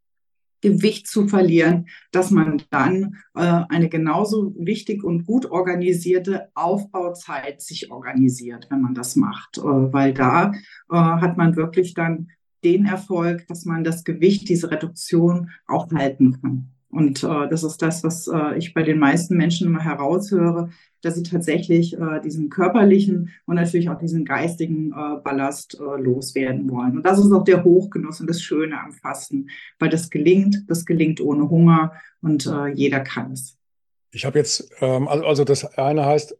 Gewicht 0.61 1.07
zu 1.07 1.27
verlieren, 1.27 1.87
dass 2.11 2.31
man 2.31 2.61
dann 2.69 3.17
äh, 3.35 3.63
eine 3.69 3.89
genauso 3.89 4.53
wichtig 4.57 5.03
und 5.03 5.25
gut 5.25 5.49
organisierte 5.49 6.49
Aufbauzeit 6.53 7.61
sich 7.61 7.91
organisiert, 7.91 8.67
wenn 8.69 8.81
man 8.81 8.93
das 8.93 9.15
macht, 9.15 9.57
äh, 9.57 9.61
weil 9.61 10.13
da 10.13 10.51
äh, 10.89 10.95
hat 10.95 11.37
man 11.37 11.55
wirklich 11.55 11.93
dann 11.93 12.29
den 12.63 12.85
Erfolg, 12.85 13.47
dass 13.47 13.65
man 13.65 13.83
das 13.83 14.03
Gewicht, 14.03 14.47
diese 14.49 14.69
Reduktion 14.69 15.49
auch 15.67 15.91
halten 15.91 16.39
kann. 16.41 16.71
Und 16.91 17.23
äh, 17.23 17.47
das 17.49 17.63
ist 17.63 17.81
das, 17.81 18.03
was 18.03 18.27
äh, 18.27 18.57
ich 18.57 18.73
bei 18.73 18.83
den 18.83 18.99
meisten 18.99 19.37
Menschen 19.37 19.67
immer 19.67 19.83
heraushöre, 19.83 20.69
dass 21.01 21.15
sie 21.15 21.23
tatsächlich 21.23 21.97
äh, 21.97 22.19
diesen 22.23 22.49
körperlichen 22.49 23.29
und 23.45 23.55
natürlich 23.55 23.89
auch 23.89 23.97
diesen 23.97 24.25
geistigen 24.25 24.91
äh, 24.91 25.21
Ballast 25.23 25.79
äh, 25.79 26.01
loswerden 26.01 26.69
wollen. 26.69 26.97
Und 26.97 27.05
das 27.05 27.17
ist 27.19 27.31
auch 27.31 27.43
der 27.43 27.63
Hochgenuss 27.63 28.21
und 28.21 28.29
das 28.29 28.41
Schöne 28.41 28.79
am 28.79 28.91
Fasten, 28.91 29.49
weil 29.79 29.89
das 29.89 30.09
gelingt, 30.09 30.63
das 30.67 30.85
gelingt 30.85 31.21
ohne 31.21 31.49
Hunger 31.49 31.93
und 32.21 32.45
äh, 32.45 32.67
jeder 32.67 32.99
kann 32.99 33.31
es. 33.31 33.57
Ich 34.11 34.25
habe 34.25 34.37
jetzt, 34.37 34.69
ähm, 34.81 35.07
also 35.07 35.45
das 35.45 35.65
eine 35.77 36.05
heißt, 36.05 36.37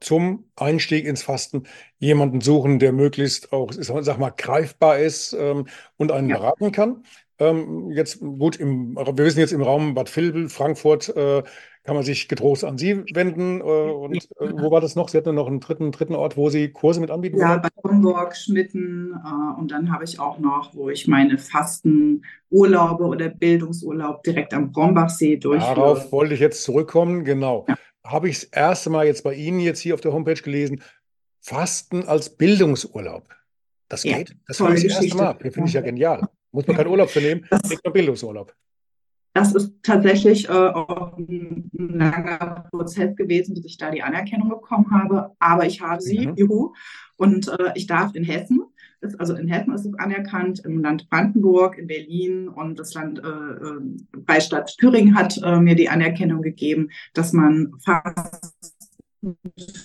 zum 0.00 0.44
Einstieg 0.56 1.04
ins 1.04 1.22
Fasten 1.22 1.64
jemanden 1.98 2.40
suchen, 2.40 2.78
der 2.78 2.92
möglichst 2.92 3.52
auch, 3.52 3.70
sag 3.72 4.18
mal, 4.18 4.32
greifbar 4.36 4.98
ist 4.98 5.34
ähm, 5.34 5.66
und 5.96 6.12
einen 6.12 6.28
ja. 6.28 6.38
beraten 6.38 6.72
kann. 6.72 7.04
Ähm, 7.38 7.90
jetzt 7.92 8.20
gut, 8.20 8.56
im, 8.56 8.96
wir 8.96 9.16
wissen 9.16 9.40
jetzt 9.40 9.52
im 9.52 9.62
Raum 9.62 9.94
Bad 9.94 10.14
Vilbel, 10.14 10.48
Frankfurt, 10.48 11.14
äh, 11.16 11.42
kann 11.84 11.94
man 11.94 12.04
sich 12.04 12.28
getrost 12.28 12.64
an 12.64 12.76
Sie 12.76 13.02
wenden. 13.14 13.60
Äh, 13.60 13.64
und 13.64 14.28
äh, 14.38 14.52
wo 14.52 14.70
war 14.70 14.82
das 14.82 14.96
noch? 14.96 15.08
Sie 15.08 15.16
hatten 15.16 15.34
noch 15.34 15.46
einen 15.46 15.60
dritten, 15.60 15.90
dritten 15.92 16.14
Ort, 16.14 16.36
wo 16.36 16.50
Sie 16.50 16.70
Kurse 16.70 17.00
mit 17.00 17.10
anbieten? 17.10 17.38
Ja, 17.38 17.56
bei 17.56 17.70
Homburg, 17.82 18.36
Schmitten. 18.36 19.14
Äh, 19.24 19.58
und 19.60 19.70
dann 19.70 19.90
habe 19.90 20.04
ich 20.04 20.20
auch 20.20 20.38
noch, 20.38 20.74
wo 20.74 20.90
ich 20.90 21.08
meine 21.08 21.38
Fastenurlaube 21.38 23.04
oder 23.04 23.30
Bildungsurlaub 23.30 24.22
direkt 24.22 24.52
am 24.52 24.72
Brombachsee 24.72 25.36
durchführe. 25.38 25.74
Darauf 25.74 26.12
wollte 26.12 26.34
ich 26.34 26.40
jetzt 26.40 26.62
zurückkommen, 26.62 27.24
genau. 27.24 27.64
Ja. 27.68 27.76
Habe 28.04 28.28
ich 28.28 28.40
das 28.40 28.44
erste 28.44 28.90
Mal 28.90 29.06
jetzt 29.06 29.24
bei 29.24 29.34
Ihnen 29.34 29.60
jetzt 29.60 29.80
hier 29.80 29.94
auf 29.94 30.00
der 30.00 30.12
Homepage 30.12 30.40
gelesen, 30.40 30.82
Fasten 31.40 32.04
als 32.04 32.36
Bildungsurlaub. 32.36 33.28
Das 33.88 34.02
geht? 34.02 34.30
Ja, 34.30 34.34
das 34.46 34.60
habe 34.60 34.74
ich 34.76 34.84
das 34.84 35.02
erste 35.02 35.16
Mal. 35.16 35.36
Finde 35.38 35.64
ich 35.66 35.72
ja 35.72 35.80
genial. 35.80 36.28
Muss 36.52 36.66
man 36.66 36.76
keinen 36.76 36.88
Urlaub 36.88 37.10
für 37.10 37.20
nehmen, 37.20 37.46
kriegt 37.66 37.84
man 37.84 37.92
Bildungsurlaub. 37.92 38.54
Das 39.32 39.54
ist 39.54 39.72
tatsächlich 39.82 40.48
äh, 40.48 40.52
auch 40.52 41.16
ein, 41.16 41.70
langer 41.72 42.66
Prozess 42.70 43.14
gewesen, 43.14 43.54
bis 43.54 43.64
ich 43.64 43.76
da 43.76 43.90
die 43.90 44.02
Anerkennung 44.02 44.48
bekommen 44.48 44.90
habe. 44.90 45.36
Aber 45.38 45.66
ich 45.66 45.80
habe 45.80 46.02
sie, 46.02 46.26
mhm. 46.26 46.36
juhu. 46.36 46.74
Und 47.16 47.48
äh, 47.48 47.72
ich 47.74 47.86
darf 47.86 48.14
in 48.14 48.24
Hessen, 48.24 48.62
ist, 49.00 49.18
also 49.18 49.34
in 49.34 49.48
Hessen 49.48 49.74
ist 49.74 49.86
es 49.86 49.94
anerkannt, 49.94 50.60
im 50.64 50.80
Land 50.80 51.08
Brandenburg, 51.10 51.78
in 51.78 51.86
Berlin 51.86 52.48
und 52.48 52.78
das 52.78 52.94
Land 52.94 53.18
äh, 53.18 53.28
äh 53.28 53.80
Freistaat 54.26 54.76
Thüringen 54.78 55.14
hat 55.14 55.40
äh, 55.42 55.60
mir 55.60 55.74
die 55.74 55.88
Anerkennung 55.88 56.42
gegeben, 56.42 56.90
dass 57.14 57.32
man 57.32 57.72
fast 57.84 58.90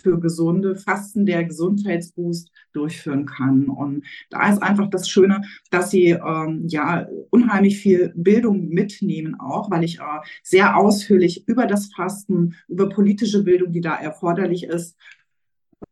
für 0.01 0.19
gesunde 0.19 0.75
Fasten 0.75 1.25
der 1.25 1.43
Gesundheitsboost 1.43 2.51
durchführen 2.71 3.25
kann. 3.25 3.67
Und 3.67 4.05
da 4.29 4.49
ist 4.49 4.61
einfach 4.61 4.89
das 4.89 5.09
Schöne, 5.09 5.41
dass 5.71 5.91
sie 5.91 6.11
ähm, 6.11 6.67
ja 6.67 7.07
unheimlich 7.31 7.79
viel 7.79 8.13
Bildung 8.15 8.69
mitnehmen 8.69 9.35
auch, 9.39 9.69
weil 9.69 9.83
ich 9.83 9.99
äh, 9.99 10.21
sehr 10.43 10.77
ausführlich 10.77 11.47
über 11.47 11.65
das 11.65 11.91
Fasten, 11.93 12.55
über 12.67 12.89
politische 12.89 13.43
Bildung, 13.43 13.71
die 13.71 13.81
da 13.81 13.95
erforderlich 13.95 14.63
ist, 14.63 14.95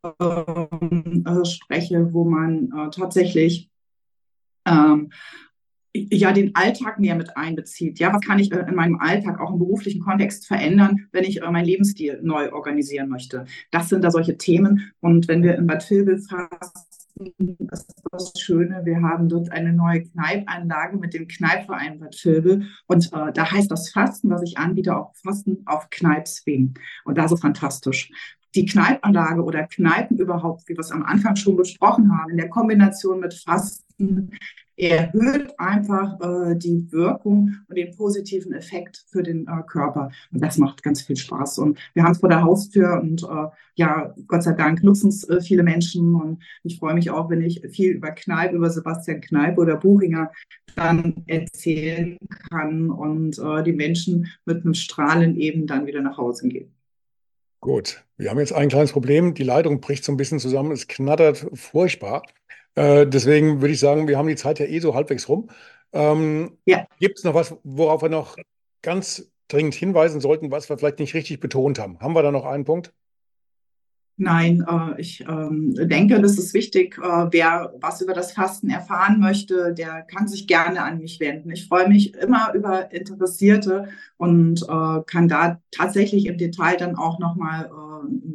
äh, 0.03 1.45
spreche, 1.45 2.13
wo 2.13 2.25
man 2.25 2.71
äh, 2.71 2.89
tatsächlich 2.89 3.69
ähm, 4.65 5.11
ja 5.93 6.31
den 6.31 6.55
Alltag 6.55 6.99
mehr 6.99 7.15
mit 7.15 7.38
einbezieht. 7.38 7.99
Ja, 7.99 8.13
was 8.13 8.21
kann 8.21 8.39
ich 8.39 8.51
äh, 8.51 8.65
in 8.67 8.75
meinem 8.75 8.99
Alltag 8.99 9.39
auch 9.39 9.51
im 9.51 9.59
beruflichen 9.59 10.01
Kontext 10.01 10.47
verändern, 10.47 11.07
wenn 11.11 11.23
ich 11.23 11.41
äh, 11.41 11.51
meinen 11.51 11.65
Lebensstil 11.65 12.19
neu 12.23 12.51
organisieren 12.51 13.09
möchte? 13.09 13.45
Das 13.71 13.89
sind 13.89 14.03
da 14.03 14.11
solche 14.11 14.38
Themen. 14.38 14.91
Und 15.01 15.27
wenn 15.27 15.43
wir 15.43 15.55
in 15.55 15.67
Bad 15.67 15.89
Vilbel 15.89 16.19
fasten, 16.19 17.55
das 17.59 17.81
ist 17.81 18.03
das 18.11 18.34
Schöne, 18.39 18.81
wir 18.86 19.01
haben 19.01 19.29
dort 19.29 19.51
eine 19.51 19.71
neue 19.71 20.03
Kneipanlage 20.03 20.97
mit 20.97 21.13
dem 21.13 21.27
Kneipverein 21.27 21.99
Bad 21.99 22.15
Vilbel. 22.23 22.67
Und 22.88 23.13
äh, 23.13 23.31
da 23.31 23.51
heißt 23.51 23.69
das 23.69 23.91
Fasten, 23.91 24.31
was 24.31 24.41
ich 24.41 24.57
anbiete, 24.57 24.97
auch 24.97 25.15
Fasten 25.15 25.61
auf 25.65 25.89
Kneipswegen. 25.91 26.73
Und 27.05 27.17
das 27.19 27.31
ist 27.31 27.41
fantastisch 27.41 28.11
die 28.56 28.66
Kneipanlage 28.66 29.43
oder 29.43 29.64
Kneipen 29.64 30.18
überhaupt, 30.18 30.68
wie 30.68 30.74
wir 30.74 30.80
es 30.80 30.91
am 30.91 31.04
Anfang 31.04 31.36
schon 31.36 31.56
besprochen 31.56 32.12
haben, 32.18 32.32
in 32.32 32.38
der 32.38 32.49
Kombination 32.49 33.20
mit 33.20 33.34
Fasten 33.34 34.32
erhöht 34.76 35.54
einfach 35.60 36.20
äh, 36.20 36.56
die 36.56 36.91
Wirkung 36.91 37.56
und 37.68 37.78
den 37.78 37.95
positiven 37.95 38.54
Effekt 38.54 39.06
für 39.10 39.22
den 39.22 39.47
äh, 39.47 39.62
Körper. 39.68 40.12
Und 40.32 40.41
das 40.41 40.58
macht 40.58 40.82
ganz 40.82 41.01
viel 41.04 41.16
Spaß. 41.16 41.60
Und 41.60 41.78
wir 41.93 42.04
haben 42.04 42.14
es 42.14 42.20
vor 42.20 42.30
der 42.30 42.41
Haustür 42.41 42.99
und 43.01 43.24
äh, 43.24 43.47
ja, 43.76 44.14
Gott 44.28 44.43
sei 44.43 44.54
Dank 44.54 44.84
nutzen 44.84 45.10
es 45.10 45.28
äh, 45.30 45.41
viele 45.41 45.64
Menschen. 45.64 46.16
Und 46.16 46.43
ich 46.64 46.80
freue 46.80 46.95
mich 46.95 47.12
auch, 47.12 47.30
wenn 47.30 47.41
ich 47.41 47.62
viel 47.72 47.91
über 47.91 48.12
Kneip, 48.12 48.54
über 48.54 48.70
Sebastian 48.70 49.22
Kneip 49.22 49.58
oder 49.58 49.78
Buchinger 49.78 50.32
dann 50.76 51.24
erzählen 51.28 52.18
kann 52.49 52.89
und 52.89 53.38
äh, 53.38 53.64
die 53.64 53.74
Menschen 53.74 54.28
mit 54.45 54.64
einem 54.64 54.74
Strahlen 54.74 55.38
eben 55.38 55.68
dann 55.68 55.86
wieder 55.86 56.01
nach 56.01 56.18
Hause 56.18 56.47
gehen. 56.47 56.72
Gut, 57.64 58.03
wir 58.18 58.30
haben 58.30 58.39
jetzt 58.39 58.51
ein 58.51 58.68
kleines 58.68 58.91
Problem. 58.91 59.34
Die 59.36 59.43
Leitung 59.43 59.80
bricht 59.80 60.03
so 60.03 60.11
ein 60.11 60.18
bisschen 60.18 60.38
zusammen. 60.38 60.74
Es 60.74 60.89
knattert 60.89 61.47
furchtbar. 61.53 62.24
Äh, 62.76 63.07
deswegen 63.07 63.61
würde 63.61 63.74
ich 63.74 63.80
sagen, 63.80 64.09
wir 64.09 64.18
haben 64.18 64.28
die 64.28 64.36
Zeit 64.36 64.59
ja 64.59 64.66
eh 64.66 64.80
so 64.80 64.95
halbwegs 64.95 65.30
rum. 65.30 65.49
Ähm, 65.93 66.57
ja. 66.66 66.86
Gibt 66.99 67.20
es 67.20 67.24
noch 67.24 67.36
was, 67.36 67.55
worauf 67.64 68.01
wir 68.01 68.09
noch 68.09 68.36
ganz 68.82 69.32
dringend 69.47 69.76
hinweisen 69.76 70.20
sollten, 70.20 70.51
was 70.51 70.68
wir 70.68 70.78
vielleicht 70.78 70.99
nicht 70.99 71.14
richtig 71.14 71.39
betont 71.39 71.80
haben? 71.80 72.01
Haben 72.01 72.14
wir 72.14 72.22
da 72.22 72.32
noch 72.32 72.43
einen 72.43 72.66
Punkt? 72.66 72.91
Nein, 74.16 74.64
äh, 74.70 75.01
ich 75.01 75.22
ähm, 75.28 75.74
denke, 75.74 76.22
das 76.22 76.38
ist 76.38 76.53
wichtig. 76.53 76.99
Äh, 76.99 77.28
wer 77.32 77.74
was 77.80 78.01
über 78.01 78.14
das 78.14 78.32
Fasten 78.32 78.70
erfahren 78.70 79.20
möchte, 79.20 79.74
der 79.74 80.03
kann 80.03 80.28
sich 80.28 80.45
gerne 80.45 80.84
an 80.84 80.99
mich 80.99 81.20
wenden. 81.20 81.49
Ich 81.49 81.68
freue 81.68 81.89
mich 81.89 82.14
immer 82.16 82.53
über 82.53 82.91
Interessierte 82.91 83.88
und 84.18 84.61
äh, 84.61 85.01
kann 85.07 85.28
da 85.28 85.59
tatsächlich 85.72 86.28
im 86.28 86.38
Detail 86.38 86.78
dann 86.78 86.95
auch 86.95 87.20
nochmal 87.20 87.70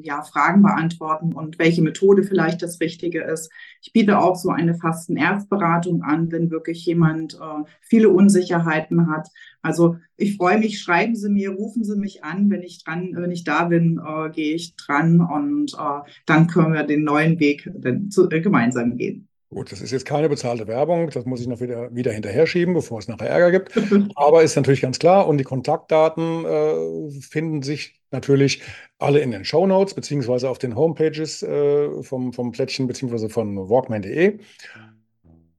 ja, 0.02 0.22
Fragen 0.22 0.62
beantworten 0.62 1.34
und 1.34 1.58
welche 1.58 1.82
Methode 1.82 2.22
vielleicht 2.22 2.62
das 2.62 2.80
Richtige 2.80 3.22
ist. 3.22 3.50
Ich 3.82 3.92
biete 3.92 4.18
auch 4.18 4.36
so 4.36 4.50
eine 4.50 4.74
Fastenerstberatung 4.74 6.02
an, 6.02 6.30
wenn 6.32 6.50
wirklich 6.50 6.84
jemand 6.86 7.34
äh, 7.34 7.64
viele 7.80 8.10
Unsicherheiten 8.10 9.10
hat. 9.10 9.28
Also 9.62 9.96
ich 10.16 10.36
freue 10.36 10.58
mich, 10.58 10.80
schreiben 10.80 11.14
Sie 11.14 11.30
mir, 11.30 11.50
rufen 11.50 11.84
Sie 11.84 11.96
mich 11.96 12.24
an, 12.24 12.50
wenn 12.50 12.62
ich 12.62 12.84
dran, 12.84 13.12
wenn 13.14 13.30
ich 13.30 13.44
da 13.44 13.64
bin, 13.64 14.00
äh, 14.04 14.30
gehe 14.30 14.54
ich 14.54 14.74
dran 14.76 15.20
und 15.20 15.74
äh, 15.74 16.10
dann 16.26 16.46
können 16.46 16.72
wir 16.72 16.84
den 16.84 17.04
neuen 17.04 17.38
Weg 17.40 17.70
dann 17.74 18.10
zu, 18.10 18.28
äh, 18.30 18.40
gemeinsam 18.40 18.96
gehen. 18.96 19.28
Gut, 19.50 19.72
das 19.72 19.80
ist 19.80 19.92
jetzt 19.92 20.04
keine 20.04 20.28
bezahlte 20.28 20.66
Werbung, 20.66 21.08
das 21.08 21.24
muss 21.24 21.40
ich 21.40 21.46
noch 21.46 21.60
wieder, 21.60 21.94
wieder 21.94 22.12
hinterher 22.12 22.46
schieben, 22.46 22.74
bevor 22.74 22.98
es 22.98 23.08
nachher 23.08 23.30
Ärger 23.30 23.50
gibt. 23.50 23.72
Aber 24.14 24.42
ist 24.42 24.56
natürlich 24.56 24.82
ganz 24.82 24.98
klar 24.98 25.26
und 25.26 25.38
die 25.38 25.44
Kontaktdaten 25.44 26.44
äh, 26.44 27.10
finden 27.22 27.62
sich 27.62 27.98
natürlich 28.10 28.60
alle 28.98 29.20
in 29.20 29.30
den 29.30 29.46
Show 29.46 29.66
Notes 29.66 29.94
beziehungsweise 29.94 30.50
auf 30.50 30.58
den 30.58 30.76
Homepages 30.76 31.42
äh, 31.42 32.02
vom, 32.02 32.34
vom 32.34 32.52
Plättchen 32.52 32.86
beziehungsweise 32.86 33.30
von 33.30 33.56
walkman.de. 33.70 34.38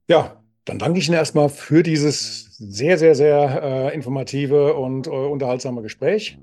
Ja, 0.08 0.40
dann 0.66 0.78
danke 0.78 1.00
ich 1.00 1.08
Ihnen 1.08 1.16
erstmal 1.16 1.48
für 1.48 1.82
dieses 1.82 2.56
sehr, 2.58 2.96
sehr, 2.96 3.16
sehr 3.16 3.90
äh, 3.90 3.94
informative 3.94 4.74
und 4.74 5.08
äh, 5.08 5.10
unterhaltsame 5.10 5.82
Gespräch. 5.82 6.38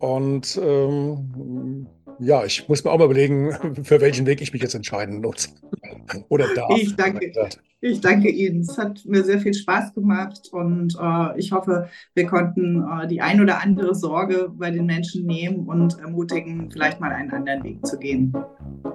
Und 0.00 0.58
ähm, 0.60 1.86
ja, 2.20 2.44
ich 2.44 2.68
muss 2.68 2.84
mir 2.84 2.90
auch 2.90 2.98
mal 2.98 3.06
überlegen, 3.06 3.52
für 3.82 4.00
welchen 4.00 4.26
Weg 4.26 4.40
ich 4.40 4.52
mich 4.52 4.62
jetzt 4.62 4.74
entscheiden 4.74 5.20
muss. 5.20 5.54
Oder 6.28 6.46
darf. 6.54 6.76
Ich 6.76 6.94
danke, 6.96 7.32
ich 7.80 8.00
danke 8.00 8.28
Ihnen. 8.28 8.60
Es 8.60 8.76
hat 8.76 9.04
mir 9.06 9.24
sehr 9.24 9.40
viel 9.40 9.54
Spaß 9.54 9.94
gemacht 9.94 10.48
und 10.52 10.96
äh, 11.00 11.38
ich 11.38 11.52
hoffe, 11.52 11.88
wir 12.14 12.26
konnten 12.26 12.84
äh, 12.84 13.06
die 13.06 13.20
ein 13.20 13.40
oder 13.40 13.62
andere 13.62 13.94
Sorge 13.94 14.50
bei 14.52 14.70
den 14.70 14.86
Menschen 14.86 15.26
nehmen 15.26 15.66
und 15.66 15.98
ermutigen, 15.98 16.70
vielleicht 16.70 17.00
mal 17.00 17.12
einen 17.12 17.30
anderen 17.30 17.64
Weg 17.64 17.86
zu 17.86 17.98
gehen. 17.98 18.34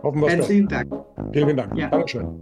Hoffen 0.04 0.22
wir 0.22 0.30
Herzlichen 0.30 0.68
Dank. 0.68 0.94
Vielen, 1.32 1.46
vielen 1.46 1.58
Dank. 1.58 1.78
Ja. 1.78 1.90
Dankeschön. 1.90 2.42